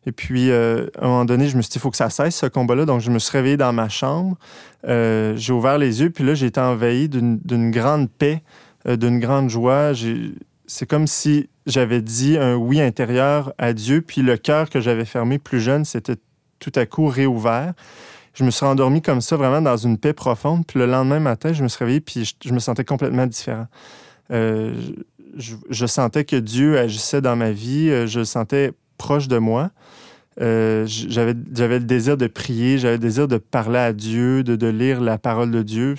Et 0.07 0.13
puis, 0.13 0.51
euh, 0.51 0.87
à 0.99 1.05
un 1.05 1.09
moment 1.09 1.25
donné, 1.25 1.49
je 1.49 1.57
me 1.57 1.63
suis 1.63 1.71
dit, 1.71 1.79
il 1.79 1.81
faut 1.81 1.91
que 1.91 1.97
ça 1.97 2.11
cesse, 2.11 2.37
ce 2.37 2.47
combat-là. 2.47 2.85
Donc, 2.87 3.01
je 3.01 3.11
me 3.11 3.19
suis 3.19 3.33
réveillé 3.33 3.57
dans 3.57 3.73
ma 3.73 3.89
chambre. 3.89 4.37
Euh, 4.89 5.35
j'ai 5.37 5.53
ouvert 5.53 5.79
les 5.79 6.01
yeux, 6.01 6.11
puis 6.11 6.25
là, 6.25 6.35
j'ai 6.35 6.47
été 6.47 6.61
envahi 6.61 7.09
d'une 7.09 7.71
grande 7.71 8.11
paix, 8.11 8.43
euh, 8.89 8.97
d'une 8.97 9.21
grande 9.21 9.49
joie. 9.49 9.93
C'est 10.67 10.87
comme 10.87 11.07
si 11.07 11.49
j'avais 11.67 12.03
dit 12.03 12.37
un 12.37 12.57
oui 12.57 12.81
intérieur 12.81 13.53
à 13.59 13.73
Dieu, 13.73 14.03
puis 14.03 14.23
le 14.23 14.37
cœur 14.37 14.71
que 14.71 14.81
j'avais 14.81 15.05
fermé 15.05 15.39
plus 15.39 15.61
jeune, 15.61 15.85
c'était 15.85 16.17
tout 16.59 16.73
à 16.75 16.85
coup 16.85 17.07
réouvert. 17.07 17.73
Je 18.35 18.45
me 18.45 18.51
suis 18.51 18.65
endormi 18.65 19.03
comme 19.03 19.21
ça, 19.21 19.37
vraiment 19.37 19.61
dans 19.61 19.77
une 19.77 19.99
paix 19.99 20.15
profonde. 20.15 20.67
Puis 20.67 20.81
le 20.81 20.87
lendemain 20.87 21.21
matin, 21.21 21.53
je 21.53 21.63
me 21.63 21.69
suis 21.69 21.79
réveillé, 21.79 22.01
puis 22.01 22.37
je, 22.43 22.53
me 22.53 22.59
sentais 22.59 22.85
complètement 22.85 23.27
différent. 23.27 23.67
je, 24.31 25.87
sentais 25.87 26.25
que 26.25 26.37
Dieu 26.37 26.79
agissait 26.79 27.21
dans 27.21 27.37
ma 27.37 27.53
vie. 27.53 28.09
Je 28.09 28.25
sentais 28.25 28.73
proche 29.03 29.27
de 29.27 29.39
moi. 29.39 29.73
Euh, 30.41 30.85
j'avais, 30.87 31.35
j'avais 31.53 31.81
le 31.81 31.85
désir 31.85 32.17
de 32.17 32.29
prier, 32.29 32.79
j'avais 32.79 32.95
le 32.95 33.01
désir 33.01 33.27
de 33.27 33.37
parler 33.37 33.81
à 33.81 33.93
Dieu, 33.93 34.45
de, 34.45 34.55
de 34.55 34.69
lire 34.69 35.01
la 35.01 35.19
parole 35.19 35.51
de 35.51 35.63
Dieu. 35.63 35.97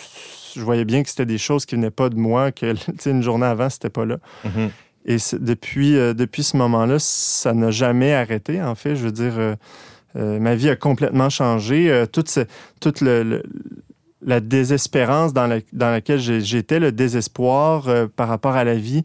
Je 0.55 0.61
voyais 0.61 0.85
bien 0.85 1.03
que 1.03 1.09
c'était 1.09 1.25
des 1.25 1.37
choses 1.37 1.65
qui 1.65 1.75
venaient 1.75 1.91
pas 1.91 2.07
de 2.07 2.15
moi, 2.15 2.53
que 2.53 2.73
une 3.05 3.21
journée 3.21 3.45
avant, 3.45 3.69
c'était 3.69 3.89
pas 3.89 4.05
là. 4.05 4.19
Mm-hmm. 4.45 4.69
Et 5.05 5.17
depuis, 5.37 5.97
euh, 5.97 6.13
depuis 6.13 6.43
ce 6.43 6.55
moment-là, 6.55 6.97
ça 6.97 7.53
n'a 7.53 7.71
jamais 7.71 8.13
arrêté, 8.13 8.61
en 8.61 8.73
fait. 8.73 8.95
Je 8.95 9.03
veux 9.03 9.11
dire, 9.11 9.33
euh, 9.37 10.39
ma 10.39 10.55
vie 10.55 10.69
a 10.69 10.77
complètement 10.77 11.29
changé. 11.29 12.05
toute 12.13 12.39
toute 12.79 13.01
le, 13.01 13.43
la 14.25 14.39
désespérance 14.39 15.33
dans, 15.33 15.47
la, 15.47 15.57
dans 15.73 15.91
laquelle 15.91 16.21
j'étais, 16.21 16.79
le 16.79 16.93
désespoir 16.93 17.89
par 18.15 18.29
rapport 18.29 18.55
à 18.55 18.63
la 18.63 18.75
vie, 18.75 19.03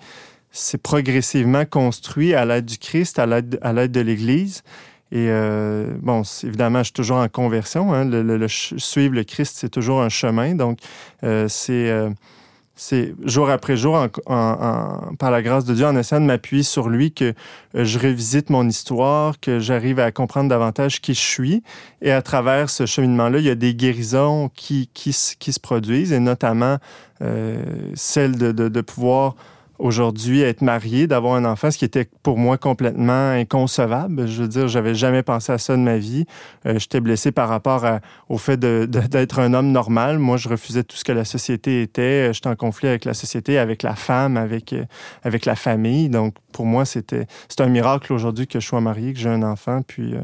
c'est 0.59 0.83
progressivement 0.83 1.64
construit 1.64 2.35
à 2.35 2.44
l'aide 2.44 2.64
du 2.64 2.79
Christ, 2.79 3.18
à 3.18 3.27
l'aide, 3.27 3.59
de 3.92 4.01
l'Église. 4.01 4.62
Et 5.11 5.29
euh, 5.31 5.87
bon, 6.03 6.23
évidemment, 6.42 6.81
je 6.81 6.85
suis 6.85 6.92
toujours 6.92 7.18
en 7.18 7.29
conversion. 7.29 7.94
Hein. 7.94 8.05
Le, 8.05 8.49
suivre 8.49 9.14
le 9.14 9.25
Christ, 9.25 9.57
c'est 9.59 9.71
toujours 9.71 10.03
un 10.03 10.09
chemin. 10.09 10.55
Donc, 10.55 10.81
euh, 11.23 11.47
c'est, 11.49 11.88
euh, 11.88 12.11
c'est 12.75 13.14
jour 13.25 13.49
après 13.51 13.77
jour, 13.77 14.05
par 14.27 15.31
la 15.31 15.42
grâce 15.42 15.64
de 15.64 15.75
Dieu, 15.75 15.87
en 15.87 15.97
essayant 15.97 16.21
de 16.21 16.27
m'appuyer 16.27 16.64
sur 16.64 16.88
lui, 16.88 17.12
que 17.12 17.35
je 17.75 17.99
revisite 17.99 18.51
mon 18.51 18.68
histoire, 18.68 19.38
que 19.40 19.61
j'arrive 19.61 20.01
à 20.01 20.11
comprendre 20.11 20.49
davantage 20.49 21.01
qui 21.01 21.14
je 21.14 21.21
suis. 21.21 21.62
Et 22.03 22.11
à 22.11 22.20
travers 22.20 22.68
ce 22.68 22.85
cheminement-là, 22.85 23.39
il 23.39 23.45
y 23.45 23.51
a 23.51 23.55
des 23.55 23.74
guérisons 23.74 24.51
qui, 24.55 24.91
qui, 24.93 25.16
qui 25.39 25.53
se 25.53 25.61
produisent, 25.61 26.12
et 26.12 26.20
notamment 26.20 26.78
celle 27.95 28.37
de, 28.37 28.53
de 28.53 28.80
pouvoir 28.80 29.35
aujourd'hui 29.79 30.43
être 30.43 30.62
marié, 30.62 31.07
d'avoir 31.07 31.35
un 31.35 31.45
enfant, 31.45 31.70
ce 31.70 31.79
qui 31.79 31.85
était 31.85 32.09
pour 32.22 32.39
moi 32.39 32.59
complètement 32.59 33.31
inconcevable. 33.31 34.26
Je 34.26 34.43
veux 34.43 34.49
dire, 34.49 34.68
j'avais 34.68 34.95
jamais 34.95 35.22
pensé 35.22 35.53
à 35.53 35.59
ça 35.59 35.76
de 35.76 35.83
ma 35.83 35.99
vie. 35.99 36.26
Euh, 36.66 36.79
J'étais 36.79 37.01
blessé 37.01 37.33
par 37.33 37.49
rapport 37.49 37.85
au 38.29 38.39
fait 38.39 38.59
d'être 38.59 39.39
un 39.39 39.55
homme 39.55 39.70
normal. 39.70 40.18
Moi, 40.18 40.37
je 40.37 40.49
refusais 40.49 40.85
tout 40.85 40.97
ce 40.97 41.05
que 41.05 41.12
la 41.12 41.24
société 41.24 41.83
était. 41.83 42.33
J'étais 42.33 42.49
en 42.49 42.57
conflit 42.57 42.89
avec 42.89 43.05
la 43.05 43.14
société, 43.14 43.59
avec 43.59 43.83
la 43.83 43.95
femme, 43.95 44.37
avec, 44.37 44.72
euh, 44.72 44.85
avec 45.22 45.45
la 45.45 45.55
famille. 45.55 46.09
Donc, 46.09 46.35
pour 46.53 46.66
moi, 46.66 46.85
c'était 46.85 47.26
un 47.59 47.68
miracle 47.68 48.12
aujourd'hui 48.12 48.47
que 48.47 48.61
je 48.61 48.66
sois 48.66 48.81
marié, 48.81 49.12
que 49.12 49.18
j'ai 49.18 49.29
un 49.29 49.43
enfant. 49.43 49.83
Puis, 49.87 50.14
euh, 50.14 50.20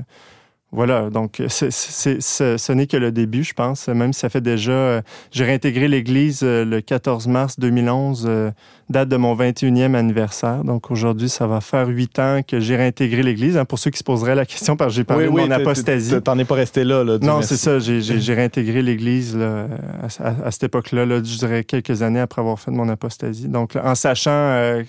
voilà, 0.75 1.09
donc 1.09 1.41
c'est, 1.49 1.71
ce 1.71 2.73
n'est 2.73 2.89
que 2.89 2.97
le 2.97 3.13
début, 3.13 3.45
je 3.45 3.55
pense, 3.55 3.87
même 3.87 4.13
si 4.13 4.21
ça 4.21 4.29
fait 4.29 4.41
déjà... 4.41 4.73
Euh, 4.73 5.03
j'ai 5.31 5.45
réintégré 5.45 5.87
l'Église 5.87 6.41
euh, 6.43 6.65
le 6.65 6.81
14 6.81 7.29
mars 7.29 7.61
2011, 7.61 8.25
euh, 8.29 8.51
date 8.91 9.09
de 9.09 9.17
mon 9.17 9.37
21e 9.37 9.95
anniversaire. 9.95 10.65
Donc 10.65 10.91
aujourd'hui, 10.91 11.29
ça 11.29 11.47
va 11.47 11.61
faire 11.61 11.87
huit 11.87 12.19
ans 12.19 12.41
que 12.47 12.59
j'ai 12.59 12.75
réintégré 12.75 13.23
l'Église. 13.23 13.57
Hein, 13.57 13.65
pour 13.65 13.79
ceux 13.79 13.93
qui 13.93 13.99
se 13.99 14.05
poseraient 14.05 14.35
la 14.35 14.47
question, 14.47 14.77
parce 14.77 14.91
que 14.91 14.97
j'ai 14.97 15.05
parlé 15.05 15.27
de 15.27 15.31
mon 15.31 15.49
apostasie. 15.49 16.21
T'en 16.23 16.37
es 16.41 16.45
pas 16.45 16.57
resté 16.57 16.83
là, 16.83 17.05
là 17.05 17.19
Non, 17.23 17.41
c'est 17.43 17.57
ça, 17.57 17.79
j'ai, 17.79 18.35
réintégré 18.35 18.83
l'Église 18.83 19.39
à, 19.39 20.51
cette 20.51 20.65
époque-là, 20.65 21.07
là, 21.07 21.19
je 21.19 21.39
dirais 21.39 21.63
quelques 21.63 22.03
années 22.03 22.19
après 22.19 22.41
avoir 22.41 22.59
fait 22.59 22.73
mon 22.73 22.89
apostasie. 22.89 23.47
Donc 23.47 23.77
en 23.77 23.95
sachant... 23.95 24.83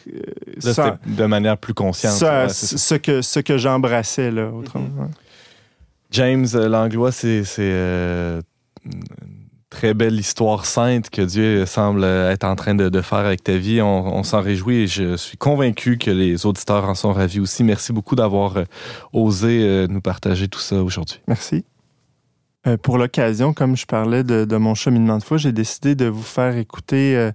ça, 0.58 0.98
de 1.06 1.26
manière 1.26 1.58
plus 1.60 1.76
consciente. 1.76 2.14
Ça, 2.14 2.50
ce, 2.50 2.96
que, 2.96 3.22
ce 3.22 3.40
que 3.40 3.60
j'embrassais, 3.60 4.32
là, 4.32 4.50
autrement. 4.50 4.86
Mm-hmm. 4.86 5.25
James 6.16 6.48
euh, 6.56 6.70
Langlois, 6.70 7.12
c'est 7.12 7.44
euh, 7.60 8.42
une 8.86 9.04
très 9.70 9.94
belle 9.94 10.18
histoire 10.18 10.66
sainte 10.66 11.10
que 11.10 11.22
Dieu 11.22 11.66
semble 11.66 12.06
être 12.06 12.46
en 12.46 12.56
train 12.56 12.74
de, 12.74 13.02
faire 13.02 13.18
avec 13.18 13.44
ta 13.44 13.58
vie. 13.58 13.82
On, 13.82 14.24
s'en 14.24 14.40
réjouit 14.40 14.84
et 14.84 14.88
je 14.88 15.18
suis 15.18 15.36
convaincu 15.36 15.98
que 15.98 16.10
les 16.10 16.46
auditeurs 16.46 16.86
en 16.86 16.96
sont 16.96 17.12
ravis 17.12 17.42
aussi. 17.42 17.66
Merci 17.66 17.92
beaucoup 17.92 18.16
d'avoir 18.16 18.56
euh, 18.56 18.64
osé 19.12 19.88
nous 19.90 20.00
partager 20.00 20.48
tout 20.48 20.60
ça 20.60 20.82
aujourd'hui. 20.82 21.20
Merci. 21.28 21.66
pour 22.82 22.98
l'occasion, 22.98 23.54
comme 23.54 23.76
je 23.76 23.86
parlais 23.86 24.24
de, 24.24 24.56
mon 24.56 24.74
cheminement 24.74 25.18
de 25.18 25.24
foi, 25.24 25.36
j'ai 25.36 25.52
décidé 25.52 25.96
de 25.96 26.06
vous 26.06 26.24
faire 26.24 26.56
écouter 26.56 27.32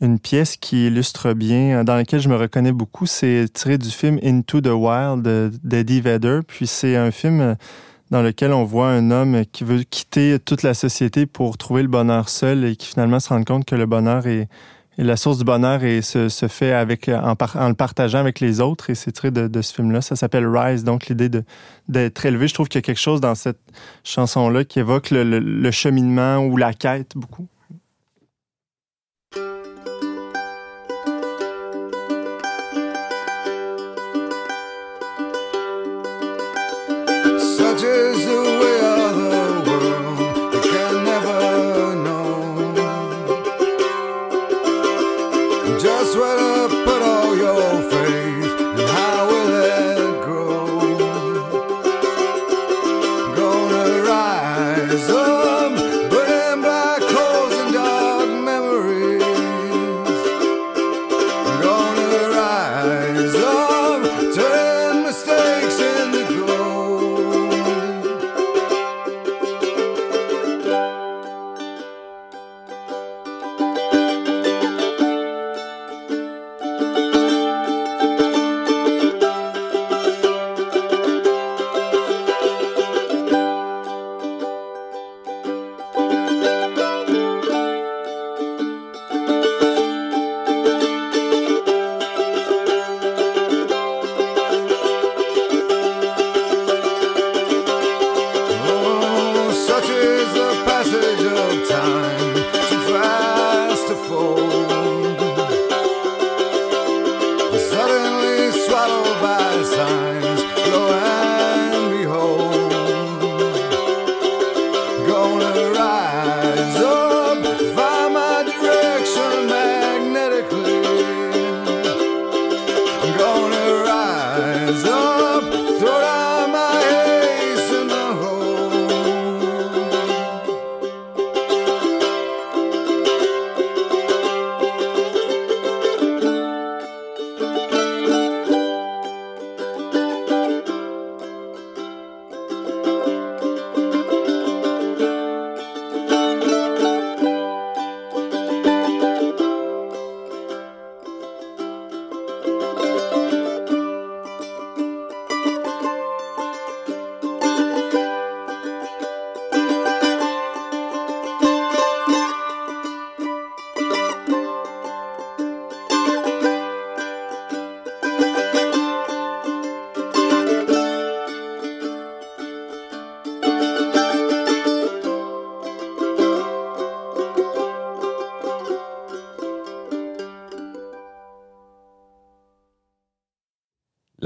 une 0.00 0.18
pièce 0.18 0.56
qui 0.56 0.86
illustre 0.86 1.34
bien, 1.34 1.84
dans 1.84 1.94
laquelle 1.94 2.20
je 2.20 2.30
me 2.30 2.36
reconnais 2.36 2.72
beaucoup. 2.72 3.04
C'est 3.04 3.52
tiré 3.52 3.76
du 3.76 3.90
film 3.90 4.18
Into 4.24 4.62
the 4.62 4.68
Wild 4.68 5.60
d'Eddie 5.62 6.00
Vedder. 6.00 6.40
Puis 6.46 6.66
c'est 6.66 6.96
un 6.96 7.10
film 7.10 7.56
dans 8.10 8.22
lequel 8.22 8.52
on 8.52 8.64
voit 8.64 8.88
un 8.88 9.10
homme 9.10 9.44
qui 9.52 9.64
veut 9.64 9.82
quitter 9.82 10.38
toute 10.38 10.62
la 10.62 10.74
société 10.74 11.26
pour 11.26 11.58
trouver 11.58 11.82
le 11.82 11.88
bonheur 11.88 12.28
seul 12.28 12.64
et 12.64 12.76
qui 12.76 12.86
finalement 12.88 13.20
se 13.20 13.28
rend 13.28 13.42
compte 13.44 13.64
que 13.64 13.74
le 13.74 13.86
bonheur 13.86 14.26
est, 14.26 14.48
la 14.96 15.16
source 15.16 15.38
du 15.38 15.44
bonheur 15.44 15.82
et 15.82 16.02
se, 16.02 16.28
fait 16.48 16.72
avec 16.72 17.08
en, 17.08 17.34
le 17.68 17.74
partageant 17.74 18.18
avec 18.18 18.40
les 18.40 18.60
autres. 18.60 18.90
Et 18.90 18.94
c'est 18.94 19.12
tiré 19.12 19.30
de, 19.30 19.62
ce 19.62 19.74
film-là. 19.74 20.00
Ça 20.00 20.14
s'appelle 20.14 20.46
Rise, 20.46 20.84
donc 20.84 21.08
l'idée 21.08 21.30
d'être 21.88 22.26
élevé. 22.26 22.46
Je 22.46 22.54
trouve 22.54 22.68
qu'il 22.68 22.78
y 22.78 22.84
a 22.84 22.86
quelque 22.86 23.00
chose 23.00 23.20
dans 23.20 23.34
cette 23.34 23.60
chanson-là 24.04 24.64
qui 24.64 24.78
évoque 24.78 25.10
le 25.10 25.70
cheminement 25.72 26.38
ou 26.38 26.56
la 26.56 26.72
quête 26.72 27.12
beaucoup. 27.16 27.48
Jesus. 37.84 38.43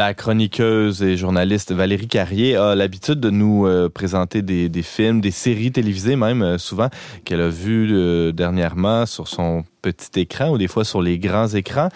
La 0.09 0.15
chroniqueuse 0.15 1.03
et 1.03 1.19
journaliste 1.19 1.73
Valérie 1.73 2.09
Carrier 2.09 2.57
a 2.57 2.75
l'habitude 2.75 3.21
de 3.21 3.29
nous 3.29 3.67
euh, 3.67 3.91
présenter 3.91 4.41
des, 4.41 4.83
films, 4.83 5.21
des 5.21 5.31
séries 5.31 5.71
télévisées 5.71 6.17
même 6.17 6.41
euh, 6.41 6.57
souvent 6.57 6.89
qu'elle 7.27 7.43
a 7.43 7.51
vues 7.51 7.91
euh, 7.91 8.33
dernièrement 8.33 9.05
sur 9.05 9.29
son 9.29 9.67
petit 9.83 10.21
écran 10.21 10.49
ou 10.49 10.57
des 10.57 10.67
fois 10.67 10.87
sur 10.87 11.03
les 11.03 11.19
grands 11.19 11.49
écrans. 11.49 11.91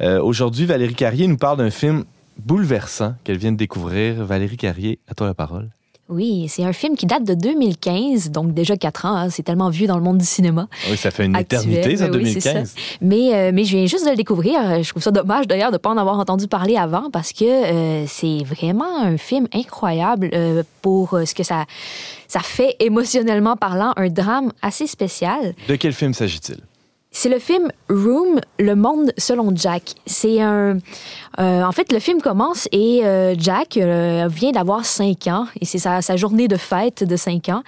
Aujourd'hui, 0.00 0.64
Valérie 0.64 0.94
Carrier 0.94 1.26
nous 1.26 1.38
parle 1.38 1.58
d'un 1.58 1.70
film 1.70 2.04
bouleversant 2.38 3.16
qu'elle 3.24 3.38
vient 3.38 3.50
de 3.50 3.56
découvrir. 3.56 4.24
Valérie 4.24 4.56
Carrier, 4.56 5.00
à 5.08 5.14
toi 5.14 5.26
la 5.26 5.34
parole. 5.34 5.68
Oui, 6.08 6.46
c'est 6.48 6.62
un 6.62 6.72
film 6.72 6.94
qui 6.96 7.06
date 7.06 7.24
de 7.24 7.34
2015, 7.34 8.30
donc 8.30 8.54
déjà 8.54 8.76
quatre 8.76 9.06
ans. 9.06 9.16
Hein, 9.16 9.30
c'est 9.30 9.42
tellement 9.42 9.70
vieux 9.70 9.88
dans 9.88 9.96
le 9.96 10.02
monde 10.04 10.18
du 10.18 10.24
cinéma. 10.24 10.68
Oui, 10.88 10.96
ça 10.96 11.10
fait 11.10 11.26
une 11.26 11.34
actuel. 11.34 11.60
éternité, 11.62 11.96
ça, 11.96 12.04
Oui, 12.04 12.10
2015. 12.12 12.42
c'est 12.42 12.64
ça. 12.64 12.80
Mais, 13.00 13.34
euh, 13.34 13.50
mais 13.52 13.64
je 13.64 13.76
viens 13.76 13.86
juste 13.86 14.04
de 14.04 14.10
le 14.10 14.16
découvrir. 14.16 14.82
Je 14.82 14.88
trouve 14.88 15.02
ça 15.02 15.10
dommage 15.10 15.48
d'ailleurs 15.48 15.70
de 15.70 15.74
ne 15.76 15.78
pas 15.78 15.90
en 15.90 15.96
avoir 15.96 16.18
entendu 16.18 16.46
parler 16.46 16.76
avant 16.76 17.10
parce 17.10 17.32
que 17.32 17.44
euh, 17.44 18.04
c'est 18.06 18.44
vraiment 18.44 19.02
un 19.02 19.16
film 19.16 19.48
incroyable 19.52 20.30
euh, 20.32 20.62
pour 20.80 21.14
euh, 21.14 21.24
ce 21.24 21.34
que 21.34 21.42
ça, 21.42 21.64
ça 22.28 22.40
fait 22.40 22.76
émotionnellement 22.78 23.56
parlant, 23.56 23.92
un 23.96 24.08
drame 24.08 24.52
assez 24.62 24.86
spécial. 24.86 25.54
De 25.68 25.74
quel 25.74 25.92
film 25.92 26.14
s'agit-il? 26.14 26.58
C'est 27.18 27.30
le 27.30 27.38
film 27.38 27.70
Room, 27.88 28.40
Le 28.58 28.74
monde 28.74 29.10
selon 29.16 29.50
Jack. 29.56 29.94
C'est 30.04 30.42
un. 30.42 30.76
euh, 31.40 31.62
en 31.62 31.72
fait, 31.72 31.90
le 31.90 31.98
film 31.98 32.20
commence 32.20 32.68
et 32.72 33.06
euh, 33.06 33.34
Jack 33.38 33.78
euh, 33.78 34.28
vient 34.30 34.52
d'avoir 34.52 34.84
5 34.84 35.26
ans 35.28 35.46
et 35.58 35.64
c'est 35.64 35.78
sa, 35.78 36.16
journée 36.16 36.46
de 36.46 36.58
fête 36.58 37.04
de 37.04 37.16
5 37.16 37.48
ans. 37.48 37.62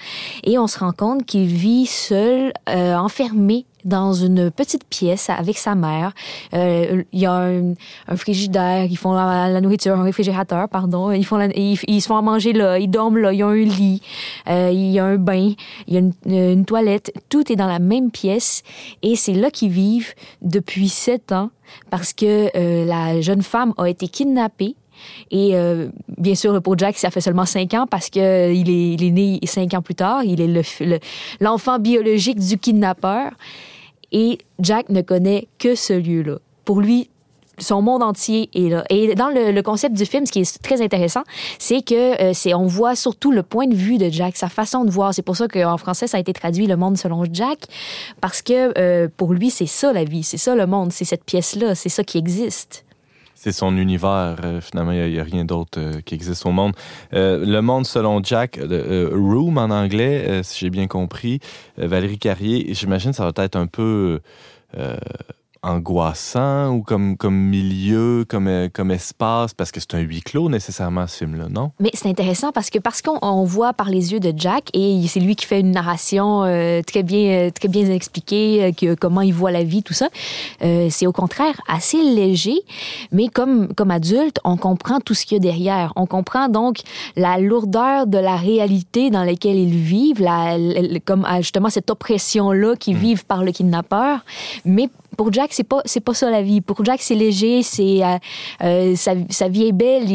Et 0.45 0.59
on 0.59 0.67
se 0.67 0.79
rend 0.79 0.93
compte 0.93 1.25
qu'il 1.25 1.47
vit 1.47 1.87
seul, 1.87 2.53
enfermé 2.67 3.65
dans 3.89 4.13
une 4.13 4.51
petite 4.51 4.85
pièce 4.85 5.31
avec 5.31 5.59
sa 5.59 5.75
mère. 5.75 6.13
Euh, 6.55 7.03
Il 7.13 7.21
y 7.21 7.27
a 7.27 7.33
un, 7.33 7.73
un 8.07 8.17
frigidaire, 8.17 8.85
ils 8.85 8.97
font 8.97 9.13
la, 9.13 9.61
nourriture, 9.61 9.95
un 9.99 10.03
réfrigérateur, 10.05 10.69
pardon. 10.69 11.11
Ils, 11.11 11.25
font 11.25 11.37
la- 11.37 11.47
ils, 11.57 11.79
ils 11.89 12.01
se 12.01 12.07
font 12.09 12.17
à 12.17 12.23
manger 12.23 12.53
là, 12.53 12.79
ils 12.79 12.89
dorment 12.89 13.19
là, 13.19 13.33
il 13.33 13.39
y 13.39 13.43
a 13.43 13.47
un 13.49 13.55
lit, 13.57 14.01
euh, 14.49 14.71
il 14.73 14.91
y 14.91 14.99
a 14.99 15.05
un 15.05 15.17
bain, 15.17 15.53
il 15.87 15.95
y 15.95 15.97
a 15.97 16.01
une, 16.01 16.13
une 16.27 16.65
toilette. 16.65 17.13
Tout 17.29 17.51
est 17.51 17.57
dans 17.57 17.67
la 17.67 17.79
même 17.79 18.11
pièce 18.11 18.63
et 19.03 19.17
c'est 19.17 19.35
là 19.35 19.51
qu'ils 19.51 19.71
vivent 19.71 20.15
depuis 20.43 20.89
sept 20.89 21.33
ans 21.33 21.51
parce 21.91 22.13
que 22.13 22.51
euh, 22.57 22.85
la 22.85 23.21
jeune 23.21 23.43
femme 23.43 23.73
a 23.79 23.89
été 23.89 24.09
kidnappée. 24.09 24.75
Et 25.31 25.55
euh, 25.55 25.91
bien 26.17 26.35
sûr, 26.35 26.61
pour 26.61 26.77
Jack, 26.77 26.99
ça 26.99 27.11
fait 27.11 27.21
seulement 27.21 27.47
cinq 27.47 27.73
ans 27.75 27.87
parce 27.89 28.11
que 28.11 28.19
euh, 28.19 28.51
est, 28.51 28.57
il 28.57 29.05
est 29.05 29.11
né 29.13 29.39
cinq 29.45 29.73
ans 29.75 29.81
plus 29.83 29.95
tard. 29.95 30.25
Il 30.25 30.41
est 30.41 30.49
le 30.49 30.63
f- 30.63 30.85
le- 30.85 30.99
l'enfant 31.41 31.79
biologique 31.79 32.41
du 32.41 32.59
kidnappeur. 32.59 33.31
Et 34.13 34.39
Jack 34.61 34.89
ne 34.89 35.03
connaît 35.03 35.49
que 35.59 35.75
ce 35.75 35.93
lieu-là. 35.93 36.39
Pour 36.65 36.81
lui, 36.81 37.09
son 37.59 37.83
monde 37.83 38.03
entier 38.03 38.49
est 38.55 38.69
là. 38.69 38.85
Et 38.91 39.15
dans 39.15 39.29
le, 39.29 39.61
concept 39.63 39.97
du 39.97 40.07
film, 40.07 40.25
ce 40.27 40.33
qui 40.33 40.41
est 40.41 40.63
très 40.63 40.81
intéressant, 40.81 41.23
c'est 41.59 41.83
que 41.83 42.21
euh, 42.23 42.33
c'est 42.33 42.55
on 42.55 42.67
voit 42.67 42.95
surtout 42.95 43.33
le 43.33 43.43
point 43.43 43.67
de 43.67 43.75
vue 43.75 43.99
de 43.99 44.09
Jack, 44.09 44.37
sa 44.37 44.49
façon 44.49 44.85
de 44.85 44.91
voir. 44.91 45.13
C'est 45.13 45.23
pour 45.23 45.37
ça 45.37 45.49
qu'en 45.49 45.77
français, 45.77 46.07
ça 46.07 46.17
a 46.17 46.21
été 46.21 46.33
traduit 46.33 46.67
Le 46.67 46.77
monde 46.77 46.97
selon 46.97 47.25
Jack, 47.31 47.67
parce 48.21 48.43
que 48.43 48.79
euh, 48.79 49.09
pour 49.17 49.33
lui, 49.33 49.51
c'est 49.51 49.67
ça 49.67 49.93
la 49.93 50.05
vie, 50.05 50.23
c'est 50.23 50.39
ça 50.39 50.55
le 50.55 50.67
monde, 50.67 50.93
c'est 50.93 51.05
cette 51.05 51.25
pièce-là, 51.25 51.75
c'est 51.75 51.89
ça 51.89 52.05
qui 52.05 52.19
existe. 52.19 52.85
C'est 53.41 53.53
son 53.53 53.77
univers. 53.77 54.37
euh, 54.43 54.61
finalement, 54.61 54.91
il 54.91 55.13
n'y 55.13 55.21
a, 55.21 55.23
rien 55.23 55.45
d'autre 55.45 55.79
euh, 55.79 56.01
qui 56.05 56.17
existe 56.17 56.45
au 56.45 56.51
monde. 56.51 56.73
Euh, 57.15 57.47
le 57.47 57.63
monde 57.63 57.87
selon 57.87 58.21
Jack, 58.21 58.59
euh, 58.59 59.11
Room 59.13 59.59
en 59.59 59.71
anglais, 59.71 60.25
euh, 60.29 60.43
si 60.43 60.59
j'ai 60.59 60.71
bien 60.71 60.89
compris. 60.89 61.39
Valérie 61.77 62.19
Carrier, 62.19 62.75
j'imagine 62.75 63.13
ça 63.13 63.31
va 63.31 63.45
être 63.45 63.55
un 63.55 63.69
peu 63.69 64.21
angoissant 65.63 66.71
ou 66.73 66.83
comme, 66.83 67.17
comme 67.17 67.35
milieu, 67.37 68.25
comme, 68.29 68.47
euh, 68.49 68.69
comme 68.73 68.91
espace, 68.91 69.55
parce 69.55 69.71
que 69.73 69.81
c'est 69.81 69.95
un 69.95 69.99
huis 70.01 70.21
clos 70.23 70.49
nécessairement, 70.49 71.07
ce 71.07 71.19
film-là, 71.19 71.49
non? 71.51 71.73
Mais 71.81 71.91
c'est 71.95 72.09
intéressant 72.09 72.53
parce 72.53 72.71
que 72.71 72.79
parce 72.79 73.03
qu'on 73.03 73.19
on 73.23 73.45
voit 73.45 73.73
par 73.73 73.89
les 73.91 74.13
yeux 74.13 74.21
de 74.21 74.33
Jack 74.37 74.71
et 74.75 75.01
c'est 75.09 75.21
lui 75.21 75.37
qui 75.37 75.47
fait 75.47 75.61
une 75.61 75.71
narration 75.73 76.45
euh, 76.45 76.83
très 76.83 77.03
bien 77.03 77.31
euh, 77.31 77.51
très 77.51 77.69
bien 77.69 77.91
expliquée 77.91 78.65
euh, 78.65 78.73
que, 78.73 78.95
comment 78.95 79.21
il 79.23 79.33
voit 79.35 79.51
la 79.51 79.65
vie 79.65 79.83
tout 79.83 79.95
ça. 79.95 80.09
Euh, 80.63 80.89
c'est 80.91 81.07
au 81.07 81.13
contraire 81.13 81.61
assez 81.69 82.03
léger, 82.03 82.59
mais 83.13 83.29
comme 83.29 83.73
comme 83.75 83.91
adulte, 83.91 84.39
on 84.45 84.57
comprend 84.57 85.01
tout 85.01 85.15
ce 85.15 85.25
qu'il 85.27 85.37
y 85.37 85.41
a 85.41 85.41
derrière. 85.41 85.93
On 85.97 86.07
comprend 86.07 86.49
donc 86.49 86.79
la 87.17 87.39
lourdeur 87.39 88.07
de 88.07 88.19
la 88.19 88.37
réalité 88.37 89.11
dans 89.11 89.25
laquelle 89.25 89.57
ils 89.57 89.77
vivent, 89.77 90.21
la, 90.21 90.57
la- 90.59 91.01
comme 91.05 91.25
ah, 91.29 91.41
justement 91.41 91.71
cette 91.71 91.91
oppression 91.91 92.53
là 92.53 92.75
qu'ils 92.77 92.97
vivent 92.97 93.25
par 93.27 93.45
le 93.45 93.53
kidnappeur, 93.53 94.21
mais 94.65 94.89
pour 95.19 95.33
Jack, 95.33 95.53
c'est 95.53 95.65
pas 95.65 95.83
c'est 95.85 96.01
pas 96.01 96.15
ça 96.15 96.31
la 96.31 96.43
vie. 96.43 96.61
Pour 96.61 96.85
Jack, 96.85 97.03
c'est 97.03 97.17
léger, 97.17 97.65
c'est 97.65 98.05
euh, 98.05 98.19
euh, 98.63 98.95
sa, 98.95 99.15
sa 99.31 99.49
vie 99.49 99.67
est 99.67 99.73
belle. 99.73 100.07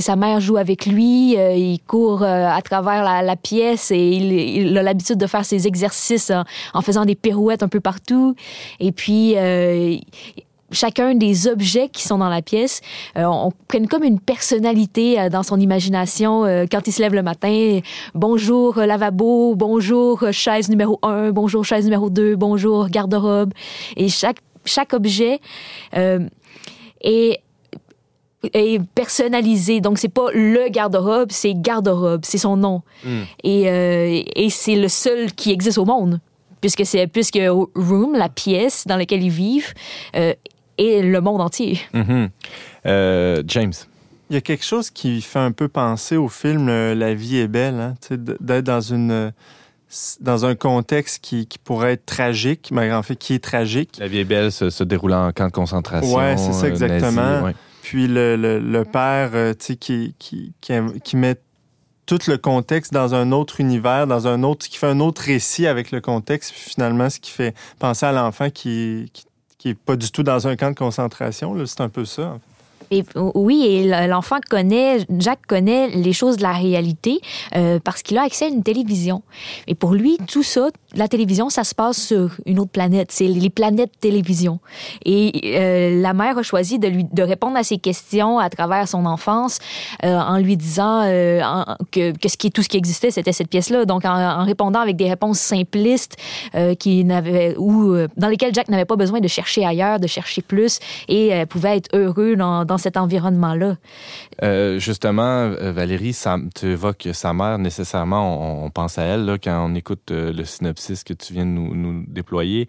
Sa 0.00 0.16
mère 0.16 0.40
joue 0.40 0.56
avec 0.56 0.86
lui, 0.86 1.36
euh, 1.36 1.54
il 1.54 1.78
court 1.86 2.22
euh, 2.22 2.48
à 2.48 2.62
travers 2.62 3.04
la, 3.04 3.36
pièce 3.36 3.90
et 3.90 3.98
il, 3.98 4.78
a 4.78 4.82
l'habitude 4.82 5.18
de 5.18 5.26
faire 5.26 5.44
ses 5.44 5.66
exercices 5.66 6.30
en, 6.30 6.44
en 6.72 6.80
faisant 6.80 7.04
des 7.04 7.14
pirouettes 7.14 7.62
un 7.62 7.68
peu 7.68 7.80
partout. 7.80 8.34
Et 8.80 8.90
puis 8.90 9.34
chacun 10.72 11.14
des 11.14 11.46
objets 11.46 11.88
qui 11.88 12.02
sont 12.02 12.18
dans 12.18 12.28
la 12.28 12.42
pièce, 12.42 12.80
euh, 13.16 13.24
on 13.24 13.52
prenne 13.68 13.86
comme 13.86 14.04
une 14.04 14.18
personnalité 14.18 15.20
euh, 15.20 15.28
dans 15.28 15.42
son 15.42 15.60
imagination 15.60 16.44
euh, 16.44 16.64
quand 16.70 16.86
il 16.86 16.92
se 16.92 17.00
lève 17.00 17.14
le 17.14 17.22
matin. 17.22 17.80
Bonjour 18.14 18.78
euh, 18.78 18.86
lavabo, 18.86 19.54
bonjour 19.54 20.24
chaise 20.32 20.68
numéro 20.68 20.98
un, 21.02 21.30
bonjour 21.30 21.64
chaise 21.64 21.84
numéro 21.84 22.10
deux, 22.10 22.36
bonjour 22.36 22.88
garde-robe. 22.88 23.52
Et 23.96 24.08
chaque, 24.08 24.38
chaque 24.64 24.92
objet 24.92 25.40
est 27.02 27.40
est 28.54 28.82
personnalisé. 28.94 29.80
Donc, 29.80 29.98
c'est 29.98 30.08
pas 30.08 30.26
le 30.32 30.68
garde-robe, 30.68 31.30
c'est 31.30 31.54
garde-robe, 31.54 32.22
c'est 32.24 32.38
son 32.38 32.56
nom. 32.56 32.82
Et, 33.44 33.70
euh, 33.70 34.22
et 34.34 34.50
c'est 34.50 34.76
le 34.76 34.88
seul 34.88 35.32
qui 35.32 35.52
existe 35.52 35.78
au 35.78 35.84
monde. 35.84 36.20
Puisque 36.60 36.86
c'est 36.86 37.08
puisque 37.08 37.40
Room, 37.74 38.14
la 38.14 38.28
pièce 38.28 38.86
dans 38.86 38.96
laquelle 38.96 39.22
ils 39.22 39.30
vivent, 39.30 39.74
euh, 40.14 40.32
est 40.78 41.02
le 41.02 41.20
monde 41.20 41.40
entier. 41.40 41.80
Mhm. 41.92 42.30
Euh, 42.86 43.42
James. 43.46 43.72
Il 44.30 44.34
y 44.34 44.36
a 44.36 44.40
quelque 44.40 44.64
chose 44.64 44.90
qui 44.90 45.20
fait 45.20 45.38
un 45.38 45.52
peu 45.52 45.68
penser 45.68 46.16
au 46.16 46.28
film 46.28 46.68
euh, 46.68 46.94
La 46.94 47.12
vie 47.14 47.36
est 47.36 47.48
belle, 47.48 47.74
hein, 47.74 47.94
d'être 48.40 48.64
dans 48.64 48.80
une 48.80 49.32
dans 50.22 50.46
un 50.46 50.54
contexte 50.54 51.22
qui, 51.22 51.46
qui 51.46 51.58
pourrait 51.58 51.92
être 51.92 52.06
tragique, 52.06 52.70
mais 52.72 52.90
en 52.94 53.02
fait 53.02 53.16
qui 53.16 53.34
est 53.34 53.44
tragique. 53.44 53.98
La 53.98 54.08
vie 54.08 54.20
est 54.20 54.24
belle 54.24 54.50
se, 54.50 54.70
se 54.70 54.84
déroulant 54.84 55.28
en 55.28 55.32
camp 55.32 55.48
de 55.48 55.52
concentration. 55.52 56.16
Ouais, 56.16 56.38
c'est 56.38 56.54
ça, 56.54 56.64
euh, 56.64 56.70
exactement. 56.70 57.22
nazi, 57.22 57.44
ouais. 57.44 57.54
Puis 57.82 58.08
le, 58.08 58.36
le, 58.36 58.58
le 58.58 58.84
père, 58.86 59.32
tu 59.58 59.66
sais, 59.66 59.76
qui, 59.76 60.14
qui, 60.18 60.54
qui, 60.62 60.72
qui 61.04 61.16
met 61.16 61.36
tout 62.06 62.18
le 62.26 62.36
contexte 62.36 62.92
dans 62.92 63.14
un 63.14 63.32
autre 63.32 63.60
univers, 63.60 64.06
dans 64.06 64.26
un 64.26 64.42
autre, 64.42 64.68
qui 64.68 64.76
fait 64.76 64.86
un 64.86 65.00
autre 65.00 65.22
récit 65.22 65.66
avec 65.66 65.90
le 65.90 66.00
contexte, 66.00 66.52
puis 66.52 66.70
finalement, 66.70 67.10
ce 67.10 67.20
qui 67.20 67.30
fait 67.30 67.54
penser 67.78 68.06
à 68.06 68.12
l'enfant 68.12 68.50
qui, 68.50 69.10
qui, 69.12 69.24
qui 69.62 69.68
est 69.68 69.74
pas 69.74 69.94
du 69.94 70.10
tout 70.10 70.24
dans 70.24 70.48
un 70.48 70.56
camp 70.56 70.72
de 70.72 70.76
concentration. 70.76 71.54
C'est 71.66 71.82
un 71.82 71.88
peu 71.88 72.04
ça. 72.04 72.40
Oui, 73.34 73.64
et 73.66 74.06
l'enfant 74.06 74.38
connaît, 74.48 74.98
Jack 75.18 75.46
connaît 75.46 75.88
les 75.88 76.12
choses 76.12 76.36
de 76.36 76.42
la 76.42 76.52
réalité 76.52 77.20
euh, 77.56 77.78
parce 77.82 78.02
qu'il 78.02 78.18
a 78.18 78.22
accès 78.22 78.46
à 78.46 78.48
une 78.48 78.62
télévision. 78.62 79.22
Et 79.66 79.74
pour 79.74 79.94
lui, 79.94 80.18
tout 80.26 80.42
ça, 80.42 80.68
la 80.94 81.08
télévision, 81.08 81.48
ça 81.48 81.64
se 81.64 81.74
passe 81.74 81.96
sur 81.96 82.30
une 82.46 82.58
autre 82.58 82.70
planète. 82.70 83.10
C'est 83.10 83.26
les 83.26 83.50
planètes 83.50 83.92
télévision. 84.00 84.58
Et 85.04 85.56
euh, 85.58 86.00
la 86.00 86.12
mère 86.12 86.36
a 86.38 86.42
choisi 86.42 86.78
de 86.78 86.88
lui 86.88 87.06
répondre 87.18 87.56
à 87.56 87.62
ses 87.62 87.78
questions 87.78 88.38
à 88.38 88.50
travers 88.50 88.88
son 88.88 89.06
enfance 89.06 89.58
euh, 90.04 90.18
en 90.18 90.38
lui 90.38 90.56
disant 90.56 91.02
que, 91.90 92.12
tout 92.48 92.62
ce 92.62 92.68
qui 92.68 92.76
existait, 92.76 93.10
c'était 93.10 93.32
cette 93.32 93.48
pièce-là. 93.48 93.84
Donc, 93.84 94.04
en, 94.04 94.44
répondant 94.44 94.80
avec 94.80 94.96
des 94.96 95.08
réponses 95.08 95.38
simplistes 95.38 96.16
qui 96.78 97.04
n'avaient 97.04 97.54
ou 97.56 97.94
dans 98.16 98.28
lesquelles 98.28 98.54
Jack 98.54 98.68
n'avait 98.68 98.84
pas 98.84 98.96
besoin 98.96 99.20
de 99.20 99.28
chercher 99.28 99.64
ailleurs, 99.64 100.00
de 100.00 100.06
chercher 100.06 100.42
plus, 100.42 100.78
et 101.08 101.44
pouvait 101.46 101.76
être 101.76 101.88
heureux 101.94 102.36
dans, 102.36 102.64
dans 102.64 102.78
cet 102.82 102.96
environnement-là? 102.96 103.76
Euh, 104.42 104.78
justement, 104.78 105.22
euh, 105.22 105.72
Valérie, 105.72 106.12
ça, 106.12 106.36
tu 106.54 106.66
évoques 106.66 107.08
sa 107.12 107.32
mère, 107.32 107.58
nécessairement, 107.58 108.62
on, 108.62 108.66
on 108.66 108.70
pense 108.70 108.98
à 108.98 109.02
elle 109.04 109.24
là, 109.24 109.38
quand 109.38 109.64
on 109.70 109.74
écoute 109.74 110.10
euh, 110.10 110.32
le 110.32 110.44
synopsis 110.44 111.04
que 111.04 111.14
tu 111.14 111.32
viens 111.32 111.46
de 111.46 111.50
nous, 111.50 111.74
nous 111.74 112.04
déployer. 112.06 112.68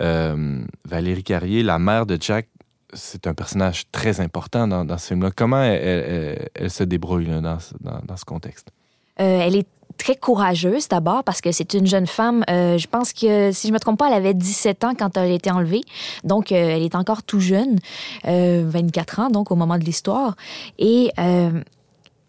Euh, 0.00 0.60
Valérie 0.84 1.22
Carrier, 1.22 1.62
la 1.62 1.78
mère 1.78 2.06
de 2.06 2.16
Jack, 2.20 2.48
c'est 2.94 3.26
un 3.26 3.34
personnage 3.34 3.84
très 3.92 4.20
important 4.20 4.66
dans, 4.68 4.84
dans 4.84 4.98
ce 4.98 5.08
film-là. 5.08 5.30
Comment 5.34 5.62
elle, 5.62 5.80
elle- 5.82 6.04
elle- 6.14 6.48
elle 6.54 6.70
se 6.70 6.84
débrouille 6.84 7.26
là, 7.26 7.40
dans, 7.40 7.58
ce- 7.58 7.74
dans- 7.80 8.00
dans 8.06 8.16
ce 8.16 8.24
contexte? 8.24 8.68
Euh, 9.20 9.40
elle 9.42 9.56
est 9.56 9.66
très 9.98 10.16
courageuse 10.16 10.88
d'abord 10.88 11.24
parce 11.24 11.40
que 11.40 11.52
c'est 11.52 11.74
une 11.74 11.86
jeune 11.86 12.06
femme. 12.06 12.44
euh, 12.50 12.78
je 12.78 12.86
pense 12.86 13.12
que, 13.12 13.52
si 13.52 13.68
je 13.68 13.72
me 13.72 13.78
trompe 13.78 13.98
pas, 13.98 14.08
elle 14.08 14.14
avait 14.14 14.34
17 14.34 14.84
ans 14.84 14.94
quand 14.98 15.16
elle 15.16 15.30
a 15.30 15.34
été 15.34 15.50
enlevée. 15.50 15.82
Donc, 16.24 16.52
euh, 16.52 16.54
elle 16.54 16.82
est 16.82 16.94
encore 16.94 17.22
tout 17.22 17.40
jeune, 17.40 17.78
euh, 18.26 18.64
24 18.66 19.20
ans, 19.20 19.30
donc 19.30 19.50
au 19.50 19.56
moment 19.56 19.78
de 19.78 19.84
l'histoire. 19.84 20.36
Et 20.78 21.10
euh, 21.18 21.50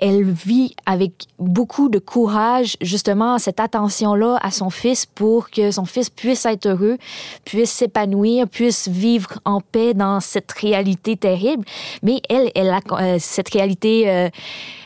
elle 0.04 0.30
vit 0.30 0.76
avec 0.86 1.28
beaucoup 1.39 1.88
de 1.88 1.97
courage, 1.97 2.76
justement, 2.82 3.39
cette 3.39 3.62
attention-là 3.62 4.38
à 4.41 4.51
son 4.51 4.70
fils 4.70 5.06
pour 5.06 5.49
que 5.49 5.72
son 5.72 5.86
fils 5.86 6.10
puisse 6.10 6.45
être 6.45 6.66
heureux, 6.66 6.97
puisse 7.45 7.72
s'épanouir, 7.72 8.49
puisse 8.49 8.89
vivre 8.89 9.39
en 9.45 9.62
paix 9.62 9.93
dans 9.93 10.20
cette 10.20 10.51
réalité 10.51 11.16
terrible. 11.16 11.64
Mais 12.01 12.22
elle, 12.30 12.51
elle 12.54 12.72
a 12.72 12.82
euh, 12.91 13.16
cette 13.18 13.47
réalité 13.47 14.10
euh, 14.10 14.30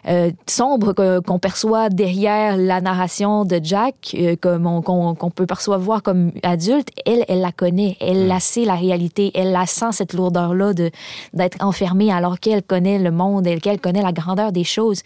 euh, 0.08 0.32
sombre 0.48 0.94
qu'on 0.94 1.38
perçoit 1.40 1.90
derrière 1.90 2.56
la 2.56 2.80
narration 2.80 3.44
de 3.44 3.60
Jack, 3.62 4.16
euh, 4.16 4.38
qu'on 4.38 4.82
qu'on 5.16 5.32
peut 5.32 5.46
percevoir 5.46 6.02
comme 6.02 6.32
adulte, 6.44 6.90
elle, 7.06 7.26
elle 7.28 7.42
la 7.42 7.52
connaît, 7.52 7.98
elle 8.00 8.28
la 8.28 8.40
sait 8.40 8.64
la 8.64 8.76
réalité, 8.76 9.32
elle 9.36 9.52
la 9.52 9.66
sent 9.66 9.92
cette 9.92 10.14
lourdeur-là 10.14 10.74
de 10.74 10.92
d'être 11.34 11.58
enfermée 11.62 12.10
alors 12.12 12.40
qu'elle 12.40 12.64
connaît 12.64 13.00
le 13.00 13.12
monde, 13.12 13.48
elle 13.48 13.60
qu'elle 13.60 13.82
connaît 13.82 14.02
la 14.02 14.14
grandeur 14.14 14.54
des 14.54 14.64
choses. 14.64 15.02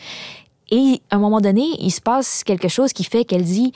Et 0.70 1.02
à 1.10 1.18
un 1.18 1.20
moment 1.20 1.42
donné, 1.42 1.66
il 1.80 1.92
se 1.92 2.02
passe 2.02 2.44
quelque 2.44 2.68
chose 2.68 2.94
qui 2.94 3.04
fait 3.04 3.26
qu'elle 3.26 3.44
dit 3.44 3.74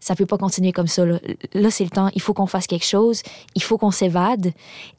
ça 0.00 0.14
peut 0.14 0.26
pas 0.26 0.38
continuer 0.38 0.72
comme 0.72 0.86
ça. 0.86 1.04
Là, 1.04 1.70
c'est 1.70 1.82
le 1.84 1.90
temps. 1.90 2.10
Il 2.14 2.22
faut 2.22 2.32
qu'on 2.32 2.46
fasse 2.46 2.68
quelque 2.68 2.84
chose. 2.84 3.22
Il 3.56 3.62
faut 3.62 3.76
qu'on 3.76 3.90
s'évade. 3.90 4.52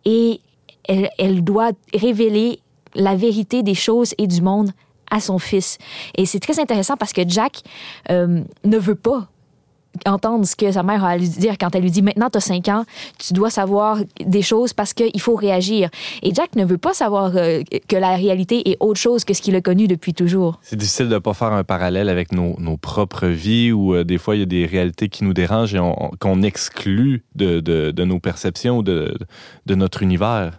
Et 0.04 0.42
elle, 0.84 1.10
elle 1.18 1.44
doit 1.44 1.72
révéler 1.94 2.60
la 2.94 3.16
vérité 3.16 3.64
des 3.64 3.76
choses 3.76 4.14
et 4.18 4.28
du 4.28 4.42
monde 4.42 4.72
à 5.10 5.22
son 5.22 5.40
fils. 5.40 5.78
Et 6.16 6.26
c'est 6.26 6.40
très 6.40 6.60
intéressant 6.60 6.98
parce 6.98 7.14
que 7.14 7.22
Jack 7.28 7.62
euh, 8.10 8.44
ne 8.66 8.78
veut 8.78 8.96
pas 8.96 9.30
entendre 10.06 10.46
ce 10.46 10.56
que 10.56 10.72
sa 10.72 10.84
mère 10.84 11.04
a 11.04 11.10
à 11.10 11.18
lui 11.18 11.28
dire 11.30 11.56
quand 11.60 11.74
elle 11.76 11.82
lui 11.84 11.92
dit 11.92 12.02
maintenant 12.02 12.30
tu 12.30 12.38
as 12.38 12.42
5 12.42 12.68
ans, 12.70 12.84
tu 13.18 13.34
dois 13.34 13.50
savoir 13.50 14.00
des 14.26 14.42
choses 14.42 14.74
parce 14.74 14.94
qu'il 14.94 15.20
faut 15.22 15.36
réagir. 15.36 15.90
Et 16.24 16.34
Jack 16.34 16.56
ne 16.56 16.66
veut 16.66 16.78
pas 16.78 16.94
savoir 16.94 17.32
euh, 17.36 17.62
que 17.88 17.96
la 17.96 18.16
réalité 18.16 18.70
est 18.70 18.78
autre 18.80 19.00
chose 19.00 19.24
que 19.24 19.34
ce 19.34 19.42
qu'il 19.42 19.56
a 19.56 19.62
connu 19.62 19.88
depuis 19.88 20.14
toujours. 20.14 20.60
C'est 20.62 20.76
difficile 20.76 21.08
de 21.10 21.14
ne 21.16 21.20
pas 21.20 21.34
faire 21.34 21.54
un 21.54 21.64
parallèle 21.64 22.10
avec 22.10 22.32
nos, 22.32 22.56
nos 22.60 22.78
propres 22.78 23.28
vies 23.28 23.72
où 23.72 23.94
euh, 23.96 24.04
des 24.04 24.18
fois 24.18 24.36
il 24.36 24.40
y 24.40 24.44
a 24.44 24.46
des 24.46 24.66
réalités 24.66 25.10
qui 25.10 25.24
nous 25.24 25.34
dérangent 25.34 25.76
et 25.76 25.80
on- 25.80 26.06
on- 26.06 26.12
qu'on 26.20 26.42
exclut 26.42 27.24
de, 27.36 27.60
de- 27.60 27.92
de 27.92 28.04
nos 28.04 28.20
perceptions, 28.20 28.82
de, 28.84 29.18
de 29.66 29.76
notre 29.76 30.04
univers. 30.04 30.52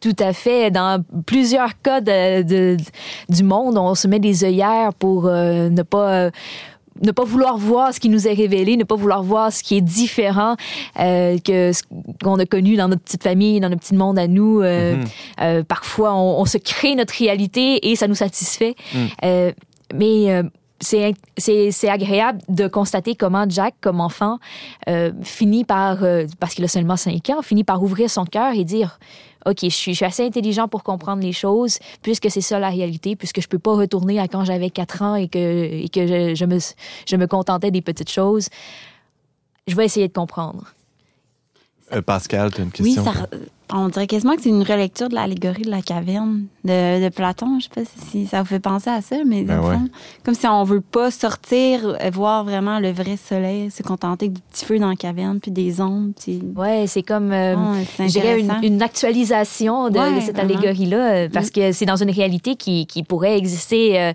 Tout 0.00 0.16
à 0.18 0.34
fait. 0.34 0.70
Dans 0.70 1.02
plusieurs 1.24 1.80
cas 1.80 2.02
de, 2.02 2.42
de- 2.42 2.76
du 3.30 3.42
monde, 3.42 3.78
on 3.78 3.94
se 3.94 4.06
met 4.06 4.18
des 4.18 4.44
œillères 4.44 4.92
pour 4.92 5.26
euh, 5.26 5.70
ne 5.70 5.82
pas. 5.82 6.30
Ne 7.02 7.10
pas 7.10 7.24
vouloir 7.24 7.58
voir 7.58 7.92
ce 7.92 8.00
qui 8.00 8.08
nous 8.08 8.28
est 8.28 8.32
révélé, 8.34 8.76
ne 8.76 8.84
pas 8.84 8.94
vouloir 8.94 9.22
voir 9.22 9.52
ce 9.52 9.62
qui 9.62 9.76
est 9.76 9.80
différent 9.80 10.56
euh, 11.00 11.38
que 11.38 11.72
ce 11.72 11.82
qu'on 12.22 12.38
a 12.38 12.46
connu 12.46 12.76
dans 12.76 12.88
notre 12.88 13.02
petite 13.02 13.22
famille, 13.22 13.58
dans 13.60 13.68
notre 13.68 13.82
petit 13.82 13.94
monde 13.94 14.18
à 14.18 14.28
nous. 14.28 14.60
Euh, 14.60 14.96
Mhm. 14.96 15.04
euh, 15.40 15.62
parfois, 15.64 16.14
on, 16.14 16.40
on 16.40 16.44
se 16.44 16.58
crée 16.58 16.94
notre 16.94 17.14
réalité 17.18 17.90
et 17.90 17.96
ça 17.96 18.06
nous 18.06 18.14
satisfait. 18.14 18.74
Mm. 18.94 18.98
Euh, 19.24 19.52
mais 19.94 20.32
euh, 20.32 20.42
c'est 20.84 21.14
c'est- 21.36 21.70
c'est 21.72 21.88
agréable 21.88 22.40
de 22.48 22.68
constater 22.68 23.14
comment 23.14 23.44
Jack, 23.48 23.74
comme 23.80 24.00
enfant, 24.00 24.38
euh, 24.88 25.12
finit 25.22 25.64
par, 25.64 26.04
euh, 26.04 26.26
parce 26.40 26.54
qu'il 26.54 26.64
a 26.64 26.68
seulement 26.68 26.96
5 26.96 27.30
ans, 27.30 27.42
finit 27.42 27.64
par 27.64 27.82
ouvrir 27.82 28.08
son 28.10 28.24
cœur 28.24 28.54
et 28.54 28.64
dire 28.64 28.98
OK, 29.46 29.58
je 29.62 29.68
suis, 29.68 29.92
je 29.92 29.96
suis 29.96 30.06
assez 30.06 30.24
intelligent 30.24 30.68
pour 30.68 30.82
comprendre 30.82 31.22
les 31.22 31.32
choses, 31.32 31.78
puisque 32.00 32.30
c'est 32.30 32.40
ça 32.40 32.58
la 32.58 32.70
réalité, 32.70 33.14
puisque 33.14 33.42
je 33.42 33.48
peux 33.48 33.58
pas 33.58 33.74
retourner 33.74 34.18
à 34.18 34.26
quand 34.26 34.42
j'avais 34.44 34.70
4 34.70 35.02
ans 35.02 35.16
et 35.16 35.28
que, 35.28 35.38
et 35.38 35.88
que 35.90 36.06
je, 36.06 36.34
je 36.34 36.44
me, 36.46 36.58
je 37.06 37.16
me 37.16 37.26
contentais 37.26 37.70
des 37.70 37.82
petites 37.82 38.10
choses. 38.10 38.48
Je 39.66 39.74
vais 39.76 39.84
essayer 39.84 40.08
de 40.08 40.14
comprendre. 40.14 40.64
Euh, 41.92 42.00
Pascal, 42.00 42.52
tu 42.54 42.62
as 42.62 42.64
une 42.64 42.70
Oui, 42.80 42.94
question? 42.94 43.04
ça, 43.04 43.26
On 43.72 43.88
dirait 43.88 44.06
quasiment 44.06 44.36
que 44.36 44.42
c'est 44.42 44.50
une 44.50 44.62
relecture 44.62 45.08
de 45.08 45.14
l'allégorie 45.14 45.62
de 45.62 45.70
la 45.70 45.80
caverne 45.80 46.44
de, 46.64 47.02
de 47.02 47.08
Platon. 47.08 47.58
Je 47.58 47.64
sais 47.64 47.70
pas 47.74 47.90
si 48.10 48.26
ça 48.26 48.40
vous 48.42 48.46
fait 48.48 48.60
penser 48.60 48.90
à 48.90 49.00
ça, 49.00 49.16
mais 49.26 49.42
Ben 49.42 49.58
ouais. 49.60 49.74
fond, 49.74 49.88
comme 50.22 50.34
si 50.34 50.46
on 50.46 50.62
veut 50.64 50.82
pas 50.82 51.10
sortir, 51.10 51.80
euh, 52.00 52.10
voir 52.12 52.44
vraiment 52.44 52.78
le 52.78 52.92
vrai 52.92 53.16
soleil, 53.16 53.70
se 53.70 53.82
contenter 53.82 54.28
du 54.28 54.40
petit 54.42 54.66
feu 54.66 54.78
dans 54.78 54.90
la 54.90 54.96
caverne, 54.96 55.40
puis 55.40 55.50
des 55.50 55.80
ombres. 55.80 56.12
Puis... 56.22 56.42
Ouais, 56.54 56.84
c'est 56.86 57.02
comme, 57.02 57.32
euh, 57.32 57.56
je 57.98 58.06
dirais, 58.08 58.40
une, 58.62 58.82
actualisation 58.82 59.88
de, 59.88 59.98
Ouais, 59.98 60.14
de 60.16 60.20
cette 60.20 60.36
vraiment. 60.36 60.54
allégorie-là, 60.58 60.96
euh, 61.14 61.28
parce 61.32 61.50
que 61.50 61.72
c'est 61.72 61.86
dans 61.86 61.96
une 61.96 62.10
réalité 62.10 62.56
qui, 62.56 62.86
qui 62.86 63.02
pourrait 63.02 63.36
exister 63.38 63.98
euh, 63.98 64.12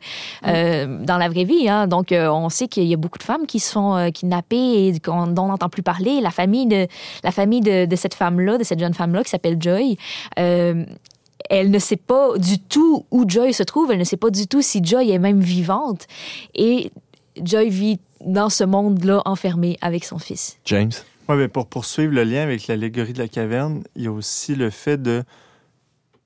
euh, 0.47 1.03
dans 1.03 1.17
la 1.17 1.27
vraie 1.27 1.43
vie. 1.43 1.67
hein. 1.67 1.87
Donc, 1.87 2.11
euh, 2.11 2.29
on 2.29 2.49
sait 2.49 2.67
qu'il 2.67 2.83
y 2.85 2.93
a 2.93 2.97
beaucoup 2.97 3.17
de 3.17 3.23
femmes 3.23 3.45
qui 3.47 3.59
se 3.59 3.71
font 3.71 3.95
euh, 3.95 4.09
kidnapper 4.09 4.87
et 4.89 4.99
qu'on- 4.99 5.27
dont 5.27 5.43
on 5.43 5.47
n'entend 5.47 5.69
plus 5.69 5.83
parler. 5.83 6.21
La 6.21 6.31
famille 6.31 6.67
de, 6.67 6.87
la 7.23 7.31
famille 7.31 7.61
de, 7.61 7.85
de 7.85 7.95
cette 7.95 8.13
femme-là, 8.13 8.57
de 8.57 8.63
cette 8.63 8.79
jeune 8.79 8.93
femme-là 8.93 9.23
qui 9.23 9.29
s'appelle 9.39 9.61
Joy, 9.61 9.97
euh, 10.37 10.85
elle 11.49 11.71
ne 11.71 11.79
sait 11.79 11.95
pas 11.95 12.37
du 12.37 12.59
tout 12.59 13.05
où 13.11 13.23
Joy 13.27 13.53
se 13.53 13.63
trouve. 13.63 13.91
Elle 13.91 13.99
ne 13.99 14.03
sait 14.03 14.17
pas 14.17 14.29
du 14.29 14.47
tout 14.47 14.61
si 14.61 14.83
Joy 14.83 15.11
est 15.11 15.19
même 15.19 15.39
vivante. 15.39 16.07
Et 16.53 16.91
Joy 17.41 17.69
vit 17.69 17.99
dans 18.25 18.49
ce 18.49 18.63
monde-là 18.63 19.21
enfermé 19.25 19.77
avec 19.81 20.03
son 20.03 20.19
fils. 20.19 20.57
James? 20.65 20.91
Oui, 21.29 21.35
mais 21.37 21.47
pour 21.47 21.67
poursuivre 21.67 22.13
le 22.13 22.23
lien 22.23 22.41
avec 22.41 22.67
l'allégorie 22.67 23.13
de 23.13 23.19
la 23.19 23.27
caverne, 23.27 23.83
il 23.95 24.03
y 24.03 24.07
a 24.07 24.11
aussi 24.11 24.55
le 24.55 24.69
fait 24.69 25.01
de 25.01 25.23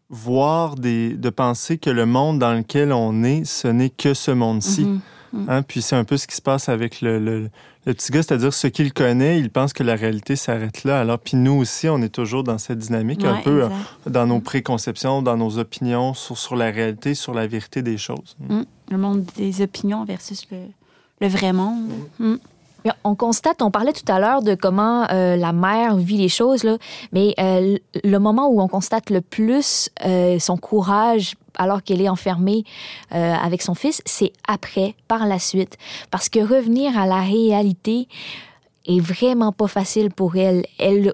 voir 0.10 0.76
des, 0.76 1.10
de 1.10 1.30
penser 1.30 1.78
que 1.78 1.90
le 1.90 2.06
monde 2.06 2.40
dans 2.40 2.54
lequel 2.54 2.92
on 2.94 3.24
est, 3.24 3.46
ce 3.46 3.68
n'est 3.68 3.90
que 3.90 4.14
ce 4.14 4.32
monde-ci. 4.32 4.86
Mhm. 4.86 5.02
Hein, 5.48 5.64
Puis 5.64 5.82
c'est 5.82 5.96
un 5.96 6.04
peu 6.04 6.18
ce 6.18 6.28
qui 6.28 6.36
se 6.36 6.42
passe 6.42 6.70
avec 6.70 7.02
le, 7.02 7.20
le- 7.20 7.50
le 7.86 7.94
petit 7.94 8.12
gars, 8.12 8.24
c'est-à-dire 8.24 8.54
ce 8.54 8.68
qu'il 8.68 8.94
connaît, 8.94 9.40
il 9.40 9.50
pense 9.50 9.74
que 9.74 9.84
la 9.84 9.96
réalité 9.96 10.36
s'arrête 10.38 10.86
là. 10.86 11.00
Alors, 11.02 11.20
puis 11.20 11.36
nous 11.36 11.54
aussi, 11.54 11.90
on 11.90 12.02
est 12.02 12.10
toujours 12.14 12.44
dans 12.44 12.58
cette 12.58 12.78
dynamique, 12.78 13.26
un 13.26 13.42
peu 13.42 13.64
euh, 13.64 13.66
exact. 13.68 14.10
dans 14.10 14.26
nos 14.28 14.40
préconceptions, 14.40 15.22
dans 15.22 15.36
nos 15.36 15.58
opinions 15.58 16.14
sur, 16.14 16.38
sur 16.38 16.56
la 16.56 16.72
réalité, 16.72 17.14
sur 17.14 17.34
la 17.34 17.46
vérité 17.48 17.82
des 17.82 17.98
choses. 17.98 18.38
Mm. 18.48 18.62
Le 18.92 18.98
monde 18.98 19.26
des 19.36 19.62
opinions 19.62 20.06
versus 20.06 20.48
le, 20.52 20.60
le 21.20 21.28
vrai 21.28 21.52
monde. 21.52 21.90
Mm. 22.20 22.36
Bien, 22.86 22.94
On 23.04 23.16
constate, 23.16 23.62
on 23.62 23.72
parlait 23.72 23.94
tout 23.94 24.10
à 24.12 24.20
l'heure 24.20 24.42
de 24.44 24.56
comment 24.56 25.06
euh, 25.12 25.36
la 25.36 25.52
mère 25.54 25.96
vit 25.98 26.18
les 26.18 26.30
choses, 26.30 26.64
là, 26.64 26.78
mais 27.12 27.34
euh, 27.40 27.78
le 28.04 28.18
moment 28.18 28.48
où 28.50 28.62
on 28.62 28.68
constate 28.68 29.10
le 29.10 29.22
plus 29.22 29.90
euh, 30.06 30.38
son 30.40 30.58
courage 30.58 31.36
alors 31.58 31.84
qu'elle 31.84 32.02
est 32.02 32.10
enfermée 32.10 32.64
euh, 33.14 33.34
avec 33.34 33.62
son 33.62 33.76
fils, 33.76 34.02
c'est 34.06 34.34
après, 34.48 34.96
par 35.08 35.28
la 35.28 35.40
suite. 35.40 35.78
Parce 36.12 36.30
que 36.30 36.40
revenir 36.40 36.98
à 36.98 37.06
la 37.06 37.22
réalité 37.22 38.08
est 38.86 39.00
vraiment 39.00 39.52
pas 39.52 39.68
facile 39.68 40.10
pour 40.12 40.36
elle. 40.36 40.66
Elle 40.80 41.14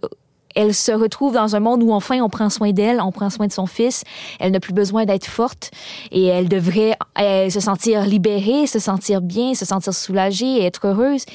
elle 0.56 0.74
se 0.74 0.92
retrouve 0.92 1.34
dans 1.34 1.56
un 1.56 1.60
monde 1.60 1.84
où 1.84 1.92
enfin 1.92 2.20
on 2.22 2.30
prend 2.30 2.50
soin 2.50 2.72
d'elle, 2.72 3.00
on 3.02 3.12
prend 3.12 3.30
soin 3.30 3.48
de 3.48 3.52
son 3.52 3.66
fils. 3.66 4.04
Elle 4.40 4.52
n'a 4.52 4.60
plus 4.60 4.74
besoin 4.74 5.06
d'être 5.06 5.28
forte 5.28 5.72
et 6.12 6.26
elle 6.26 6.50
devrait 6.50 6.98
euh, 7.20 7.50
se 7.50 7.60
sentir 7.60 8.04
libérée, 8.06 8.68
se 8.68 8.80
sentir 8.80 9.22
bien, 9.22 9.54
se 9.54 9.66
sentir 9.66 9.94
soulagée, 9.94 10.66
être 10.66 10.88
heureuse. 10.88 11.26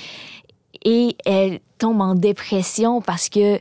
Et 0.84 1.16
elle 1.24 1.60
tombe 1.78 2.00
en 2.00 2.14
dépression 2.14 3.00
parce 3.00 3.28
que 3.28 3.60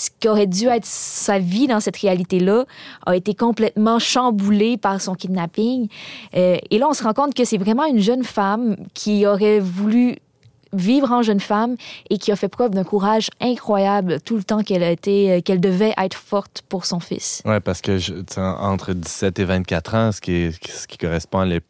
ce 0.00 0.08
qui 0.18 0.28
aurait 0.28 0.46
dû 0.46 0.66
être 0.68 0.86
sa 0.86 1.38
vie 1.38 1.66
dans 1.66 1.80
cette 1.80 1.98
réalité-là 1.98 2.64
a 3.04 3.16
été 3.16 3.34
complètement 3.34 3.98
chamboulé 3.98 4.78
par 4.78 4.98
son 5.00 5.14
kidnapping. 5.14 5.88
Euh, 6.34 6.56
et 6.70 6.78
là, 6.78 6.86
on 6.88 6.94
se 6.94 7.02
rend 7.04 7.12
compte 7.12 7.34
que 7.34 7.44
c'est 7.44 7.58
vraiment 7.58 7.84
une 7.84 8.00
jeune 8.00 8.24
femme 8.24 8.76
qui 8.94 9.26
aurait 9.26 9.60
voulu 9.60 10.16
vivre 10.72 11.10
en 11.10 11.20
jeune 11.22 11.40
femme 11.40 11.74
et 12.10 12.16
qui 12.18 12.30
a 12.32 12.36
fait 12.36 12.48
preuve 12.48 12.70
d'un 12.70 12.84
courage 12.84 13.28
incroyable 13.40 14.20
tout 14.24 14.36
le 14.36 14.44
temps 14.44 14.62
qu'elle 14.62 14.84
a 14.84 14.90
été, 14.90 15.32
euh, 15.32 15.40
qu'elle 15.42 15.60
devait 15.60 15.92
être 15.98 16.16
forte 16.16 16.62
pour 16.68 16.86
son 16.86 17.00
fils. 17.00 17.42
Oui, 17.44 17.58
parce 17.62 17.80
que 17.82 17.98
je- 17.98 18.14
entre 18.38 18.92
17 18.94 19.38
et 19.40 19.44
24 19.44 19.94
ans, 19.96 20.12
ce 20.12 20.20
qui, 20.20 20.50
ce 20.52 20.86
qui 20.86 20.96
correspond 20.96 21.40
à 21.40 21.46
la- 21.46 21.60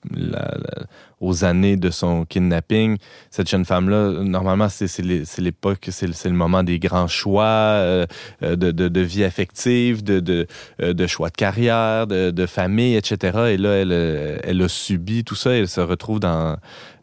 aux 1.21 1.45
années 1.45 1.77
de 1.77 1.91
son 1.91 2.25
kidnapping, 2.25 2.97
cette 3.31 3.49
jeune 3.49 3.65
femme-là, 3.65 4.23
normalement, 4.23 4.69
c'est 4.69 4.89
c'est 4.89 5.03
l'é- 5.03 5.25
c'est 5.27 5.43
l'époque, 5.43 5.89
c'est 5.91 6.07
le, 6.07 6.33
moment 6.33 6.63
des 6.63 6.79
grands 6.79 7.09
choix 7.09 7.45
euh, 7.45 8.07
euh, 8.43 8.57
de, 8.57 9.01
vie 9.01 9.25
affective, 9.25 10.03
euh, 10.09 10.45
de 10.81 11.07
choix 11.07 11.29
de 11.29 11.37
carrière, 11.37 12.07
de, 12.07 12.47
famille, 12.47 12.97
etc. 12.97 13.39
Et 13.51 13.57
là, 13.59 13.75
elle, 13.75 14.63
a 14.63 14.69
subi 14.69 15.23
tout 15.25 15.35
ça 15.35 15.55
et 15.55 15.59
elle 15.59 15.69
se 15.69 15.81
retrouve 15.81 16.21
dans, 16.21 16.57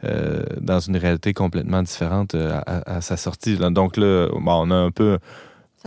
une 0.04 0.98
réalité 0.98 1.34
complètement 1.34 1.84
différente 1.84 2.36
à, 2.36 3.02
sa 3.02 3.18
sortie. 3.18 3.58
Donc 3.58 3.98
là, 3.98 4.28
on 4.34 4.72
a 4.72 4.76
un 4.76 4.92
peu... 4.92 5.20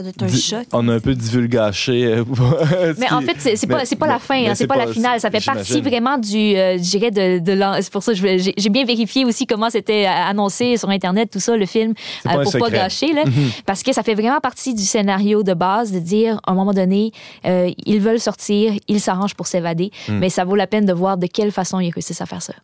Ça 0.01 0.05
doit 0.05 0.11
être 0.11 0.23
un 0.23 0.27
di- 0.27 0.41
choc. 0.41 0.67
On 0.73 0.89
a 0.89 0.95
un 0.95 1.01
peu 1.01 1.15
divulgaché. 1.15 2.05
euh, 2.07 2.25
Mais 2.99 3.11
en 3.13 3.21
fait, 3.21 3.37
c'est 3.57 3.67
pas, 3.67 3.83
pas 3.99 4.07
la 4.07 4.19
fin, 4.19 4.43
hein, 4.47 4.55
c'est 4.55 4.67
pas, 4.67 4.77
la 4.77 4.87
finale. 4.87 5.21
Ça 5.21 5.31
fait 5.31 5.45
partie 5.45 5.81
vraiment 5.83 6.17
du, 6.17 6.57
euh, 6.57 6.79
je 6.79 6.83
dirais, 6.83 7.11
de, 7.11 7.41
C'est 7.83 7.93
pour 7.93 8.03
ça 8.03 8.13
que 8.15 8.19
j'ai 8.39 8.69
bien 8.71 8.85
vérifié 8.85 9.25
aussi 9.25 9.47
comment 9.47 9.69
c'était 9.69 10.07
euh, 10.07 10.11
annoncé 10.11 10.77
sur 10.79 10.89
Internet, 10.89 11.31
tout 11.31 11.41
ça, 11.41 11.57
le 11.57 11.67
film, 11.67 11.93
C'est 12.23 12.29
pas 12.33 12.43
pour 12.43 12.53
pas 12.59 12.71
gâcher. 12.71 13.13
Là, 13.13 13.25
Parce 13.67 13.83
que 13.83 13.93
ça 13.93 14.03
fait 14.03 14.15
vraiment 14.15 14.41
partie 14.41 14.75
du 14.75 14.83
scénario 14.83 15.43
de 15.43 15.53
base 15.55 15.93
de 15.93 15.99
dire, 15.99 16.41
à 16.47 16.53
un 16.53 16.55
moment 16.55 16.73
donné, 16.73 17.13
euh, 17.45 17.71
ils 17.85 18.01
veulent 18.01 18.21
sortir, 18.21 18.73
ils 18.89 19.01
s'arrangent 19.01 19.35
pour 19.35 19.47
s'évader, 19.47 19.91
Mm. 20.09 20.19
mais 20.19 20.31
ça 20.31 20.45
vaut 20.45 20.57
la 20.57 20.67
peine 20.67 20.87
de 20.87 20.93
voir 20.93 21.19
de 21.19 21.27
quelle 21.27 21.53
façon 21.53 21.79
ils 21.81 21.91
réussissent 21.91 22.21
à 22.23 22.27
faire 22.27 22.41
ça. 22.43 22.55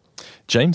James? 0.48 0.72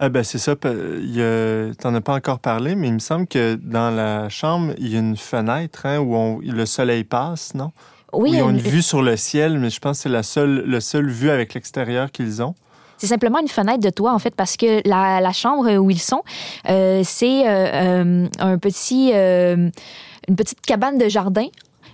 Ah 0.00 0.08
ben 0.08 0.22
c'est 0.22 0.38
ça. 0.38 0.54
T'en 0.54 1.94
as 1.94 2.00
pas 2.00 2.14
encore 2.14 2.38
parlé, 2.38 2.74
mais 2.76 2.86
il 2.88 2.94
me 2.94 2.98
semble 3.00 3.26
que 3.26 3.56
dans 3.56 3.90
la 3.90 4.28
chambre, 4.28 4.72
il 4.78 4.88
y 4.92 4.96
a 4.96 5.00
une 5.00 5.16
fenêtre 5.16 5.86
hein, 5.86 5.98
où 5.98 6.14
on- 6.14 6.38
le 6.40 6.66
soleil 6.66 7.02
passe, 7.04 7.54
non? 7.54 7.72
Oui, 8.12 8.30
Où 8.30 8.34
ils 8.34 8.42
ont 8.42 8.50
une 8.50 8.58
vue 8.58 8.80
sur 8.82 9.02
le 9.02 9.16
ciel, 9.16 9.58
mais 9.58 9.70
je 9.70 9.80
pense 9.80 9.98
que 9.98 10.02
c'est 10.04 10.08
la 10.08 10.22
seule, 10.22 10.64
le 10.66 10.80
seul 10.80 11.08
vue 11.10 11.30
avec 11.30 11.52
l'extérieur 11.54 12.10
qu'ils 12.12 12.42
ont. 12.42 12.54
C'est 12.96 13.06
simplement 13.08 13.38
une 13.40 13.48
fenêtre 13.48 13.80
de 13.80 13.90
toit, 13.90 14.12
en 14.14 14.18
fait, 14.18 14.34
parce 14.34 14.56
que 14.56 14.80
la, 14.88 15.20
la 15.20 15.32
chambre 15.32 15.70
où 15.76 15.90
ils 15.90 16.00
sont, 16.00 16.22
euh, 16.68 17.02
c'est 17.04 17.46
euh, 17.48 17.66
euh, 17.66 18.26
un 18.40 18.58
petit, 18.58 19.12
une 19.12 20.36
petite 20.36 20.60
cabane 20.62 20.96
de 20.98 21.08
jardin 21.08 21.46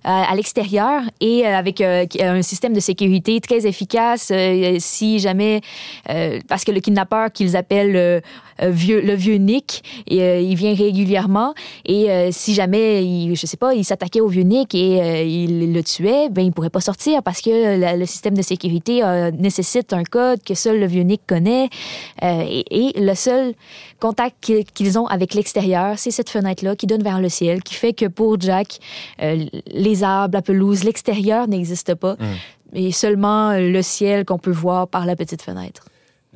à 0.04 0.34
l'extérieur 0.34 1.02
et 1.20 1.46
euh, 1.46 1.56
avec 1.56 1.80
euh, 1.80 2.06
un 2.20 2.42
système 2.42 2.74
de 2.74 2.80
sécurité 2.80 3.40
très 3.40 3.66
efficace 3.66 4.30
euh, 4.30 4.76
si 4.78 5.18
jamais 5.18 5.62
euh, 6.10 6.40
parce 6.46 6.64
que 6.64 6.72
le 6.72 6.80
kidnappeur 6.80 7.32
qu'ils 7.32 7.56
appellent 7.56 7.96
euh, 7.96 8.20
euh, 8.53 8.53
vieux, 8.62 9.00
le 9.00 9.14
vieux 9.14 9.36
Nick 9.36 9.82
et, 10.06 10.22
euh, 10.22 10.40
il 10.40 10.54
vient 10.56 10.74
régulièrement. 10.74 11.54
Et 11.84 12.10
euh, 12.10 12.28
si 12.32 12.54
jamais 12.54 13.04
il, 13.04 13.34
je 13.36 13.46
sais 13.46 13.56
pas 13.56 13.74
il 13.74 13.84
s'attaquait 13.84 14.20
au 14.20 14.28
vieux 14.28 14.42
Nick 14.42 14.74
et 14.74 15.00
euh, 15.02 15.22
il 15.22 15.72
le 15.72 15.82
tuait 15.82 16.28
ben 16.30 16.42
il 16.44 16.52
pourrait 16.52 16.70
pas 16.70 16.80
sortir 16.80 17.22
parce 17.22 17.40
que 17.40 17.78
la- 17.78 17.96
le 17.96 18.06
système 18.06 18.36
de 18.36 18.42
sécurité 18.42 19.02
euh, 19.02 19.30
nécessite 19.32 19.92
un 19.92 20.04
code 20.04 20.42
que 20.42 20.54
seul 20.54 20.80
le 20.80 20.86
vieux 20.86 21.02
Nick 21.02 21.22
connaît. 21.26 21.68
Euh, 22.22 22.44
et, 22.48 22.88
et 22.88 23.00
le 23.00 23.14
seul 23.14 23.54
contact 24.00 24.36
qu'ils- 24.74 24.98
ont 24.98 25.06
avec 25.06 25.34
l'extérieur 25.34 25.98
c'est 25.98 26.10
cette 26.12 26.30
fenêtre 26.30 26.64
là 26.64 26.76
qui 26.76 26.86
donne 26.86 27.02
vers 27.02 27.20
le 27.20 27.28
ciel 27.28 27.62
qui 27.62 27.74
fait 27.74 27.92
que 27.92 28.06
pour 28.06 28.40
Jack 28.40 28.78
euh, 29.22 29.44
les 29.72 30.04
arbres 30.04 30.34
la 30.34 30.42
pelouse 30.42 30.84
l'extérieur 30.84 31.48
n'existe 31.48 31.94
pas. 31.94 32.16
Et 32.76 32.90
seulement 32.92 33.52
le 33.56 33.82
ciel 33.82 34.24
qu'on 34.24 34.38
peut 34.38 34.50
voir 34.50 34.88
par 34.88 35.06
la 35.06 35.14
petite 35.16 35.42
fenêtre 35.42 35.84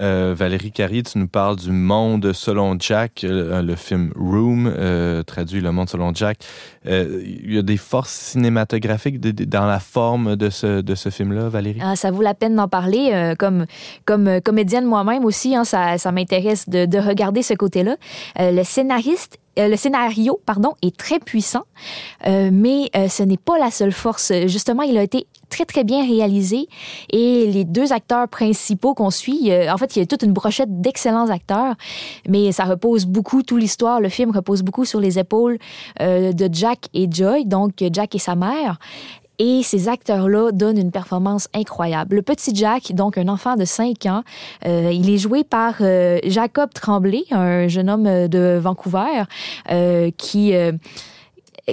Euh, 0.01 0.35
Valérie 0.37 0.73
Carrier, 0.73 1.03
tu 1.03 1.19
nous 1.19 1.29
parles 1.29 1.57
du 1.57 1.71
monde 1.71 2.33
selon 2.33 2.77
Jack, 2.79 3.25
euh, 3.25 3.63
le 3.63 3.75
film 3.77 4.13
Room, 4.17 4.73
euh, 4.77 5.23
traduit 5.23 5.61
Le 5.61 5.73
monde 5.73 5.89
selon 5.89 6.15
Jack. 6.15 6.39
Euh, 6.87 7.21
Il 7.25 7.55
y 7.55 7.59
a 7.59 7.63
des 7.63 7.77
forces 7.77 8.13
cinématographiques 8.13 9.21
dans 9.21 9.67
la 9.67 9.81
forme 9.81 10.37
de 10.37 10.51
ce, 10.51 11.11
film-là, 11.11 11.49
Valérie? 11.49 11.81
Ah, 11.83 11.97
ça 11.97 12.11
vaut 12.11 12.23
la 12.23 12.35
peine 12.35 12.55
d'en 12.57 12.69
parler. 12.69 13.11
euh, 13.13 13.35
comme, 13.35 13.67
euh, 14.29 14.41
comédienne 14.41 14.85
moi-même 14.85 15.25
aussi, 15.25 15.55
hein, 15.55 15.65
ça, 15.65 16.13
m'intéresse 16.13 16.69
de, 16.69 16.87
de 16.87 16.99
regarder 16.99 17.43
ce 17.43 17.55
côté-là. 17.55 17.97
Euh, 18.41 18.53
le 18.53 18.65
scénariste, 18.65 19.39
euh, 19.59 19.69
le 19.69 19.77
scénario, 19.77 20.41
pardon, 20.47 20.75
est 20.83 20.97
très 20.97 21.19
puissant, 21.19 21.65
euh, 22.27 22.51
mais 22.53 22.91
euh, 22.97 23.09
ce 23.09 23.23
n'est 23.23 23.37
pas 23.37 23.59
la 23.59 23.71
seule 23.71 23.93
force. 23.93 24.33
Justement, 24.47 24.83
il 24.83 24.97
a 24.97 25.03
été 25.03 25.27
très 25.49 25.65
très 25.65 25.85
bien 25.85 26.07
réalisé 26.07 26.69
et 27.11 27.47
les 27.51 27.65
deux 27.65 27.93
acteurs 27.93 28.29
principaux 28.29 28.95
qu'on 28.95 29.11
suit, 29.11 29.51
en 29.69 29.77
fait, 29.77 29.97
il 29.97 30.01
y 30.01 30.03
a 30.03 30.07
toute 30.07 30.23
une 30.23 30.33
brochette 30.33 30.81
d'excellents 30.81 31.31
acteurs, 31.31 31.75
mais 32.29 32.53
ça 32.53 32.65
repose 32.65 33.07
beaucoup, 33.07 33.43
toute 33.43 33.61
l'histoire, 33.61 34.01
le 34.01 34.09
film 34.09 34.31
repose 34.31 34.63
beaucoup 34.63 34.85
sur 34.85 35.01
les 35.01 35.19
épaules 35.19 35.59
euh, 36.01 36.33
de 36.33 36.49
Jack 36.53 36.89
et 36.95 37.09
Joy, 37.11 37.45
donc 37.45 37.85
Jack 37.93 38.15
et 38.15 38.19
sa 38.19 38.35
mère. 38.35 38.79
Et 39.41 39.63
ces 39.63 39.89
acteurs-là 39.89 40.51
donnent 40.51 40.79
une 40.79 40.91
performance 40.91 41.49
incroyable. 41.55 42.17
Le 42.17 42.23
petit 42.23 42.53
Jack, 42.53 42.93
donc 42.93 43.17
un 43.17 43.29
enfant 43.29 43.55
de 43.55 43.65
5 43.65 44.07
ans, 44.07 44.25
euh, 44.67 44.91
il 44.93 45.09
est 45.11 45.19
joué 45.19 45.45
par 45.45 45.75
euh, 45.81 46.19
Jacob 46.25 46.71
Tremblay, 46.75 47.23
un 47.31 47.69
jeune 47.69 47.89
homme 47.89 48.29
de 48.29 48.59
Vancouver, 48.61 49.25
qui... 50.17 50.55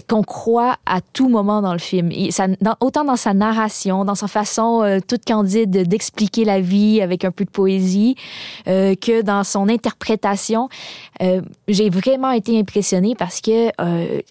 qu'on 0.01 0.23
croit 0.23 0.75
à 0.85 0.99
tout 1.01 1.29
moment 1.29 1.61
dans 1.61 1.73
le 1.73 1.79
film. 1.79 2.11
Et 2.11 2.31
ça, 2.31 2.47
dans- 2.61 2.75
autant 2.79 3.03
dans 3.05 3.15
sa 3.15 3.33
narration, 3.33 4.05
dans 4.05 4.15
sa 4.15 4.27
façon 4.27 4.81
euh, 4.83 4.99
toute 5.05 5.25
candide 5.25 5.69
de- 5.71 5.83
d'expliquer 5.83 6.45
la 6.45 6.59
vie 6.59 7.01
avec 7.01 7.23
un 7.25 7.31
peu 7.31 7.45
de 7.45 7.49
poésie, 7.49 8.15
euh, 8.67 8.95
que 8.95 9.21
dans 9.21 9.43
son 9.43 9.69
interprétation. 9.69 10.69
Euh, 11.21 11.41
J'ai 11.67 11.89
vraiment 11.89 12.31
été 12.31 12.59
impressionnée 12.59 13.15
parce 13.17 13.41
que 13.41 13.69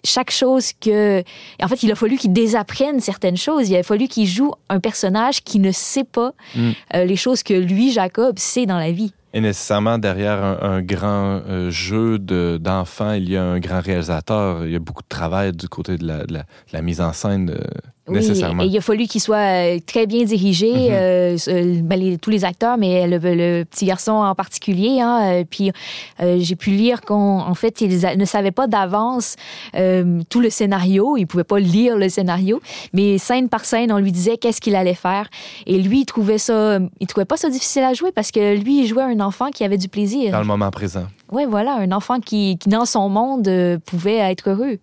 chaque 0.03 0.31
chose 0.31 0.71
que... 0.79 1.23
En 1.61 1.67
fait, 1.67 1.83
il 1.83 1.91
a 1.91 1.95
fallu 1.95 2.17
qu'il 2.17 2.33
désapprenne 2.33 2.99
certaines 2.99 3.37
choses. 3.37 3.69
Il 3.69 3.75
a 3.75 3.83
fallu 3.83 4.07
qu'il 4.07 4.27
joue 4.27 4.51
un 4.69 4.79
personnage 4.79 5.43
qui 5.43 5.59
ne 5.59 5.71
sait 5.71 6.03
pas 6.03 6.33
Mm. 6.55 6.71
les 7.05 7.15
choses 7.15 7.43
que 7.43 7.53
lui, 7.53 7.91
Jacob, 7.91 8.37
sait 8.39 8.65
dans 8.65 8.77
la 8.77 8.91
vie. 8.91 9.13
Et 9.35 9.41
nécessairement, 9.41 9.97
derrière 9.97 10.41
un, 10.63 10.81
grand 10.81 11.41
euh, 11.45 11.69
jeu 11.69 12.19
de- 12.19 12.57
d'enfants, 12.57 13.11
il 13.11 13.29
y 13.29 13.35
a 13.35 13.43
un 13.43 13.59
grand 13.59 13.81
réalisateur. 13.81 14.65
Il 14.65 14.71
y 14.71 14.77
a 14.77 14.79
beaucoup 14.79 15.03
de 15.03 15.09
travail 15.09 15.51
du 15.51 15.67
côté 15.67 15.97
de 15.97 16.07
la 16.71 16.81
mise 16.81 17.01
en 17.01 17.11
scène, 17.11 17.49
euh, 17.49 17.61
Oui, 18.07 18.15
nécessairement. 18.17 18.61
et 18.63 18.67
il 18.67 18.77
a 18.77 18.81
fallu 18.81 19.07
qu'il 19.07 19.19
soit 19.21 19.37
euh, 19.37 19.79
très 19.85 20.05
bien 20.05 20.23
dirigé, 20.25 20.71
Mhm. 20.71 20.87
euh, 20.91 21.37
euh, 21.47 21.79
ben, 21.81 21.99
les- 21.99 22.17
tous 22.19 22.29
les 22.29 22.45
acteurs, 22.45 22.77
mais 22.77 23.07
le, 23.07 23.17
le 23.17 23.63
petit 23.63 23.85
garçon 23.85 24.11
en 24.11 24.35
particulier. 24.35 24.99
Hein, 25.01 25.21
euh, 25.23 25.43
puis 25.49 25.71
euh, 26.21 26.37
j'ai 26.39 26.55
pu 26.55 26.69
lire 26.69 27.01
qu'en 27.01 27.39
en 27.47 27.53
fait, 27.55 27.81
ils 27.81 27.99
ne 28.17 28.25
savaient 28.25 28.51
pas 28.51 28.67
d'avance 28.67 29.35
euh, 29.75 30.21
tout 30.29 30.39
le 30.39 30.49
scénario. 30.51 31.17
Ils 31.17 31.25
pouvaient 31.25 31.43
pas 31.43 31.59
lire 31.59 31.97
le 31.97 32.07
scénario, 32.09 32.61
mais 32.93 33.17
scène 33.17 33.49
par 33.49 33.65
scène, 33.65 33.91
on 33.91 33.97
lui 33.97 34.11
disait 34.11 34.37
qu'est-ce 34.37 34.61
qu'il 34.61 34.75
allait 34.75 34.93
faire. 34.93 35.27
Et 35.65 35.79
lui, 35.81 36.01
il 36.01 36.05
trouvait 36.05 36.37
ça, 36.37 36.77
il 36.99 37.07
trouvait 37.07 37.25
pas 37.25 37.37
ça 37.37 37.49
difficile 37.49 37.83
à 37.83 37.93
jouer 37.93 38.11
parce 38.11 38.29
que 38.31 38.55
lui, 38.55 38.81
il 38.81 38.87
jouait 38.87 39.03
un 39.03 39.19
enfant 39.19 39.49
qui 39.49 39.63
avait 39.63 39.77
du 39.79 39.87
plaisir. 39.87 40.31
Dans 40.31 40.39
le 40.39 40.45
moment 40.45 40.69
présent. 40.69 41.05
Ouais, 41.31 41.45
voilà, 41.47 41.75
un 41.77 41.91
enfant 41.91 42.19
qui, 42.19 42.57
qui 42.59 42.69
dans 42.69 42.85
son 42.85 43.09
monde 43.09 43.49
pouvait 43.85 44.17
être 44.17 44.49
heureux. 44.51 44.77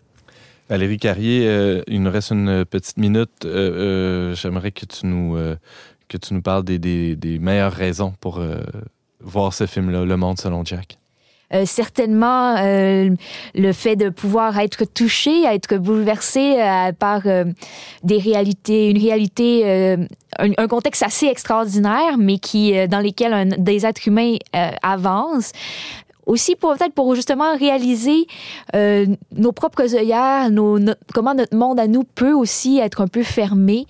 Valérie 0.68 0.96
Carrier, 0.98 1.46
euh, 1.46 1.82
il 1.86 2.02
nous 2.02 2.10
reste 2.10 2.30
une 2.30 2.64
petite 2.64 2.96
minute. 2.96 3.44
Euh, 3.44 4.30
euh, 4.30 4.34
J'aimerais 4.34 4.72
que 4.72 4.86
tu 4.86 5.06
nous 5.06 5.36
que 6.08 6.16
tu 6.18 6.34
nous 6.34 6.42
parles 6.42 6.64
des, 6.64 6.78
des- 6.78 7.38
meilleures 7.38 7.72
raisons 7.72 8.12
pour 8.20 8.38
voir 9.20 9.54
ce 9.54 9.66
film-là, 9.66 10.04
Le 10.04 10.16
Monde 10.16 10.38
selon 10.38 10.62
Jack. 10.64 10.98
Certainement 11.64 12.56
le 12.56 13.72
fait 13.72 13.96
de 13.96 14.08
pouvoir 14.10 14.58
être 14.58 14.84
touché, 14.84 15.44
être 15.44 15.76
bouleversé 15.76 16.56
par 16.98 17.22
des 18.02 18.18
réalités, 18.18 18.90
une 18.90 18.98
réalité, 18.98 19.96
un, 20.38 20.68
contexte 20.68 21.02
assez 21.02 21.26
extraordinaire, 21.26 22.18
mais 22.18 22.38
qui 22.38 22.74
dans 22.88 23.00
lesquels 23.00 23.54
des 23.58 23.86
êtres 23.86 24.06
humains 24.06 24.36
avancent. 24.82 25.52
Aussi 26.32 26.56
peut-être 26.56 26.94
pour 26.94 27.14
justement 27.14 27.58
réaliser 27.58 28.26
euh, 28.74 29.04
nos 29.36 29.52
propres 29.52 29.94
œillères, 29.94 30.48
comment 31.12 31.34
notre 31.34 31.54
monde 31.54 31.78
à 31.78 31.86
nous 31.86 32.04
peut 32.04 32.32
aussi 32.32 32.78
être 32.78 33.02
un 33.02 33.06
peu 33.06 33.22
fermé 33.22 33.86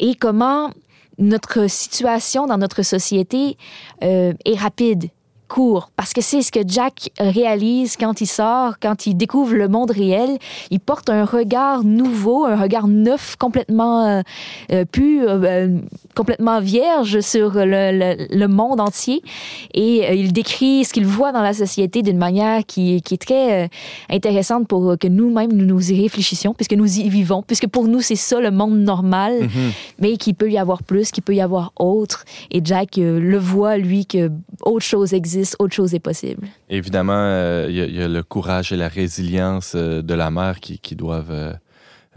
et 0.00 0.14
comment 0.14 0.70
notre 1.18 1.68
situation 1.68 2.46
dans 2.46 2.56
notre 2.56 2.82
société 2.82 3.58
euh, 4.02 4.32
est 4.46 4.54
rapide 4.58 5.10
court 5.48 5.90
parce 5.96 6.12
que 6.12 6.20
c'est 6.20 6.42
ce 6.42 6.50
que 6.52 6.60
Jack 6.66 7.10
réalise 7.18 7.96
quand 7.96 8.20
il 8.20 8.26
sort, 8.26 8.74
quand 8.80 9.06
il 9.06 9.16
découvre 9.16 9.54
le 9.54 9.68
monde 9.68 9.90
réel. 9.90 10.30
Il 10.70 10.80
porte 10.80 11.10
un 11.10 11.24
regard 11.24 11.84
nouveau, 11.84 12.44
un 12.46 12.56
regard 12.56 12.88
neuf, 12.88 13.36
complètement 13.36 14.06
euh, 14.06 14.22
euh, 14.72 14.84
pur, 14.84 15.24
euh, 15.28 15.78
complètement 16.14 16.60
vierge 16.60 17.20
sur 17.20 17.54
le, 17.54 17.64
le- 17.92 18.26
le 18.36 18.48
monde 18.48 18.80
entier. 18.80 19.22
Et 19.74 20.06
euh, 20.08 20.14
il 20.14 20.32
décrit 20.32 20.84
ce 20.84 20.92
qu'il 20.92 21.06
voit 21.06 21.32
dans 21.32 21.42
la 21.42 21.52
société 21.54 22.02
d'une 22.02 22.18
manière 22.18 22.64
qui, 22.66 23.02
qui 23.02 23.14
est 23.14 23.18
très 23.26 23.70
intéressante 24.10 24.66
pour 24.68 24.96
que 24.98 25.08
nous-mêmes 25.08 25.52
nous 25.52 25.66
nous 25.66 25.92
y 25.92 26.00
réfléchissions, 26.02 26.54
puisque 26.54 26.72
nous 26.74 26.98
y 26.98 27.08
vivons, 27.08 27.42
puisque 27.42 27.66
pour 27.68 27.86
nous 27.88 28.00
c'est 28.00 28.16
ça 28.16 28.40
le 28.40 28.50
monde 28.50 28.78
normal 28.78 29.34
Mhm. 29.42 29.72
mais 30.00 30.16
qu'il 30.16 30.34
peut 30.34 30.50
y 30.50 30.58
avoir 30.58 30.82
plus, 30.82 31.10
qu'il 31.10 31.22
peut 31.22 31.34
y 31.34 31.40
avoir 31.40 31.72
autre. 31.78 32.24
Et 32.50 32.60
Jack 32.64 32.96
le 32.96 33.38
voit, 33.38 33.76
lui, 33.76 34.06
que 34.06 34.30
autre 34.62 34.84
chose 34.84 35.12
existe, 35.14 35.35
autre 35.58 35.74
chose 35.74 35.94
est 35.94 36.00
possible. 36.00 36.46
Évidemment, 36.70 37.12
euh, 37.16 37.66
il 37.68 37.76
y, 37.76 37.80
a- 37.80 37.86
il 37.86 37.94
y 37.96 38.02
a 38.02 38.08
le 38.08 38.22
courage 38.22 38.72
et 38.72 38.76
la 38.76 38.88
résilience 38.88 39.72
euh, 39.76 40.02
de 40.02 40.14
la 40.14 40.30
mère 40.30 40.60
qui, 40.60 40.78
qui 40.78 40.96
doivent 40.96 41.30
euh, 41.30 41.52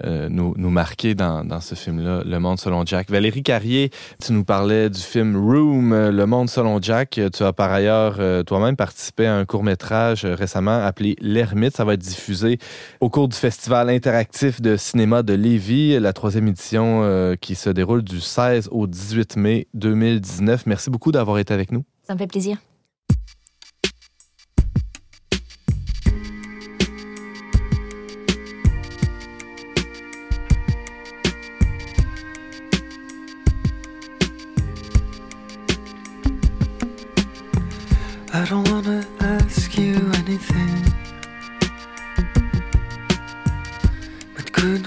euh, 0.06 0.30
nous, 0.30 0.54
nous 0.56 0.70
marquer 0.70 1.14
dans, 1.14 1.44
dans 1.44 1.60
ce 1.60 1.76
film-là, 1.76 2.24
Le 2.26 2.40
Monde 2.40 2.58
selon 2.58 2.86
Jack. 2.86 3.10
Valérie 3.12 3.44
Carrier, 3.44 3.90
tu 4.24 4.32
nous 4.32 4.46
parlais 4.46 4.90
du 4.90 5.02
film 5.02 5.36
Room, 5.36 5.92
euh, 5.92 6.10
Le 6.10 6.26
Monde 6.26 6.50
selon 6.50 6.82
Jack. 6.82 7.20
Tu 7.34 7.44
as 7.44 7.52
par 7.52 7.70
ailleurs 7.74 8.16
euh, 8.20 8.42
toi-même 8.44 8.78
participé 8.78 9.26
à 9.26 9.36
un 9.36 9.44
court-métrage 9.44 10.24
euh, 10.24 10.36
récemment 10.36 10.82
appelé 10.86 11.18
L'Ermite. 11.20 11.76
Ça 11.76 11.84
va 11.84 11.96
être 11.96 12.00
diffusé 12.00 12.60
au 13.02 13.10
cours 13.10 13.28
du 13.28 13.36
Festival 13.36 13.90
interactif 13.90 14.62
de 14.62 14.78
cinéma 14.78 15.22
de 15.22 15.34
Lévis, 15.34 16.00
la 16.00 16.14
troisième 16.14 16.48
édition 16.48 17.02
euh, 17.04 17.36
qui 17.36 17.56
se 17.56 17.70
déroule 17.70 18.02
du 18.02 18.22
16 18.22 18.70
au 18.72 18.88
18 18.88 19.36
mai 19.36 19.68
2019. 19.74 20.66
Merci 20.66 20.90
beaucoup 20.90 21.12
d'avoir 21.12 21.40
été 21.40 21.54
avec 21.54 21.74
nous. 21.74 21.84
Ça 22.08 22.14
me 22.14 22.20
fait 22.20 22.28
plaisir. 22.28 22.56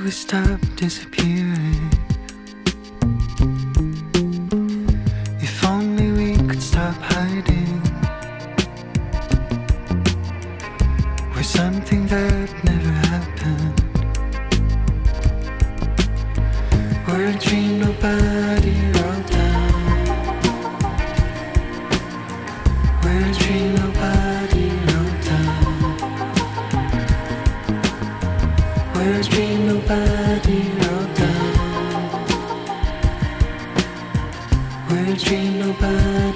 We 0.04 0.10
stop 0.10 0.58
disappearing? 0.74 1.90
If 5.40 5.64
only 5.64 6.10
we 6.10 6.36
could 6.48 6.60
stop 6.60 6.96
hiding. 6.96 7.80
We're 11.32 11.44
something 11.44 12.08
that 12.08 12.50
never 12.64 12.92
happened. 13.10 13.80
We're 17.06 17.28
a 17.28 17.38
dream 17.38 17.78
nobody 17.78 18.31
Dream 29.02 29.66
nobody 29.66 30.60
wrote 30.78 31.14
down. 31.16 32.22
We're 34.88 35.16
dream 35.16 35.58
nobody 35.58 36.31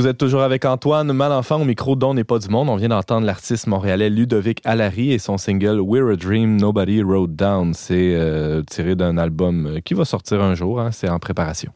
Vous 0.00 0.06
êtes 0.06 0.16
toujours 0.16 0.40
avec 0.40 0.64
Antoine 0.64 1.12
Malenfant 1.12 1.60
au 1.60 1.64
micro 1.66 1.94
dont 1.94 2.14
n'est 2.14 2.24
pas 2.24 2.38
du 2.38 2.48
monde. 2.48 2.70
On 2.70 2.76
vient 2.76 2.88
d'entendre 2.88 3.26
l'artiste 3.26 3.66
montréalais 3.66 4.08
Ludovic 4.08 4.62
Allary 4.64 5.12
et 5.12 5.18
son 5.18 5.36
single 5.36 5.78
We're 5.78 6.08
a 6.12 6.16
Dream 6.16 6.56
Nobody 6.58 7.02
Wrote 7.02 7.36
Down. 7.36 7.74
C'est 7.74 8.14
euh, 8.14 8.62
tiré 8.62 8.96
d'un 8.96 9.18
album 9.18 9.66
euh, 9.66 9.80
qui 9.80 9.92
va 9.92 10.06
sortir 10.06 10.40
un 10.40 10.54
jour. 10.54 10.80
hein. 10.80 10.90
C'est 10.90 11.10
en 11.10 11.18
préparation. 11.18 11.70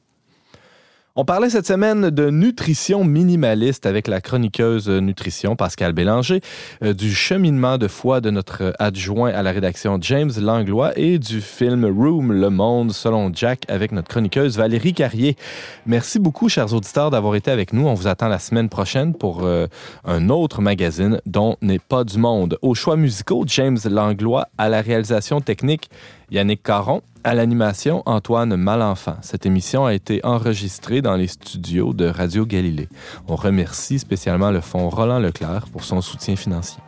On 1.16 1.24
parlait 1.24 1.48
cette 1.48 1.68
semaine 1.68 2.10
de 2.10 2.28
nutrition 2.28 3.04
minimaliste 3.04 3.86
avec 3.86 4.08
la 4.08 4.20
chroniqueuse 4.20 4.88
nutrition 4.88 5.54
Pascal 5.54 5.92
Bélanger, 5.92 6.40
euh, 6.82 6.92
du 6.92 7.14
cheminement 7.14 7.78
de 7.78 7.86
foi 7.86 8.20
de 8.20 8.30
notre 8.30 8.74
adjoint 8.80 9.30
à 9.32 9.44
la 9.44 9.52
rédaction 9.52 9.96
James 10.00 10.32
Langlois 10.40 10.90
et 10.98 11.20
du 11.20 11.40
film 11.40 11.84
Room 11.84 12.32
Le 12.32 12.50
Monde 12.50 12.90
selon 12.90 13.32
Jack 13.32 13.62
avec 13.68 13.92
notre 13.92 14.08
chroniqueuse 14.08 14.58
Valérie 14.58 14.92
Carrier. 14.92 15.36
Merci 15.86 16.18
beaucoup, 16.18 16.48
chers 16.48 16.74
auditeurs, 16.74 17.12
d'avoir 17.12 17.36
été 17.36 17.52
avec 17.52 17.72
nous. 17.72 17.86
On 17.86 17.94
vous 17.94 18.08
attend 18.08 18.26
la 18.26 18.40
semaine 18.40 18.68
prochaine 18.68 19.14
pour 19.14 19.44
euh, 19.44 19.68
un 20.04 20.28
autre 20.30 20.62
magazine 20.62 21.20
dont 21.26 21.56
n'est 21.62 21.78
pas 21.78 22.02
du 22.02 22.18
monde. 22.18 22.58
Aux 22.60 22.74
choix 22.74 22.96
musicaux, 22.96 23.44
James 23.46 23.78
Langlois, 23.88 24.48
à 24.58 24.68
la 24.68 24.80
réalisation 24.80 25.40
technique, 25.40 25.90
Yannick 26.34 26.64
Caron, 26.64 27.00
à 27.22 27.32
l'animation, 27.32 28.02
Antoine 28.06 28.56
Malenfant. 28.56 29.18
Cette 29.22 29.46
émission 29.46 29.86
a 29.86 29.94
été 29.94 30.20
enregistrée 30.24 31.00
dans 31.00 31.14
les 31.14 31.28
studios 31.28 31.92
de 31.92 32.06
Radio 32.06 32.44
Galilée. 32.44 32.88
On 33.28 33.36
remercie 33.36 34.00
spécialement 34.00 34.50
le 34.50 34.60
fonds 34.60 34.88
Roland 34.88 35.20
Leclerc 35.20 35.66
pour 35.70 35.84
son 35.84 36.00
soutien 36.00 36.34
financier. 36.34 36.82